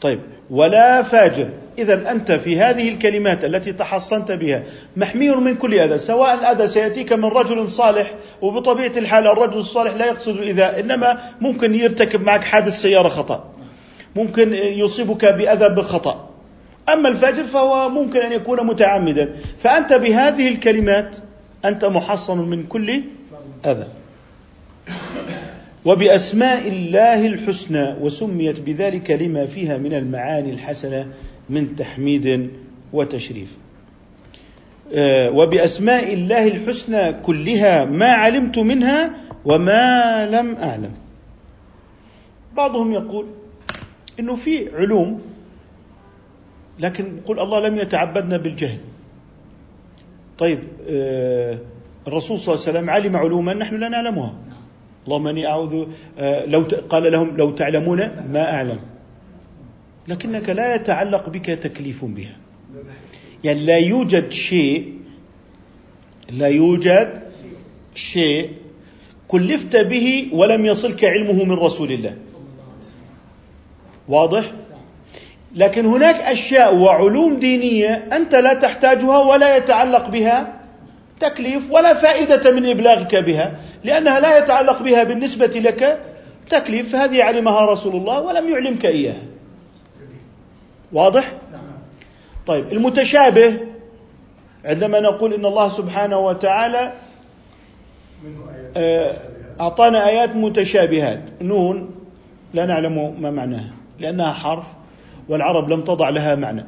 طيب 0.01 0.19
ولا 0.49 1.01
فاجر. 1.01 1.49
إذا 1.77 2.11
أنت 2.11 2.31
في 2.31 2.59
هذه 2.59 2.89
الكلمات 2.89 3.45
التي 3.45 3.73
تحصنت 3.73 4.31
بها 4.31 4.63
محمي 4.97 5.29
من 5.29 5.55
كل 5.55 5.73
أذى 5.73 5.97
سواء 5.97 6.33
الأذى 6.33 6.67
سيأتيك 6.67 7.13
من 7.13 7.25
رجل 7.25 7.69
صالح 7.69 8.13
وبطبيعة 8.41 8.91
الحال 8.97 9.27
الرجل 9.27 9.57
الصالح 9.57 9.93
لا 9.93 10.05
يقصد 10.05 10.37
الإيذاء 10.37 10.79
إنما 10.79 11.19
ممكن 11.41 11.75
يرتكب 11.75 12.21
معك 12.21 12.43
حادث 12.43 12.81
سيارة 12.81 13.09
خطأ 13.09 13.55
ممكن 14.15 14.53
يصيبك 14.53 15.25
بأذى 15.25 15.69
بالخطأ. 15.69 16.29
أما 16.93 17.09
الفاجر 17.09 17.43
فهو 17.43 17.89
ممكن 17.89 18.19
أن 18.19 18.31
يكون 18.31 18.65
متعمدا. 18.65 19.35
فأنت 19.59 19.93
بهذه 19.93 20.47
الكلمات 20.47 21.17
أنت 21.65 21.85
محصن 21.85 22.37
من 22.37 22.63
كل 22.63 23.03
أذى. 23.65 23.87
وبأسماء 25.85 26.67
الله 26.67 27.27
الحسنى 27.27 27.95
وسميت 28.01 28.59
بذلك 28.59 29.11
لما 29.11 29.45
فيها 29.45 29.77
من 29.77 29.93
المعاني 29.93 30.51
الحسنة 30.51 31.07
من 31.49 31.75
تحميد 31.75 32.49
وتشريف. 32.93 33.57
آه، 34.93 35.31
وبأسماء 35.31 36.13
الله 36.13 36.47
الحسنى 36.47 37.13
كلها 37.13 37.85
ما 37.85 38.11
علمت 38.11 38.59
منها 38.59 39.15
وما 39.45 40.25
لم 40.25 40.55
أعلم. 40.55 40.93
بعضهم 42.57 42.91
يقول 42.91 43.25
إنه 44.19 44.35
في 44.35 44.75
علوم 44.75 45.21
لكن 46.79 47.17
يقول 47.17 47.39
الله 47.39 47.67
لم 47.67 47.77
يتعبدنا 47.77 48.37
بالجهل. 48.37 48.79
طيب 50.37 50.59
آه، 50.89 51.57
الرسول 52.07 52.39
صلى 52.39 52.55
الله 52.55 52.67
عليه 52.67 52.77
وسلم 52.79 52.89
علم 52.89 53.15
علوما 53.17 53.53
نحن 53.53 53.75
لا 53.75 53.89
نعلمها. 53.89 54.33
اللهم 55.05 55.27
إني 55.27 55.47
أعوذ 55.47 55.85
آه، 56.19 56.45
لو 56.45 56.61
قال 56.89 57.11
لهم 57.11 57.37
لو 57.37 57.51
تعلمون 57.51 57.99
ما 58.33 58.53
أعلم. 58.53 58.79
لكنك 60.07 60.49
لا 60.49 60.75
يتعلق 60.75 61.29
بك 61.29 61.45
تكليف 61.45 62.05
بها. 62.05 62.37
يعني 63.43 63.65
لا 63.65 63.77
يوجد 63.77 64.31
شيء 64.31 64.93
لا 66.31 66.47
يوجد 66.47 67.21
شيء 67.95 68.49
كلفت 69.27 69.75
به 69.75 70.29
ولم 70.33 70.65
يصلك 70.65 71.03
علمه 71.03 71.43
من 71.43 71.51
رسول 71.51 71.91
الله. 71.91 72.15
واضح؟ 74.07 74.51
لكن 75.55 75.85
هناك 75.85 76.15
أشياء 76.15 76.75
وعلوم 76.75 77.39
دينية 77.39 78.07
أنت 78.11 78.35
لا 78.35 78.53
تحتاجها 78.53 79.17
ولا 79.17 79.57
يتعلق 79.57 80.09
بها 80.09 80.61
تكليف 81.19 81.71
ولا 81.71 81.93
فائدة 81.93 82.51
من 82.51 82.69
إبلاغك 82.69 83.15
بها 83.15 83.59
لأنها 83.83 84.19
لا 84.19 84.37
يتعلق 84.37 84.81
بها 84.81 85.03
بالنسبة 85.03 85.45
لك 85.45 86.01
تكليف 86.49 86.91
فهذه 86.91 87.23
علمها 87.23 87.65
رسول 87.65 87.95
الله 87.95 88.21
ولم 88.21 88.49
يعلمك 88.49 88.85
إياها. 88.85 89.23
واضح؟ 90.95 91.31
طيب 92.47 92.71
المتشابه 92.71 93.59
عندما 94.65 94.99
نقول 94.99 95.33
إن 95.33 95.45
الله 95.45 95.69
سبحانه 95.69 96.17
وتعالى 96.17 96.93
آه، 98.77 99.13
أعطانا 99.59 100.07
آيات 100.07 100.35
متشابهات. 100.35 101.23
نون 101.41 101.95
لا 102.53 102.65
نعلم 102.65 103.21
ما 103.21 103.31
معناها 103.31 103.71
لأنها 103.99 104.33
حرف 104.33 104.65
والعرب 105.29 105.69
لم 105.69 105.81
تضع 105.81 106.09
لها 106.09 106.35
معنى. 106.35 106.65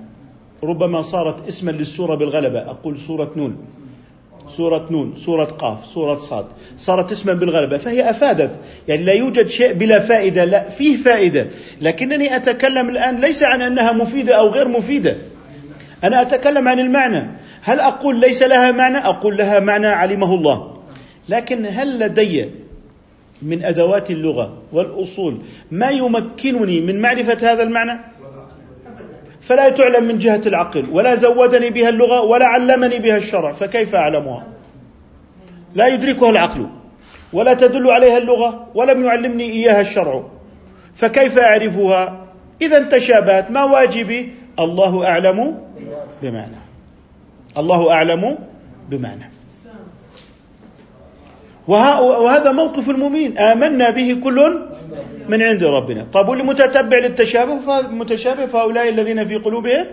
ربما 0.63 1.01
صارت 1.01 1.47
اسما 1.47 1.71
للسورة 1.71 2.15
بالغلبة. 2.15 2.59
أقول 2.59 2.99
سورة 2.99 3.31
نون. 3.35 3.57
سورة 4.49 4.87
نون 4.91 5.13
سورة 5.15 5.43
قاف 5.43 5.85
سورة 5.85 6.17
صاد. 6.17 6.45
صارت 6.77 7.11
اسما 7.11 7.33
بالغلبة 7.33 7.77
فهي 7.77 8.09
أفادت. 8.09 8.59
يعني 8.87 9.03
لا 9.03 9.13
يوجد 9.13 9.47
شيء 9.47 9.73
بلا 9.73 9.99
فائدة 9.99 10.45
لا 10.45 10.69
فيه 10.69 10.97
فائدة. 10.97 11.47
لكنني 11.81 12.35
أتكلم 12.35 12.89
الآن 12.89 13.21
ليس 13.21 13.43
عن 13.43 13.61
أنها 13.61 13.91
مفيدة 13.91 14.35
أو 14.35 14.49
غير 14.49 14.67
مفيدة. 14.67 15.15
أنا 16.03 16.21
أتكلم 16.21 16.67
عن 16.67 16.79
المعنى. 16.79 17.27
هل 17.61 17.79
أقول 17.79 18.19
ليس 18.19 18.43
لها 18.43 18.71
معنى؟ 18.71 18.97
أقول 18.97 19.37
لها 19.37 19.59
معنى 19.59 19.87
علمه 19.87 20.33
الله. 20.33 20.77
لكن 21.29 21.65
هل 21.65 21.99
لدي 21.99 22.49
من 23.41 23.65
أدوات 23.65 24.11
اللغة 24.11 24.57
والأصول 24.71 25.37
ما 25.71 25.89
يمكنني 25.89 26.81
من 26.81 27.01
معرفة 27.01 27.51
هذا 27.51 27.63
المعنى؟ 27.63 27.99
فلا 29.41 29.69
تعلم 29.69 30.03
من 30.03 30.19
جهة 30.19 30.41
العقل 30.45 30.87
ولا 30.91 31.15
زودني 31.15 31.69
بها 31.69 31.89
اللغة 31.89 32.21
ولا 32.21 32.45
علمني 32.45 32.99
بها 32.99 33.17
الشرع 33.17 33.51
فكيف 33.51 33.95
أعلمها؟ 33.95 34.47
لا 35.75 35.87
يدركها 35.87 36.29
العقل 36.29 36.67
ولا 37.33 37.53
تدل 37.53 37.91
عليها 37.91 38.17
اللغة 38.17 38.67
ولم 38.75 39.05
يعلمني 39.05 39.43
إياها 39.43 39.81
الشرع 39.81 40.23
فكيف 40.95 41.37
أعرفها؟ 41.37 42.27
إذا 42.61 42.83
تشابهت 42.83 43.51
ما 43.51 43.63
واجبي؟ 43.63 44.35
الله 44.59 45.05
أعلم 45.05 45.59
بمعنى 46.21 46.57
الله 47.57 47.91
أعلم 47.91 48.37
بمعنى. 48.89 49.29
وهذا 51.67 52.51
موقف 52.51 52.89
المؤمنين 52.89 53.37
آمنا 53.37 53.89
به 53.89 54.17
كل 54.23 54.61
من 55.29 55.41
عند 55.41 55.63
ربنا. 55.63 56.07
طيب 56.13 56.29
واللي 56.29 56.43
متتبع 56.43 56.97
للتشابه 56.97 57.59
متشابه 57.91 58.45
فهؤلاء 58.45 58.89
الذين 58.89 59.25
في 59.25 59.35
قلوبهم 59.35 59.85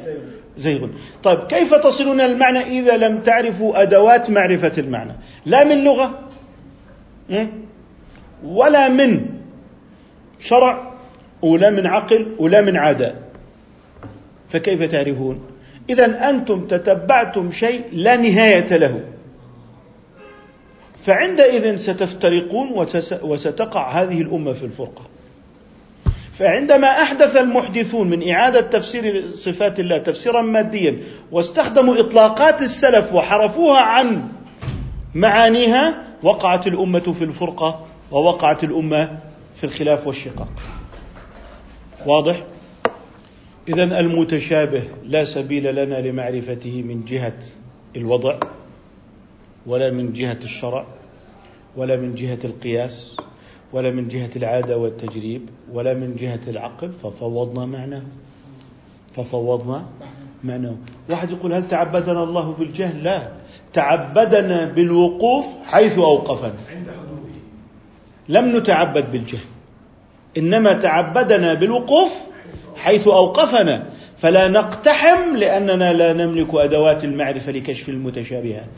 زيغ 0.58 0.86
طيب 1.22 1.38
كيف 1.38 1.74
تصلون 1.74 2.20
المعنى 2.20 2.58
إذا 2.58 2.96
لم 2.96 3.18
تعرفوا 3.18 3.82
أدوات 3.82 4.30
معرفة 4.30 4.72
المعنى؟ 4.78 5.12
لا 5.46 5.64
من 5.64 5.84
لغة 5.84 6.18
ولا 8.44 8.88
من 8.88 9.26
شرع 10.40 10.92
ولا 11.42 11.70
من 11.70 11.86
عقل 11.86 12.34
ولا 12.38 12.60
من 12.60 12.76
عادة. 12.76 13.14
فكيف 14.48 14.82
تعرفون؟ 14.82 15.40
إذا 15.90 16.30
أنتم 16.30 16.66
تتبعتم 16.66 17.50
شيء 17.50 17.82
لا 17.92 18.16
نهاية 18.16 18.76
له. 18.76 19.00
فعندئذ 21.02 21.76
ستفترقون 21.76 22.86
وستقع 23.22 24.02
هذه 24.02 24.20
الأمة 24.20 24.52
في 24.52 24.64
الفرقة. 24.64 25.02
فعندما 26.38 27.02
أحدث 27.02 27.36
المحدثون 27.36 28.10
من 28.10 28.30
إعادة 28.30 28.60
تفسير 28.60 29.24
صفات 29.34 29.80
الله 29.80 29.98
تفسيرا 29.98 30.42
ماديا 30.42 30.98
واستخدموا 31.32 32.00
إطلاقات 32.00 32.62
السلف 32.62 33.12
وحرفوها 33.12 33.80
عن 33.80 34.28
معانيها 35.14 36.04
وقعت 36.22 36.66
الأمة 36.66 36.98
في 36.98 37.24
الفرقة 37.24 37.86
ووقعت 38.10 38.64
الأمة 38.64 39.18
في 39.56 39.64
الخلاف 39.64 40.06
والشقاق 40.06 40.48
واضح؟ 42.06 42.42
إذا 43.68 43.82
المتشابه 43.82 44.82
لا 45.04 45.24
سبيل 45.24 45.74
لنا 45.74 45.94
لمعرفته 45.94 46.82
من 46.82 47.04
جهة 47.04 47.38
الوضع 47.96 48.38
ولا 49.66 49.90
من 49.90 50.12
جهة 50.12 50.38
الشرع 50.42 50.86
ولا 51.76 51.96
من 51.96 52.14
جهة 52.14 52.38
القياس 52.44 53.16
ولا 53.74 53.90
من 53.90 54.08
جهة 54.08 54.30
العادة 54.36 54.78
والتجريب 54.78 55.48
ولا 55.72 55.94
من 55.94 56.16
جهة 56.16 56.40
العقل 56.48 56.90
ففوضنا 57.02 57.66
معناه. 57.66 58.02
ففوضنا 59.14 59.84
معناه. 60.44 60.74
واحد 61.10 61.30
يقول 61.30 61.52
هل 61.52 61.68
تعبدنا 61.68 62.22
الله 62.22 62.52
بالجهل؟ 62.52 63.04
لا. 63.04 63.28
تعبدنا 63.72 64.64
بالوقوف 64.64 65.44
حيث 65.64 65.98
أوقفنا. 65.98 66.54
لم 68.28 68.56
نتعبد 68.56 69.12
بالجهل. 69.12 69.48
إنما 70.38 70.72
تعبدنا 70.72 71.54
بالوقوف 71.54 72.12
حيث 72.76 73.08
أوقفنا. 73.08 73.86
فلا 74.16 74.48
نقتحم 74.48 75.36
لأننا 75.36 75.92
لا 75.92 76.12
نملك 76.12 76.54
أدوات 76.54 77.04
المعرفة 77.04 77.52
لكشف 77.52 77.88
المتشابهات. 77.88 78.70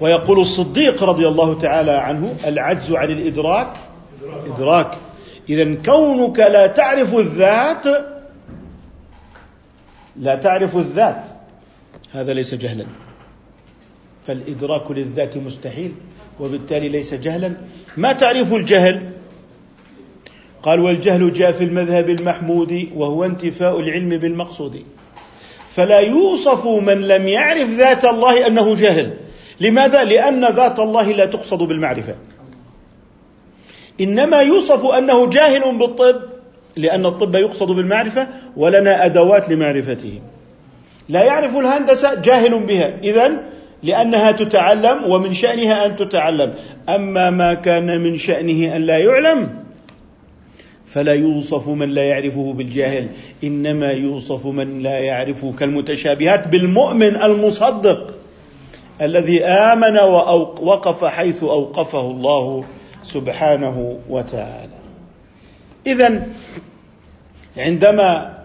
ويقول 0.00 0.40
الصديق 0.40 1.04
رضي 1.04 1.28
الله 1.28 1.58
تعالى 1.58 1.90
عنه 1.90 2.34
العجز 2.46 2.92
عن 2.92 3.10
الإدراك 3.10 3.72
إدراك. 4.46 4.90
إذا 5.48 5.74
كونك 5.74 6.38
لا 6.38 6.66
تعرف 6.66 7.14
الذات 7.14 7.86
لا 10.16 10.34
تعرف 10.34 10.76
الذات. 10.76 11.24
هذا 12.12 12.32
ليس 12.32 12.54
جهلا. 12.54 12.84
فالإدراك 14.26 14.90
للذات 14.90 15.36
مستحيل 15.36 15.92
وبالتالي 16.40 16.88
ليس 16.88 17.14
جهلا. 17.14 17.52
ما 17.96 18.12
تعرف 18.12 18.54
الجهل؟ 18.54 19.12
قال 20.62 20.80
والجهل 20.80 21.32
جاء 21.32 21.52
في 21.52 21.64
المذهب 21.64 22.10
المحمود 22.10 22.88
وهو 22.96 23.24
انتفاء 23.24 23.80
العلم 23.80 24.08
بالمقصود. 24.08 24.82
فلا 25.74 25.98
يوصف 25.98 26.66
من 26.66 27.00
لم 27.00 27.28
يعرف 27.28 27.68
ذات 27.70 28.04
الله 28.04 28.46
أنه 28.46 28.74
جاهل 28.74 29.25
لماذا؟ 29.60 30.04
لأن 30.04 30.44
ذات 30.44 30.78
الله 30.78 31.12
لا 31.12 31.26
تقصد 31.26 31.58
بالمعرفة. 31.58 32.14
إنما 34.00 34.40
يوصف 34.40 34.86
أنه 34.86 35.30
جاهل 35.30 35.78
بالطب 35.78 36.16
لأن 36.76 37.06
الطب 37.06 37.34
يقصد 37.34 37.66
بالمعرفة 37.66 38.28
ولنا 38.56 39.04
أدوات 39.04 39.50
لمعرفته. 39.50 40.20
لا 41.08 41.24
يعرف 41.24 41.56
الهندسة 41.56 42.14
جاهل 42.14 42.58
بها. 42.58 42.98
اذا 43.04 43.42
لأنها 43.82 44.32
تتعلم 44.32 45.10
ومن 45.10 45.34
شأنها 45.34 45.86
أن 45.86 45.96
تتعلم. 45.96 46.54
أما 46.88 47.30
ما 47.30 47.54
كان 47.54 48.00
من 48.00 48.18
شأنه 48.18 48.76
أن 48.76 48.82
لا 48.82 48.98
يعلم 48.98 49.64
فلا 50.86 51.14
يوصف 51.14 51.68
من 51.68 51.88
لا 51.88 52.02
يعرفه 52.02 52.52
بالجاهل. 52.52 53.08
إنما 53.44 53.90
يوصف 53.90 54.46
من 54.46 54.82
لا 54.82 54.98
يعرفه 54.98 55.52
كالمتشابهات 55.58 56.48
بالمؤمن 56.48 57.16
المصدق. 57.22 58.15
الذي 59.00 59.44
آمن 59.44 59.98
ووقف 59.98 61.04
حيث 61.04 61.42
أوقفه 61.42 62.00
الله 62.00 62.64
سبحانه 63.02 63.98
وتعالى. 64.08 64.78
اذا 65.86 66.26
عندما 67.56 68.36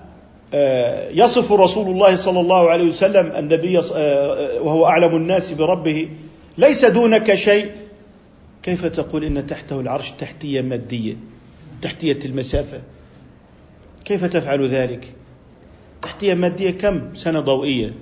آه، 0.53 1.09
يصف 1.09 1.51
رسول 1.51 1.87
الله 1.87 2.15
صلى 2.15 2.39
الله 2.39 2.69
عليه 2.69 2.87
وسلم 2.87 3.31
النبي 3.37 3.79
آه، 3.79 4.61
وهو 4.61 4.85
أعلم 4.85 5.15
الناس 5.15 5.51
بربه 5.51 6.09
ليس 6.57 6.85
دونك 6.85 7.33
شيء. 7.33 7.71
كيف 8.63 8.85
تقول 8.85 9.23
إن 9.23 9.47
تحته 9.47 9.79
العرش 9.79 10.11
تحتية 10.11 10.61
مادية 10.61 11.15
تحتية 11.81 12.19
المسافة؟ 12.25 12.81
كيف 14.05 14.25
تفعل 14.25 14.69
ذلك؟ 14.69 15.13
تحتية 16.01 16.33
مادية 16.33 16.71
كم؟ 16.71 17.15
سنة 17.15 17.39
ضوئية. 17.39 17.93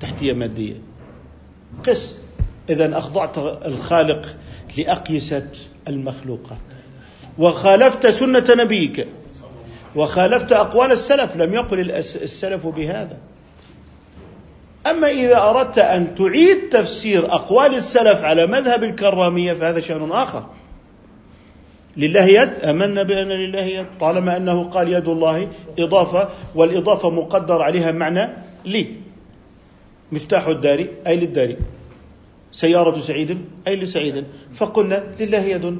تحتية 0.00 0.32
مادية. 0.32 0.74
قس. 1.86 2.18
إذا 2.70 2.98
أخضعت 2.98 3.38
الخالق 3.38 4.36
لأقيسة 4.78 5.48
المخلوقات. 5.88 6.58
وخالفت 7.38 8.06
سنة 8.06 8.44
نبيك. 8.50 9.06
وخالفت 9.96 10.52
أقوال 10.52 10.92
السلف. 10.92 11.36
لم 11.36 11.54
يقل 11.54 11.90
السلف 11.90 12.66
بهذا. 12.66 13.18
أما 14.86 15.10
إذا 15.10 15.42
أردت 15.42 15.78
أن 15.78 16.14
تعيد 16.14 16.68
تفسير 16.70 17.34
أقوال 17.34 17.74
السلف 17.74 18.24
على 18.24 18.46
مذهب 18.46 18.84
الكرامية 18.84 19.52
فهذا 19.52 19.80
شأن 19.80 20.12
آخر. 20.12 20.46
لله 21.96 22.24
يد 22.24 22.50
آمنا 22.64 23.02
بأن 23.02 23.28
لله 23.28 23.62
يد. 23.62 23.86
طالما 24.00 24.36
أنه 24.36 24.64
قال 24.64 24.92
يد 24.92 25.08
الله 25.08 25.48
إضافة 25.78 26.28
والإضافة 26.54 27.10
مقدر 27.10 27.62
عليها 27.62 27.92
معنى 27.92 28.28
لي. 28.64 29.11
مفتاح 30.12 30.46
الدار 30.46 30.86
أي 31.06 31.16
للدار 31.16 31.56
سيارة 32.52 32.98
سعيد 33.00 33.38
أي 33.66 33.76
لسعيد؟ 33.76 34.24
فقلنا 34.54 35.04
لله 35.20 35.38
يد. 35.38 35.78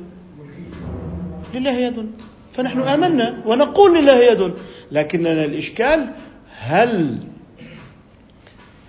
لله 1.54 1.70
يد. 1.70 2.06
فنحن 2.52 2.80
آمنا 2.80 3.42
ونقول 3.46 3.98
لله 3.98 4.18
يد. 4.32 4.52
لكننا 4.92 5.44
الإشكال 5.44 6.10
هل 6.58 7.18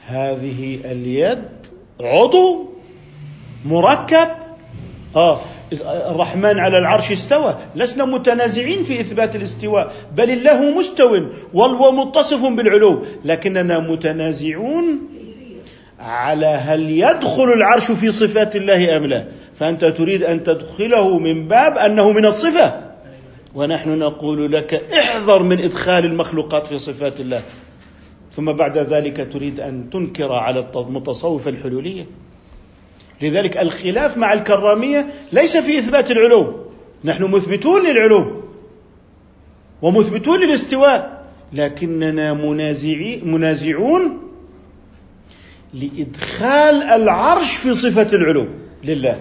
هذه 0.07 0.79
اليد 0.85 1.43
عضو 2.01 2.69
مركب؟ 3.65 4.27
آه 5.15 5.39
الرحمن 5.83 6.59
على 6.59 6.77
العرش 6.77 7.11
استوى. 7.11 7.57
لسنا 7.75 8.05
متنازعين 8.05 8.83
في 8.83 9.01
إثبات 9.01 9.35
الاستواء 9.35 9.93
بل 10.15 10.29
الله 10.31 10.77
مستو 10.77 11.19
ومتصف 11.53 12.45
بالعلو. 12.45 13.05
لكننا 13.25 13.79
متنازعون 13.79 14.85
على 16.03 16.45
هل 16.45 16.89
يدخل 16.89 17.43
العرش 17.43 17.91
في 17.91 18.11
صفات 18.11 18.55
الله 18.55 18.97
أم 18.97 19.05
لا؟ 19.05 19.25
فأنت 19.55 19.85
تريد 19.85 20.23
أن 20.23 20.43
تدخله 20.43 21.19
من 21.19 21.47
باب 21.47 21.77
أنه 21.77 22.11
من 22.11 22.25
الصفة. 22.25 22.81
ونحن 23.55 23.89
نقول 23.89 24.51
لك 24.51 24.73
احذر 24.73 25.43
من 25.43 25.59
إدخال 25.59 26.05
المخلوقات 26.05 26.67
في 26.67 26.77
صفات 26.77 27.19
الله. 27.19 27.41
ثم 28.35 28.51
بعد 28.51 28.77
ذلك 28.77 29.27
تريد 29.33 29.59
أن 29.59 29.89
تنكر 29.89 30.31
على 30.31 30.67
المتصوف 30.75 31.47
الحلولية. 31.47 32.05
لذلك 33.21 33.57
الخلاف 33.57 34.17
مع 34.17 34.33
الكرامية 34.33 35.07
ليس 35.33 35.57
في 35.57 35.79
إثبات 35.79 36.11
العلو. 36.11 36.53
نحن 37.03 37.23
مثبتون 37.23 37.81
للعلو. 37.85 38.43
ومثبتون 39.81 40.39
للاستواء. 40.39 41.23
لكننا 41.53 42.33
منازعون 43.23 44.22
لإدخال 45.73 46.83
العرش 46.83 47.55
في 47.55 47.73
صفة 47.73 48.07
العلو 48.13 48.47
لله. 48.83 49.17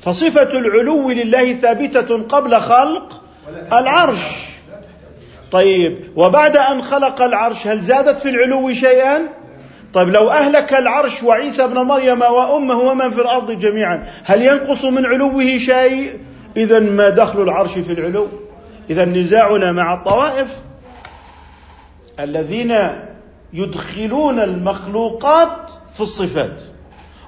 فصفة 0.00 0.58
العلو 0.58 1.10
لله 1.10 1.52
ثابتة 1.54 2.22
قبل 2.22 2.60
خلق 2.60 3.22
العرش. 3.72 4.20
طيب 5.52 5.98
وبعد 6.16 6.56
أن 6.56 6.82
خلق 6.82 7.22
العرش 7.22 7.66
هل 7.66 7.80
زادت 7.80 8.20
في 8.20 8.28
العلو 8.28 8.72
شيئا؟ 8.72 9.28
طيب 9.92 10.08
لو 10.08 10.30
أهلك 10.30 10.74
العرش 10.74 11.22
وعيسى 11.22 11.64
ابن 11.64 11.78
مريم 11.78 12.20
وأمه 12.22 12.78
ومن 12.78 13.10
في 13.10 13.20
الأرض 13.20 13.58
جميعا 13.58 14.06
هل 14.24 14.42
ينقص 14.42 14.84
من 14.84 15.06
علوه 15.06 15.58
شيء؟ 15.58 16.18
إذا 16.56 16.80
ما 16.80 17.08
دخل 17.08 17.42
العرش 17.42 17.70
في 17.70 17.92
العلو. 17.92 18.28
إذا 18.90 19.04
نزاعنا 19.04 19.72
مع 19.72 19.94
الطوائف 19.94 20.48
الذين 22.20 22.74
يدخلون 23.54 24.40
المخلوقات 24.40 25.70
في 25.92 26.00
الصفات. 26.00 26.62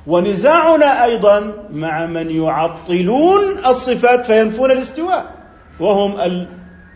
ونزاعنا 0.06 1.04
أيضا 1.04 1.52
مع 1.72 2.06
من 2.06 2.30
يعطلون 2.30 3.40
الصفات 3.66 4.26
فينفون 4.26 4.70
الاستواء 4.70 5.34
وهم 5.80 6.46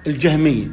الجهمية. 0.06 0.66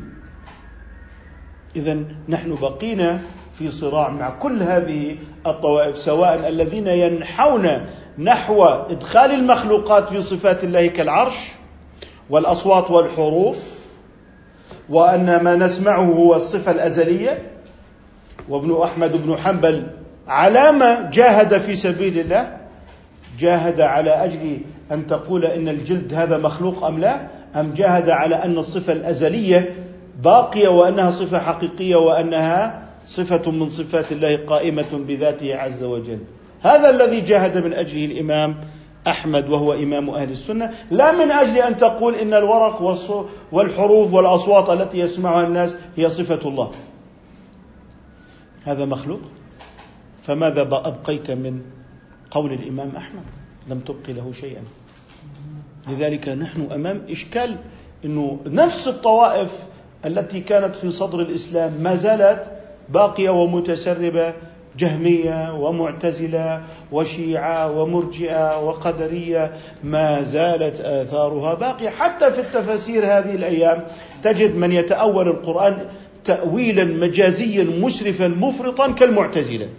اذا 1.76 1.97
نحن 2.30 2.55
بقينا 2.62 3.20
في 3.58 3.70
صراع 3.70 4.10
مع 4.10 4.30
كل 4.30 4.64
هذه 4.64 5.18
الطوائف 5.47 5.97
سواء 5.97 6.49
الذين 6.49 6.88
ينحون 6.88 7.68
نحو 8.20 8.64
إدخال 8.64 9.32
المخلوقات 9.32 10.10
في 10.10 10.22
صفات 10.22 10.64
الله 10.64 10.88
كالعرش 10.88 11.38
والأصوات 12.30 12.91
والحروف 12.91 13.86
وأن 14.89 15.43
ما 15.43 15.55
نسمعه 15.55 16.05
هو 16.05 16.36
الصفة 16.36 16.72
الأزلية. 16.72 17.57
وابن 18.49 18.81
أحمد 18.81 19.25
بن 19.25 19.37
حنبل 19.37 19.87
علامة 20.27 21.09
جاهد 21.09 21.57
في 21.57 21.75
سبيل 21.75 22.19
الله 22.19 22.57
جاهد 23.39 23.81
على 23.81 24.09
أجل 24.09 24.57
أن 24.91 25.07
تقول 25.07 25.45
إن 25.45 25.69
الجلد 25.69 26.13
هذا 26.13 26.37
مخلوق 26.37 26.85
أم 26.85 26.99
لا 26.99 27.27
أم 27.55 27.73
جاهد 27.73 28.09
على 28.09 28.35
أن 28.35 28.57
الصفة 28.57 28.93
الأزلية 28.93 29.75
باقية 30.23 30.67
وأنها 30.67 31.11
صفة 31.11 31.39
حقيقية 31.39 31.95
وأنها 31.95 32.83
صفة 33.05 33.51
من 33.51 33.69
صفات 33.69 34.11
الله 34.11 34.37
قائمة 34.37 34.85
بذاته 34.93 35.55
عز 35.55 35.83
وجل. 35.83 36.19
هذا 36.61 36.89
الذي 36.89 37.21
جاهد 37.21 37.65
من 37.65 37.73
أجله 37.73 38.05
الإمام 38.05 38.55
أحمد 39.07 39.49
وهو 39.49 39.73
إمام 39.73 40.09
أهل 40.09 40.31
السنة. 40.31 40.71
لا 40.91 41.11
من 41.11 41.31
أجل 41.31 41.57
أن 41.57 41.77
تقول 41.77 42.15
إن 42.15 42.33
الورق 42.33 42.97
والحروف 43.51 44.13
والأصوات 44.13 44.69
التي 44.69 44.99
يسمعها 44.99 45.47
الناس 45.47 45.75
هي 45.97 46.09
صفة 46.09 46.49
الله. 46.49 46.71
هذا 48.68 48.86
مخلوق؟ 48.86 49.20
فماذا 50.24 50.61
أبقيت 50.61 51.32
من 51.32 51.61
قول 52.32 52.53
الإمام 52.53 52.91
أحمد؟ 52.97 53.24
لم 53.68 53.80
تبق 53.80 54.09
له 54.09 54.32
شيئا. 54.41 54.61
لذلك 55.88 56.30
نحن 56.30 56.68
أمام 56.72 57.01
إشكال 57.09 57.55
أنه 58.05 58.39
نفس 58.45 58.88
الطوائف 58.88 59.51
التي 60.05 60.39
كانت 60.39 60.76
في 60.76 60.91
صدر 60.91 61.20
الإسلام 61.20 61.74
ما 61.82 61.95
زالت 61.95 62.51
باقية 62.89 63.30
ومتسربة 63.30 64.34
جهمية 64.78 65.53
ومعتزلة 65.53 66.63
وشيعة 66.91 67.80
ومرجئة 67.80 68.59
وقدرية 68.59 69.57
ما 69.84 70.24
زالت 70.24 70.82
آثارها 70.82 71.53
باقية. 71.53 71.89
حتى 71.89 72.32
في 72.32 72.41
التفاسير 72.41 73.05
هذه 73.05 73.36
الأيام 73.36 73.84
تجد 74.24 74.55
من 74.55 74.72
يتأول 74.72 75.28
القرآن 75.28 75.86
تأويلا 76.28 76.84
مجازيا 76.84 77.63
مسرفا 77.63 78.28
مفرطا 78.28 78.91
كالمعتزلة. 78.91 79.69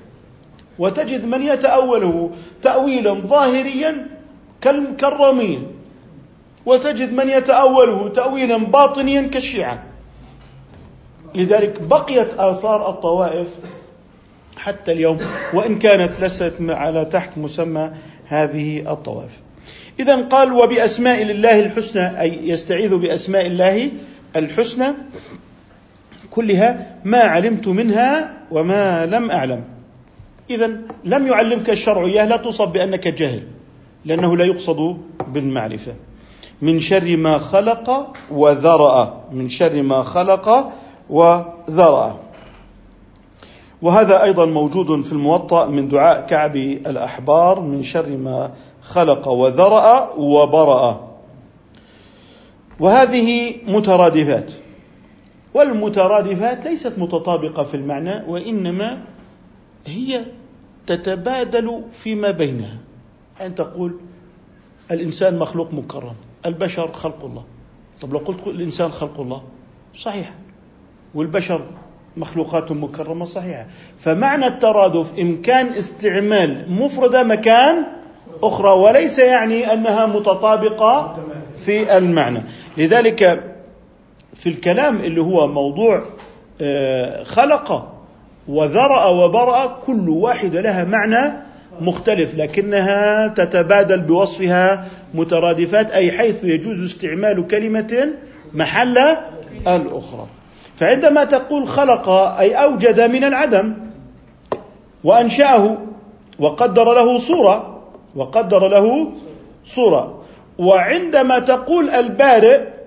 وتجد 0.78 1.24
من 1.24 1.42
يتأوله 1.42 2.30
تأويلا 2.62 3.14
ظاهريا 3.14 4.06
كالرامية 4.98 5.58
وتجد 6.66 7.12
من 7.12 7.28
يتأوله 7.30 8.08
تأويلا 8.08 8.58
باطنيا 8.58 9.22
كالشيعة. 9.22 9.82
لذلك 11.34 11.82
بقيت 11.82 12.34
آثار 12.38 12.90
الطوائف 12.90 13.46
حتى 14.56 14.92
اليوم 14.92 15.18
وإن 15.54 15.78
كانت 15.78 16.20
لست 16.20 16.54
على 16.60 17.04
تحت 17.04 17.38
مسمى 17.38 17.90
هذه 18.26 18.92
الطوائف. 18.92 19.30
إذا 20.00 20.22
قال 20.22 20.52
وبأسماء 20.52 21.22
الله 21.22 21.60
الحسنى 21.60 22.20
أي 22.20 22.48
يستعيذ 22.48 22.96
بأسماء 22.96 23.46
الله 23.46 23.90
الحسنى. 24.36 24.86
كلها 26.38 26.86
ما 27.04 27.18
علمت 27.18 27.68
منها 27.68 28.30
وما 28.50 29.06
لم 29.06 29.30
أعلم. 29.30 29.64
إذا 30.50 30.66
لم 31.04 31.26
يعلمك 31.26 31.70
الشرع 31.70 32.04
إياه 32.06 32.24
لا 32.24 32.36
تصب 32.36 32.68
بأنك 32.68 33.08
جاهل 33.08 33.42
لأنه 34.04 34.36
لا 34.36 34.44
يقصد 34.44 34.96
بالمعرفة. 35.34 35.92
من 36.62 36.80
شر 36.80 37.16
ما 37.16 37.38
خلق 37.38 38.14
وذرأ 38.30 39.24
من 39.32 39.48
شر 39.48 39.82
ما 39.82 40.02
خلق 40.02 40.72
وذرأ. 41.10 42.16
وهذا 43.82 44.22
أيضا 44.22 44.46
موجود 44.46 45.02
في 45.02 45.12
الموطأ 45.12 45.66
من 45.66 45.88
دعاء 45.88 46.26
كعب 46.26 46.56
الأحبار 46.56 47.60
من 47.60 47.82
شر 47.82 48.08
ما 48.08 48.50
خلق 48.82 49.28
وذرأ 49.28 50.14
وبرأ. 50.14 51.08
وهذه 52.80 53.54
مترادفات. 53.66 54.67
والمترادفات 55.54 56.64
ليست 56.66 56.92
متطابقة 56.98 57.62
في 57.62 57.74
المعنى 57.74 58.22
وإنما 58.26 58.98
هي 59.86 60.20
تتبادل 60.86 61.82
فيما 61.92 62.30
بينها. 62.30 62.76
أن 63.40 63.54
تقول 63.54 64.00
الإنسان 64.90 65.38
مخلوق 65.38 65.74
مكرم 65.74 66.14
البشر 66.46 66.92
خلق 66.92 67.24
الله. 67.24 67.44
طب 68.00 68.12
لو 68.12 68.18
قلت 68.18 68.46
الإنسان 68.46 68.90
خلق 68.90 69.20
الله 69.20 69.42
صحيح. 69.96 70.30
والبشر 71.14 71.60
مخلوقات 72.16 72.72
مكرمة 72.72 73.24
صحيحة 73.24 73.66
فمعنى 73.98 74.46
الترادف 74.46 75.18
إمكان 75.18 75.66
استعمال 75.66 76.64
مفردة 76.72 77.22
مكان 77.22 77.86
أخرى 78.42 78.70
وليس 78.70 79.18
يعني 79.18 79.72
أنها 79.72 80.06
متطابقة 80.06 81.16
في 81.64 81.98
المعنى. 81.98 82.40
لذلك 82.76 83.47
في 84.38 84.48
الكلام 84.48 84.96
اللي 84.96 85.20
هو 85.20 85.46
موضوع 85.46 86.04
آه، 86.60 87.22
خلق 87.22 87.94
وذرأ 88.48 89.06
وبرأ 89.06 89.66
كل 89.66 90.08
واحدة 90.08 90.60
لها 90.60 90.84
معنى 90.84 91.36
مختلف 91.80 92.34
لكنها 92.34 93.26
تتبادل 93.26 94.02
بوصفها 94.02 94.84
مترادفات 95.14 95.90
أي 95.90 96.12
حيث 96.12 96.44
يجوز 96.44 96.82
استعمال 96.82 97.46
كلمة 97.46 98.08
محل 98.54 98.98
الأخرى. 99.66 100.26
فعندما 100.76 101.24
تقول 101.24 101.68
خلق 101.68 102.08
أي 102.38 102.54
أوجد 102.54 103.00
من 103.00 103.24
العدم 103.24 103.74
وأنشأه 105.04 105.78
وقدر 106.38 106.94
له 106.94 107.18
صورة 107.18 107.80
وقدر 108.16 108.68
له 108.68 109.12
صورة. 109.66 110.22
وعندما 110.58 111.38
تقول 111.38 111.90
البارئ 111.90 112.77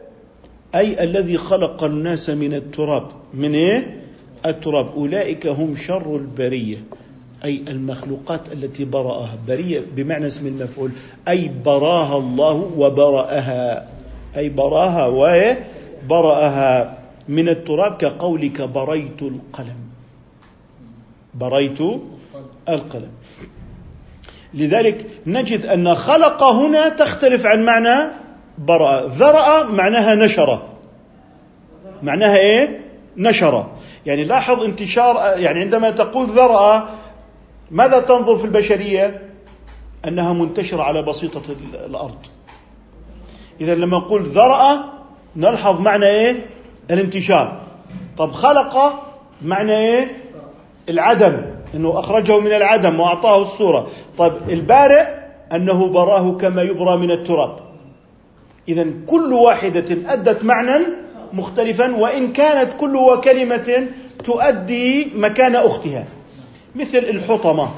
أي 0.76 1.04
الذي 1.04 1.38
خلق 1.38 1.84
الناس 1.84 2.30
من 2.30 2.54
التراب. 2.54 3.08
من 3.34 3.56
إيه؟ 3.56 4.02
التراب. 4.46 4.88
أولئك 4.96 5.48
هم 5.48 5.76
شر 5.76 6.16
البرية. 6.16 6.78
أي 7.44 7.62
المخلوقات 7.68 8.54
التي 8.54 8.86
برأها 8.86 9.38
برية 9.48 9.82
بمعنى 9.96 10.28
اسم 10.28 10.48
المفعول. 10.48 10.92
أي 11.28 11.52
براها 11.66 12.18
الله 12.18 12.72
وبرأها. 12.78 13.88
أي 14.38 14.50
براها 14.50 15.08
وبرأها 15.08 16.98
من 17.28 17.50
التراب 17.50 17.98
كقولك 17.98 18.62
بريت 18.62 19.22
القلم. 19.22 19.80
بريت 21.34 21.82
القلم. 22.70 23.12
لذلك 24.54 25.06
نجد 25.28 25.66
أن 25.66 25.96
خلق 25.96 26.44
هنا 26.44 26.90
تختلف 26.90 27.46
عن 27.46 27.64
معنى 27.64 28.12
برأ 28.66 29.08
ذرأ 29.08 29.64
معناها 29.64 30.16
نشر. 30.16 30.62
معناها 32.04 32.38
إيه؟ 32.38 32.82
نشر. 33.18 33.66
يعني 34.06 34.24
لاحظ 34.24 34.64
انتشار 34.64 35.16
يعني 35.40 35.60
عندما 35.60 35.90
تقول 35.90 36.30
ذرأ 36.30 36.90
ماذا 37.72 38.00
تنظر 38.00 38.38
في 38.38 38.46
البشرية؟ 38.46 39.22
أنها 40.08 40.34
منتشرة 40.34 40.84
على 40.84 41.02
بسيطة 41.02 41.42
الأرض. 41.86 42.18
إذا 43.62 43.76
لما 43.76 43.98
نقول 43.98 44.24
ذرأ 44.24 44.84
نلحظ 45.36 45.80
معنى 45.80 46.06
إيه؟ 46.06 46.46
الانتشار. 46.92 47.62
طب 48.18 48.32
خلق 48.32 49.04
معنى 49.42 49.78
إيه؟ 49.78 50.18
العدم 50.90 51.42
أنه 51.76 52.00
أخرجه 52.00 52.40
من 52.40 52.52
العدم 52.52 53.00
وأعطاه 53.00 53.42
الصورة. 53.42 53.88
طب 54.18 54.34
البارئ 54.50 55.06
أنه 55.52 55.88
براه 55.88 56.38
كما 56.38 56.62
يبرى 56.62 56.98
من 56.98 57.12
التراب. 57.12 57.71
إذا 58.68 58.86
كل 59.08 59.34
واحدة 59.34 60.14
أدت 60.14 60.44
معنى 60.44 60.86
مختلفا 61.34 61.96
وإن 61.96 62.34
كانت 62.34 62.70
كل 62.80 63.22
كلمه 63.24 63.88
تؤدي 64.24 65.12
مكان 65.16 65.56
أختها. 65.56 66.06
مثل 66.76 66.98
الحطمة. 66.98 67.70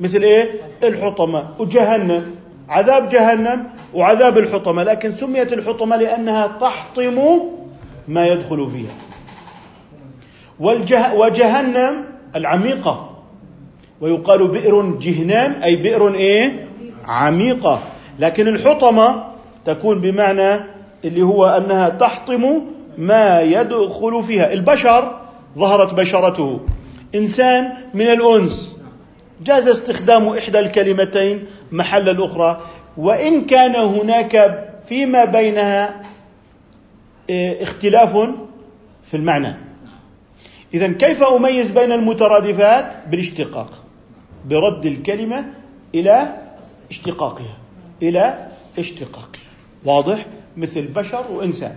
مثل 0.00 0.22
إيه؟ 0.22 0.60
الحطمة. 0.84 1.48
وجهنم. 1.58 2.34
عذاب 2.68 3.08
جهنم 3.08 3.66
وعذاب 3.94 4.38
الحطمة. 4.38 4.82
لكن 4.82 5.12
سميت 5.12 5.52
الحطمة 5.52 5.96
لأنها 5.96 6.46
تحطم 6.46 7.40
ما 8.08 8.26
يدخل 8.26 8.70
فيها. 8.70 8.94
والجه 10.60 11.14
وجهنم 11.14 12.04
العميقة. 12.36 13.22
ويقال 14.00 14.48
بئر 14.48 14.98
جهنم 15.00 15.62
أي 15.62 15.76
بئر 15.76 16.14
إيه؟ 16.14 16.68
عميقة. 17.04 17.82
لكن 18.18 18.48
الحطمة 18.48 19.24
تكون 19.64 20.00
بمعنى 20.00 20.60
اللي 21.04 21.22
هو 21.22 21.46
أنها 21.46 21.88
تحطم 21.88 22.62
ما 22.98 23.40
يدخل 23.40 24.22
فيها. 24.22 24.52
البشر 24.52 25.20
ظهرت 25.58 25.94
بشرته. 25.94 26.60
إنسان 27.14 27.72
من 27.94 28.06
الأنس. 28.06 28.76
جاز 29.44 29.68
استخدام 29.68 30.28
إحدى 30.28 30.58
الكلمتين 30.58 31.46
محل 31.72 32.08
الأخرى. 32.08 32.60
وإن 32.96 33.44
كان 33.44 33.76
هناك 33.76 34.64
فيما 34.86 35.24
بينها 35.24 36.02
إيه، 37.30 37.62
اختلاف 37.62 38.16
في 39.10 39.16
المعنى. 39.16 39.56
إذا 40.74 40.92
كيف 40.92 41.22
أميز 41.22 41.70
بين 41.70 41.92
المترادفات؟ 41.92 42.92
بالاشتقاق. 43.10 43.70
برد 44.46 44.86
الكلمة 44.86 45.44
إلى 45.94 46.28
اشتقاقها. 46.90 47.61
إلى 48.02 48.48
اشتقاقها 48.78 49.42
واضح؟ 49.84 50.26
مثل 50.56 50.86
بشر 50.86 51.24
وإنسان. 51.30 51.76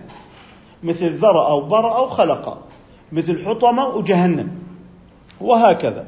مثل 0.82 1.14
ذرأ 1.16 1.48
أو 1.48 1.60
برأ 1.60 1.96
أو 1.96 2.08
خلق. 2.08 2.58
مثل 3.12 3.44
حطمة 3.44 3.86
وجهنم. 3.86 4.48
وهكذا. 5.40 6.06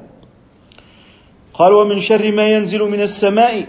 قال 1.54 1.72
ومن 1.72 2.00
شر 2.00 2.32
ما 2.32 2.48
ينزل 2.48 2.82
من 2.82 3.00
السماء 3.00 3.66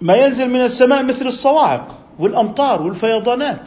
ما 0.00 0.16
ينزل 0.16 0.50
من 0.50 0.60
السماء 0.60 1.02
مثل 1.02 1.26
الصواعق 1.26 1.98
والأمطار 2.18 2.82
والفيضانات. 2.82 3.60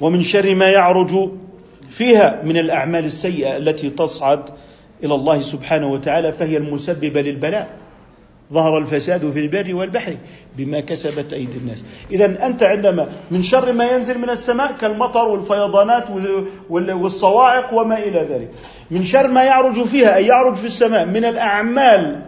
ومن 0.00 0.22
شر 0.22 0.54
ما 0.54 0.70
يعرج 0.70 1.30
فيها 1.90 2.42
من 2.42 2.56
الأعمال 2.56 3.04
السيئة 3.04 3.56
التي 3.56 3.90
تصعد 3.90 4.42
إلى 5.04 5.14
الله 5.14 5.42
سبحانه 5.42 5.92
وتعالى 5.92 6.32
فهي 6.32 6.56
المسببة 6.56 7.22
للبلاء. 7.22 7.78
ظهر 8.52 8.78
الفساد 8.78 9.30
في 9.30 9.38
البر 9.38 9.74
والبحر 9.74 10.16
بما 10.56 10.80
كسبت 10.80 11.32
أيدي 11.32 11.58
الناس. 11.58 11.84
اذا 12.10 12.46
أنت 12.46 12.62
عندما 12.62 13.08
من 13.30 13.42
شر 13.42 13.72
ما 13.72 13.90
ينزل 13.90 14.18
من 14.18 14.30
السماء 14.30 14.72
كالمطر 14.80 15.28
والفيضانات 15.28 16.04
والصواعق 16.70 17.74
وما 17.74 17.98
إلى 17.98 18.20
ذلك. 18.20 18.50
من 18.90 19.04
شر 19.04 19.28
ما 19.28 19.44
يعرج 19.44 19.82
فيها 19.82 20.16
أي 20.16 20.26
يعرج 20.26 20.54
في 20.54 20.66
السماء 20.66 21.06
من 21.06 21.24
الأعمال 21.24 22.22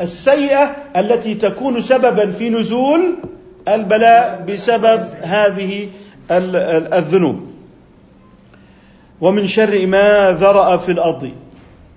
السيئة 0.00 0.76
التي 0.96 1.34
تكون 1.34 1.80
سببا 1.80 2.30
في 2.30 2.50
نزول 2.50 3.16
البلاء 3.68 4.44
بسبب 4.48 5.00
هذه 5.22 5.88
الذنوب. 6.30 7.50
ومن 9.20 9.46
شر 9.46 9.86
ما 9.86 10.36
ذرأ 10.40 10.76
في 10.76 10.92
الأرض 10.92 11.30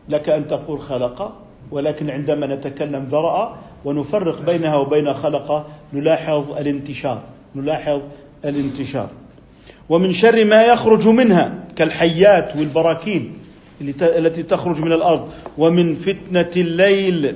لك 0.10 0.30
أن 0.30 0.48
تقول 0.48 0.80
خلق 0.80 1.47
ولكن 1.72 2.10
عندما 2.10 2.56
نتكلم 2.56 3.08
ذرأ 3.12 3.58
ونفرق 3.86 4.42
بينها 4.42 4.76
وبين 4.76 5.14
خلق 5.14 5.68
نلاحظ 5.94 6.52
الانتشار 6.58 7.22
نلاحظ 7.56 8.02
الانتشار. 8.46 9.10
ومن 9.90 10.14
شر 10.14 10.46
ما 10.46 10.64
يخرج 10.64 11.08
منها 11.08 11.64
كالحيات 11.76 12.56
والبراكين 12.56 13.34
التي 14.02 14.44
تخرج 14.44 14.82
من 14.82 14.92
الأرض. 14.92 15.30
ومن 15.58 15.96
فتنة 15.96 16.52
الليل 16.58 17.36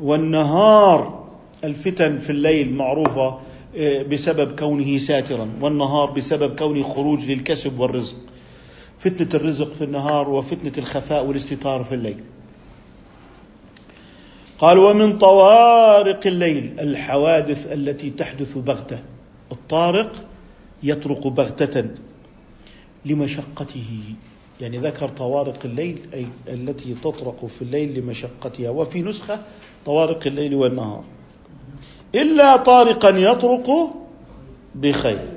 والنهار. 0.00 1.20
الفتن 1.64 2.18
في 2.18 2.30
الليل 2.30 2.74
معروفة 2.74 3.38
آه، 3.76 4.02
بسبب 4.02 4.58
كونه 4.58 4.98
ساترا 4.98 5.48
والنهار 5.60 6.10
بسبب 6.10 6.58
كونه 6.58 6.82
خروج 6.82 7.24
للكسب 7.24 7.80
والرزق. 7.80 8.16
فتنة 8.98 9.28
الرزق 9.34 9.72
في 9.72 9.84
النهار 9.84 10.30
وفتنة 10.30 10.72
الخفاء 10.78 11.26
والاستتار 11.26 11.84
في 11.84 11.94
الليل. 11.94 12.20
قال 14.60 14.78
ومن 14.78 15.18
طوارق 15.18 16.26
الليل 16.26 16.76
الحوادث 16.80 17.72
التي 17.72 18.10
تحدث 18.10 18.58
بغتة. 18.58 18.98
الطارق 19.52 20.12
يطرق 20.82 21.26
بغتة 21.26 21.84
لمشقته. 23.06 24.00
يعني 24.60 24.78
ذكر 24.78 25.08
طوارق 25.08 25.58
الليل 25.64 25.98
أي 26.14 26.26
التي 26.48 26.94
تطرق 26.94 27.46
في 27.46 27.62
الليل 27.62 27.98
لمشقتها. 27.98 28.70
وفي 28.70 29.02
نسخة 29.02 29.38
طوارق 29.86 30.26
الليل 30.26 30.54
والنهار. 30.54 31.04
إلا 32.14 32.56
طارقا 32.56 33.08
يطرق 33.08 33.90
بخير. 34.74 35.28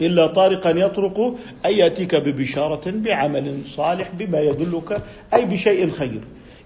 إلا 0.00 0.26
طارقا 0.26 0.70
يطرق 0.70 1.34
أي 1.66 1.78
يأتيك 1.78 2.14
ببشارة 2.14 2.90
بعمل 2.90 3.58
صالح 3.66 4.10
بما 4.18 4.40
يدلك 4.40 5.02
أي 5.34 5.44
بشيء 5.44 5.90
خير. 5.90 6.20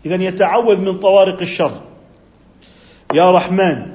إذا 0.06 0.14
يتعوذ 0.14 0.80
من 0.80 0.98
طوارق 0.98 1.40
الشر. 1.40 1.80
يا 3.14 3.32
رحمن. 3.32 3.94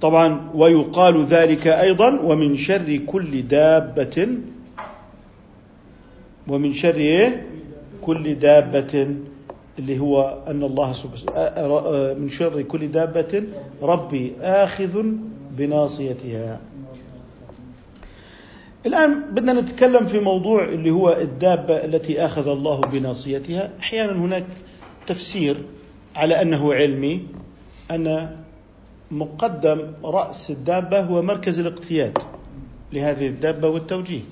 طبعا 0.00 0.50
ويقال 0.54 1.24
ذلك 1.24 1.66
أيضا 1.66 2.20
ومن 2.20 2.56
شر 2.56 2.96
كل 3.06 3.42
دابة. 3.42 4.28
ومن 6.48 6.72
شر 6.72 6.94
إيه؟ 6.94 7.46
كل 8.02 8.34
دابة. 8.34 9.16
اللي 9.78 9.98
هو 9.98 10.38
أن 10.48 10.62
الله 10.62 10.92
سبحانه 10.92 12.14
من 12.18 12.28
شر 12.28 12.62
كل 12.62 12.90
دابة. 12.90 13.42
ربي 13.82 14.32
آخذ 14.42 15.04
بناصيتها. 15.58 16.60
الآن 18.86 19.22
بدنا 19.32 19.52
نتكلم 19.52 20.06
في 20.06 20.18
موضوع 20.18 20.64
اللي 20.64 20.90
هو 20.90 21.12
الدابة 21.12 21.74
التي 21.74 22.24
أخذ 22.24 22.48
الله 22.48 22.80
بناصيتها. 22.80 23.70
أحيانا 23.80 24.12
هناك 24.12 24.44
تفسير 25.06 25.56
على 26.16 26.42
أنه 26.42 26.74
علمي. 26.74 27.37
أن 27.90 28.36
مقدم 29.10 29.92
رأس 30.04 30.50
الدابة 30.50 31.00
هو 31.00 31.22
مركز 31.22 31.58
الاقتياد 31.58 32.18
لهذه 32.92 33.28
الدابة 33.28 33.68
والتوجيه. 33.68 34.22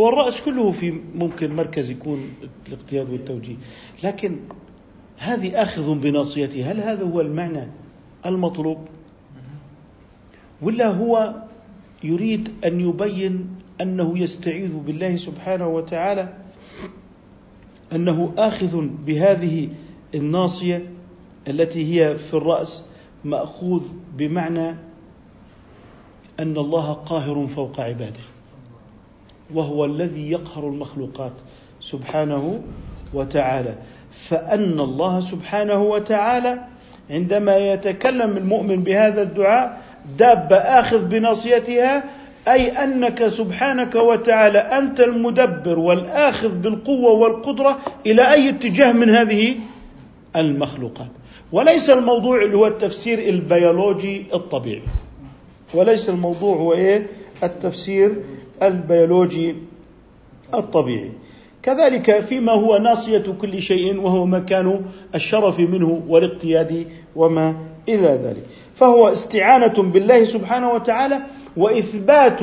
هو 0.00 0.08
الرأس 0.08 0.40
كله 0.40 0.70
في 0.70 1.00
ممكن 1.14 1.56
مركز 1.56 1.90
يكون 1.90 2.34
الاقتياد 2.68 3.10
والتوجيه. 3.10 3.56
لكن 4.04 4.36
هذه 5.18 5.62
آخذ 5.62 5.94
بناصيته 5.94 6.70
هل 6.70 6.80
هذا 6.80 7.04
هو 7.04 7.20
المعنى 7.20 7.68
المطلوب؟ 8.26 8.78
ولا 10.62 10.86
هو 10.86 11.34
يريد 12.04 12.50
أن 12.64 12.80
يبين 12.80 13.48
أنه 13.80 14.18
يستعيذ 14.18 14.76
بالله 14.76 15.16
سبحانه 15.16 15.68
وتعالى 15.68 16.34
أنه 17.92 18.32
آخذ 18.38 18.88
بهذه 19.06 19.68
الناصية 20.14 20.97
التي 21.48 21.94
هي 21.94 22.18
في 22.18 22.34
الرأس 22.34 22.82
مأخوذ 23.24 23.84
بمعنى 24.16 24.68
أن 26.40 26.56
الله 26.56 26.92
قاهر 26.92 27.46
فوق 27.46 27.80
عباده 27.80 28.20
وهو 29.54 29.84
الذي 29.84 30.30
يقهر 30.30 30.68
المخلوقات 30.68 31.32
سبحانه 31.80 32.60
وتعالى. 33.14 33.74
فأن 34.12 34.80
الله 34.80 35.20
سبحانه 35.20 35.82
وتعالى 35.82 36.64
عندما 37.10 37.56
يتكلم 37.56 38.36
المؤمن 38.36 38.82
بهذا 38.82 39.22
الدعاء 39.22 39.82
دابه 40.18 40.56
آخذ 40.56 41.04
بناصيتها 41.04 42.04
أي 42.48 42.68
أنك 42.84 43.28
سبحانك 43.28 43.94
وتعالى 43.94 44.58
أنت 44.58 45.00
المدبر 45.00 45.78
والآخذ 45.78 46.58
بالقوة 46.58 47.12
والقدرة 47.12 47.78
إلى 48.06 48.32
أي 48.32 48.48
اتجاه 48.48 48.92
من 48.92 49.10
هذه 49.10 49.56
المخلوقات. 50.36 51.10
وليس 51.52 51.90
الموضوع 51.90 52.42
اللي 52.42 52.56
هو 52.56 52.66
التفسير 52.66 53.18
البيولوجي 53.18 54.26
الطبيعي. 54.34 54.82
وليس 55.74 56.08
الموضوع 56.08 56.56
هو 56.56 56.72
إيه؟ 56.72 57.06
التفسير 57.42 58.12
البيولوجي 58.62 59.54
الطبيعي. 60.54 61.12
كذلك 61.62 62.20
فيما 62.20 62.52
هو 62.52 62.78
ناصية 62.78 63.24
كل 63.40 63.62
شيء 63.62 64.00
وهو 64.00 64.26
مكان 64.26 64.80
الشرف 65.14 65.60
منه 65.60 66.02
والاقتياد 66.08 66.86
وما 67.16 67.56
إلى 67.88 68.20
ذلك. 68.24 68.42
فهو 68.74 69.08
استعانة 69.08 69.82
بالله 69.82 70.24
سبحانه 70.24 70.72
وتعالى 70.72 71.18
وإثبات 71.56 72.40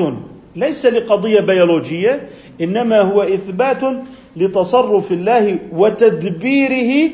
ليس 0.55 0.85
لقضية 0.85 1.39
بيولوجية 1.39 2.29
إنما 2.61 3.01
هو 3.01 3.21
إثبات 3.21 3.81
لتصرف 4.35 5.11
الله 5.11 5.59
وتدبيره 5.73 7.11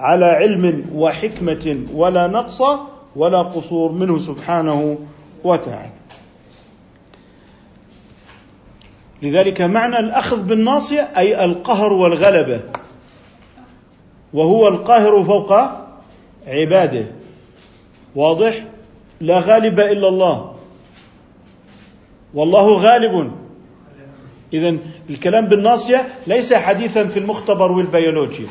على 0.00 0.24
علم 0.24 0.84
وحكمة 0.94 1.86
ولا 1.94 2.26
نقص 2.26 2.62
ولا 3.16 3.42
قصور 3.42 3.92
منه 3.92 4.18
سبحانه 4.18 4.98
وتعالى. 5.44 5.92
لذلك 9.22 9.60
معنى 9.60 9.98
الأخذ 9.98 10.42
بالناصية 10.42 11.00
أي 11.16 11.44
القهر 11.44 11.92
والغلبة. 11.92 12.60
وهو 14.32 14.68
القاهر 14.68 15.24
فوق 15.24 15.52
عباده. 16.46 17.06
واضح؟ 18.16 18.64
لا 19.20 19.38
غالب 19.38 19.80
إلا 19.80 20.08
الله. 20.08 20.54
والله 22.34 22.72
غالب. 22.72 23.32
اذا 24.52 24.76
الكلام 25.10 25.46
بالناصية 25.46 26.08
ليس 26.26 26.54
حديثا 26.54 27.04
في 27.04 27.18
المختبر 27.18 27.72
والبيولوجيا. 27.72 28.48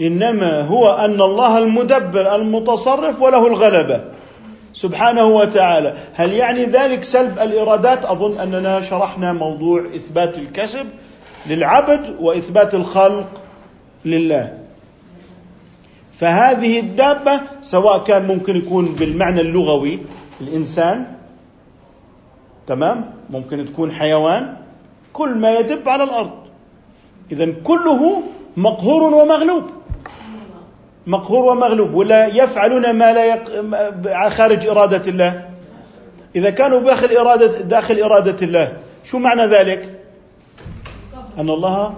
إنما 0.00 0.60
هو 0.60 0.90
أن 0.90 1.20
الله 1.20 1.58
المدبر 1.58 2.34
المتصرف 2.34 3.22
وله 3.22 3.46
الغلبة. 3.46 4.04
سبحانه 4.74 5.24
وتعالى. 5.24 5.96
هل 6.14 6.32
يعني 6.32 6.64
ذلك 6.64 7.04
سلب 7.04 7.38
الإرادات؟ 7.38 8.04
أظن 8.04 8.38
أننا 8.38 8.80
شرحنا 8.80 9.32
موضوع 9.32 9.80
إثبات 9.80 10.38
الكسب 10.38 10.86
للعبد 11.46 12.16
وإثبات 12.20 12.74
الخلق 12.74 13.28
لله. 14.04 14.58
فهذه 16.16 16.80
الدابة 16.80 17.40
سواء 17.62 17.98
كان 17.98 18.26
ممكن 18.26 18.56
يكون 18.56 18.84
بالمعنى 18.94 19.40
اللغوي 19.40 19.98
الإنسان 20.40 21.06
تمام؟ 22.66 23.10
ممكن 23.30 23.66
تكون 23.66 23.92
حيوان 23.92 24.56
كل 25.12 25.34
ما 25.34 25.58
يدب 25.58 25.88
على 25.88 26.04
الأرض. 26.04 26.30
إذا 27.32 27.52
كله 27.64 28.22
مقهور 28.56 29.14
ومغلوب. 29.14 29.64
مقهور 31.06 31.52
ومغلوب 31.52 31.94
ولا 31.94 32.26
يفعلون 32.26 32.90
ما 32.90 33.12
لا 33.12 33.24
يق... 33.24 34.28
خارج 34.28 34.66
إرادة 34.66 35.10
الله. 35.10 35.48
إذا 36.36 36.50
كانوا 36.50 36.80
داخل 36.80 37.16
إرادة 37.16 37.60
داخل 37.60 38.00
إرادة 38.00 38.46
الله 38.46 38.76
شو 39.04 39.18
معنى 39.18 39.46
ذلك؟ 39.46 40.00
أن 41.38 41.50
الله 41.50 41.94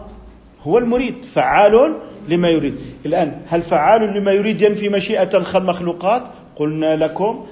هو 0.63 0.79
المريد 0.79 1.25
فعال 1.25 1.95
لما 2.29 2.49
يريد. 2.49 2.79
الآن 3.07 3.41
هل 3.49 3.63
فعال 3.63 4.15
لما 4.15 4.33
يريد 4.33 4.63
ينفي 4.63 4.89
مشيئة 4.89 5.37
المخلوقات؟ 5.55 6.23
قلنا 6.57 6.97
لكم 6.97 7.47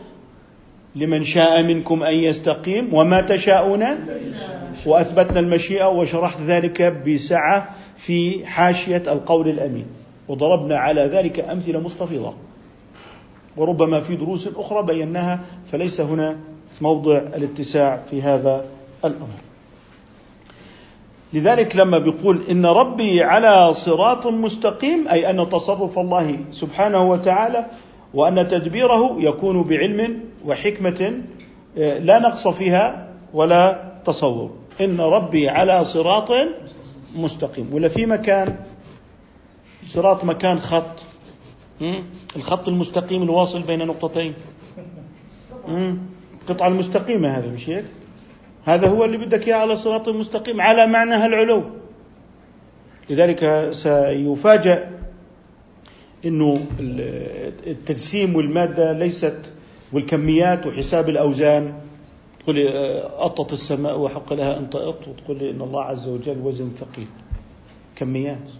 لمن 0.96 1.24
شاء 1.24 1.62
منكم 1.62 2.02
أن 2.02 2.14
يستقيم 2.14 2.94
وما 2.94 3.20
تشاءون؟ 3.20 3.84
وأثبتنا 4.86 5.40
المشيئة 5.40 5.88
وشرحت 5.88 6.40
ذلك 6.46 6.82
بسعة 6.82 7.68
في 7.96 8.46
حاشية 8.46 9.02
القول 9.06 9.48
الأمين. 9.48 9.86
وضربنا 10.28 10.76
على 10.76 11.00
ذلك 11.00 11.40
أمثلة 11.40 11.80
مستفيضة. 11.80 12.34
وربما 13.56 14.00
في 14.00 14.16
دروس 14.16 14.48
أخرى 14.56 14.82
بيناها 14.82 15.40
فليس 15.72 16.00
هنا 16.00 16.36
موضع 16.80 17.16
الاتساع 17.16 17.96
في 18.10 18.22
هذا 18.22 18.64
الأمر. 19.04 19.44
لذلك 21.32 21.76
لما 21.76 21.98
بيقول 21.98 22.42
إن 22.50 22.66
ربي 22.66 23.22
على 23.22 23.72
صراط 23.72 24.26
مستقيم 24.26 25.08
أي 25.08 25.30
أن 25.30 25.48
تصرف 25.48 25.98
الله 25.98 26.38
سبحانه 26.52 27.10
وتعالى 27.10 27.66
وأن 28.14 28.48
تدبيره 28.48 29.16
يكون 29.18 29.62
بعلم 29.62 30.20
وحكمة 30.46 31.22
آه، 31.78 31.98
لا 31.98 32.18
نقص 32.18 32.48
فيها 32.48 33.08
ولا 33.34 33.92
تصور. 34.06 34.50
إن 34.80 35.00
ربي 35.00 35.48
على 35.48 35.84
صراط 35.84 36.30
مستقيم. 37.16 37.70
ولا 37.72 37.88
في 37.88 38.06
مكان 38.06 38.56
صراط 39.86 40.24
مكان 40.24 40.58
خط. 40.58 41.00
الخط 42.36 42.68
المستقيم 42.68 43.22
الواصل 43.22 43.62
بين 43.62 43.86
نقطتين. 43.86 44.34
القطعة 46.42 46.68
المستقيمة 46.68 47.28
هذا 47.28 47.50
مش 47.50 47.68
هيك؟ 47.70 47.84
هذا 48.64 48.88
هو 48.88 49.04
اللي 49.04 49.18
بدك 49.18 49.48
إياه 49.48 49.56
على 49.56 49.76
صراط 49.76 50.08
مستقيم 50.08 50.60
على 50.60 50.86
معنى 50.86 51.26
العلو 51.26 51.64
لذلك 53.10 53.68
سيفاجأ 53.72 54.90
إنه 56.24 56.66
التجسيم 57.66 58.36
والمادة 58.36 58.92
ليست 58.92 59.52
والكميات 59.92 60.66
وحساب 60.66 61.08
الأوزان. 61.08 61.74
تقول 62.40 62.56
لي 62.56 62.68
أطت 63.18 63.52
السماء 63.52 63.98
وحق 63.98 64.32
لها 64.32 64.58
أن 64.58 64.70
تأط 64.70 65.08
وتقول 65.08 65.42
إن 65.42 65.60
الله 65.60 65.82
عز 65.82 66.08
وجل 66.08 66.38
وزن 66.38 66.70
ثقيل. 66.78 67.06
كميات. 67.96 68.50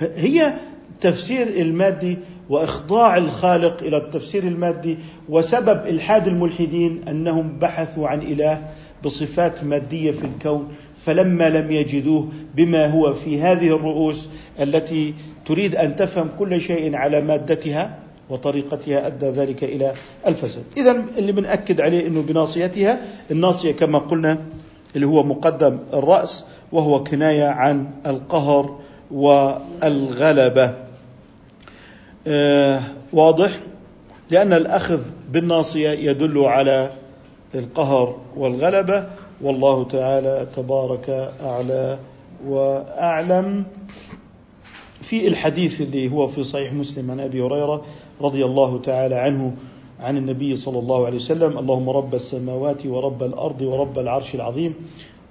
هي 0.00 0.54
التفسير 0.90 1.48
المادي 1.48 2.18
وإخضاع 2.48 3.16
الخالق 3.16 3.82
إلى 3.82 3.96
التفسير 3.96 4.42
المادي 4.42 4.98
وسبب 5.28 5.86
إلحاد 5.86 6.28
الملحدين 6.28 7.00
أنهم 7.08 7.58
بحثوا 7.58 8.08
عن 8.08 8.22
إله 8.22 8.62
بصفات 9.04 9.64
مادية 9.64 10.10
في 10.10 10.24
الكون 10.24 10.68
فلما 11.04 11.48
لم 11.48 11.70
يجدوه 11.70 12.28
بما 12.54 12.86
هو 12.86 13.14
في 13.14 13.40
هذه 13.40 13.76
الرؤوس 13.76 14.28
التي 14.60 15.14
تريد 15.46 15.76
أن 15.76 15.96
تفهم 15.96 16.28
كل 16.38 16.60
شيء 16.60 16.96
على 16.96 17.20
مادتها 17.20 17.98
وطريقتها 18.30 19.06
أدى 19.06 19.26
ذلك 19.26 19.64
إلى 19.64 19.92
الفساد. 20.26 20.64
إذا 20.76 21.04
اللي 21.18 21.32
بنأكد 21.32 21.80
عليه 21.80 22.06
إنه 22.06 22.22
بناصيتها 22.22 23.00
الناصية 23.30 23.72
كما 23.72 23.98
قلنا 23.98 24.38
اللي 24.96 25.06
هو 25.06 25.22
مقدم 25.22 25.78
الرأس 25.94 26.44
وهو 26.72 27.04
كناية 27.04 27.44
عن 27.44 27.86
القهر 28.06 28.78
والغلبة. 29.10 30.74
آه 32.26 32.80
واضح؟ 33.12 33.50
لأن 34.30 34.52
الأخذ 34.52 35.00
بالناصية 35.32 35.90
يدل 35.90 36.38
على 36.38 36.90
القهر 37.54 38.16
والغلبة 38.36 39.06
والله 39.42 39.84
تعالى 39.84 40.46
تبارك 40.56 41.10
أعلى 41.42 41.98
وأعلم 42.46 43.64
في 45.00 45.28
الحديث 45.28 45.80
اللي 45.80 46.12
هو 46.12 46.26
في 46.26 46.44
صحيح 46.44 46.72
مسلم 46.72 47.10
عن 47.10 47.20
أبي 47.20 47.42
هريرة 47.42 47.84
رضي 48.20 48.44
الله 48.44 48.80
تعالى 48.80 49.14
عنه 49.14 49.54
عن 50.00 50.16
النبي 50.16 50.56
صلى 50.56 50.78
الله 50.78 51.06
عليه 51.06 51.16
وسلم 51.16 51.58
اللهم 51.58 51.90
رب 51.90 52.14
السماوات 52.14 52.86
ورب 52.86 53.22
الأرض 53.22 53.62
ورب 53.62 53.98
العرش 53.98 54.34
العظيم 54.34 54.74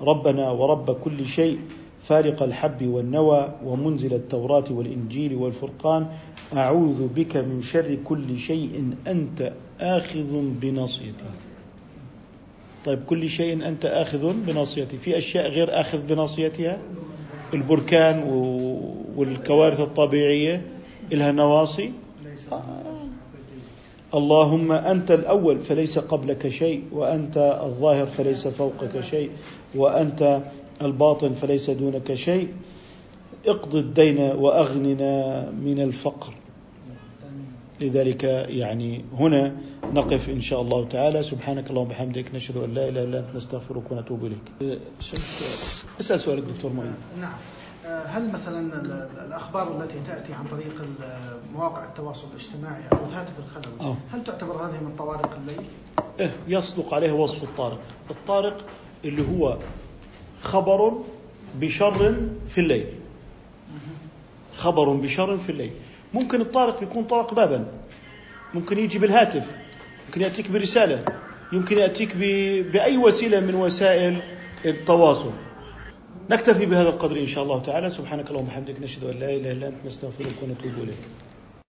ربنا 0.02 0.50
ورب 0.52 0.92
كل 0.92 1.26
شيء 1.28 1.60
فارق 2.08 2.44
الحب 2.44 2.88
والنوى 2.88 3.52
ومنزل 3.66 4.14
التوراة 4.14 4.64
والإنجيل 4.70 5.36
والفرقان. 5.36 6.08
أعوذ 6.54 7.08
بك 7.08 7.38
من 7.38 7.62
شر 7.62 7.98
كل 8.04 8.40
شيء 8.40 8.94
أنت 9.08 9.54
آخذ 9.82 10.42
بناصيتي. 10.62 11.26
طيب 12.86 13.00
كل 13.06 13.30
شيء 13.30 13.68
أنت 13.68 13.86
آخذ 13.86 14.34
بناصيتي. 14.34 14.98
في 14.98 15.18
أشياء 15.18 15.50
غير 15.50 15.80
آخذ 15.80 16.08
بناصيتها؟ 16.08 16.78
البركان 17.54 18.24
والكوارث 19.16 19.82
الطبيعية. 19.82 20.62
لها 21.12 21.32
نواصي. 21.32 21.92
اللهم 24.14 24.72
أنت 24.72 25.12
الأول 25.12 25.60
فليس 25.60 26.00
قبلك 26.00 26.50
شيء 26.50 26.84
وأنت 26.92 27.60
الظاهر 27.64 28.06
فليس 28.06 28.48
فوقك 28.48 29.02
شيء 29.02 29.30
وأنت 29.76 30.42
الباطن 30.82 31.34
فليس 31.34 31.70
دونك 31.70 32.14
شيء 32.14 32.54
اقض 33.48 33.76
الدين 33.76 34.18
وأغننا 34.18 35.50
من 35.52 35.80
الفقر 35.82 36.34
لذلك 37.82 38.24
يعني 38.50 39.06
هنا 39.18 39.56
نقف 39.94 40.30
إن 40.30 40.42
شاء 40.42 40.62
الله 40.62 40.88
تعالى 40.88 41.24
سبحانك 41.24 41.70
اللهم 41.70 41.86
وبحمدك 41.86 42.36
نشهد 42.36 42.58
أن 42.58 42.74
لا 42.74 42.90
إله 42.90 43.04
إلا 43.04 43.20
أنت 43.20 43.36
نستغفرك 43.36 43.92
ونتوب 43.92 44.26
إليك. 44.26 44.78
اسأل 46.00 46.22
سؤالك 46.22 46.44
دكتور 46.44 46.72
مؤيد. 46.72 46.94
نعم. 47.22 47.34
هل 47.86 48.32
مثلا 48.32 48.82
الأخبار 49.28 49.82
التي 49.82 50.00
تأتي 50.08 50.34
عن 50.34 50.46
طريق 50.48 50.86
مواقع 51.56 51.86
التواصل 51.86 52.28
الاجتماعي 52.36 52.84
أو 52.92 52.98
الهاتف 53.10 53.34
الخلوي 53.40 53.82
أوه. 53.82 53.98
هل 54.12 54.24
تعتبر 54.24 54.54
هذه 54.54 54.84
من 54.84 54.96
طوارق 54.98 55.38
الليل؟ 55.42 55.66
إيه 56.20 56.32
يصدق 56.48 56.94
عليه 56.94 57.12
وصف 57.12 57.44
الطارق، 57.44 57.80
الطارق 58.12 58.66
اللي 59.06 59.22
هو 59.32 59.58
خبر 60.46 60.94
بشر 61.62 62.16
في 62.50 62.58
الليل. 62.58 62.86
خبر 64.56 64.90
بشر 64.94 65.38
في 65.38 65.50
الليل، 65.52 65.72
ممكن 66.14 66.42
الطارق 66.42 66.84
يكون 66.84 67.04
طرق 67.04 67.34
بابا. 67.34 67.66
ممكن 68.54 68.80
يجي 68.80 69.00
بالهاتف. 69.00 69.46
ممكن 70.08 70.22
يأتيك 70.22 70.52
برسالة. 70.52 71.04
يمكن 71.54 71.78
يأتيك 71.78 72.16
بأي 72.74 72.98
وسيلة 72.98 73.40
من 73.40 73.56
وسائل 73.56 74.22
التواصل. 74.66 75.32
نكتفي 76.30 76.66
بهذا 76.66 76.90
القدر 76.90 77.18
إن 77.20 77.28
شاء 77.28 77.44
الله 77.44 77.60
تعالى. 77.62 77.90
سبحانك 77.90 78.30
اللهم 78.30 78.46
وبحمدك 78.46 78.82
نشهد 78.82 79.04
أن 79.04 79.20
لا 79.20 79.30
إله 79.36 79.52
إلا 79.52 79.68
أنت 79.68 79.80
نستغفرك 79.86 80.36
ونتوب 80.44 80.74
إليك. 80.84 81.04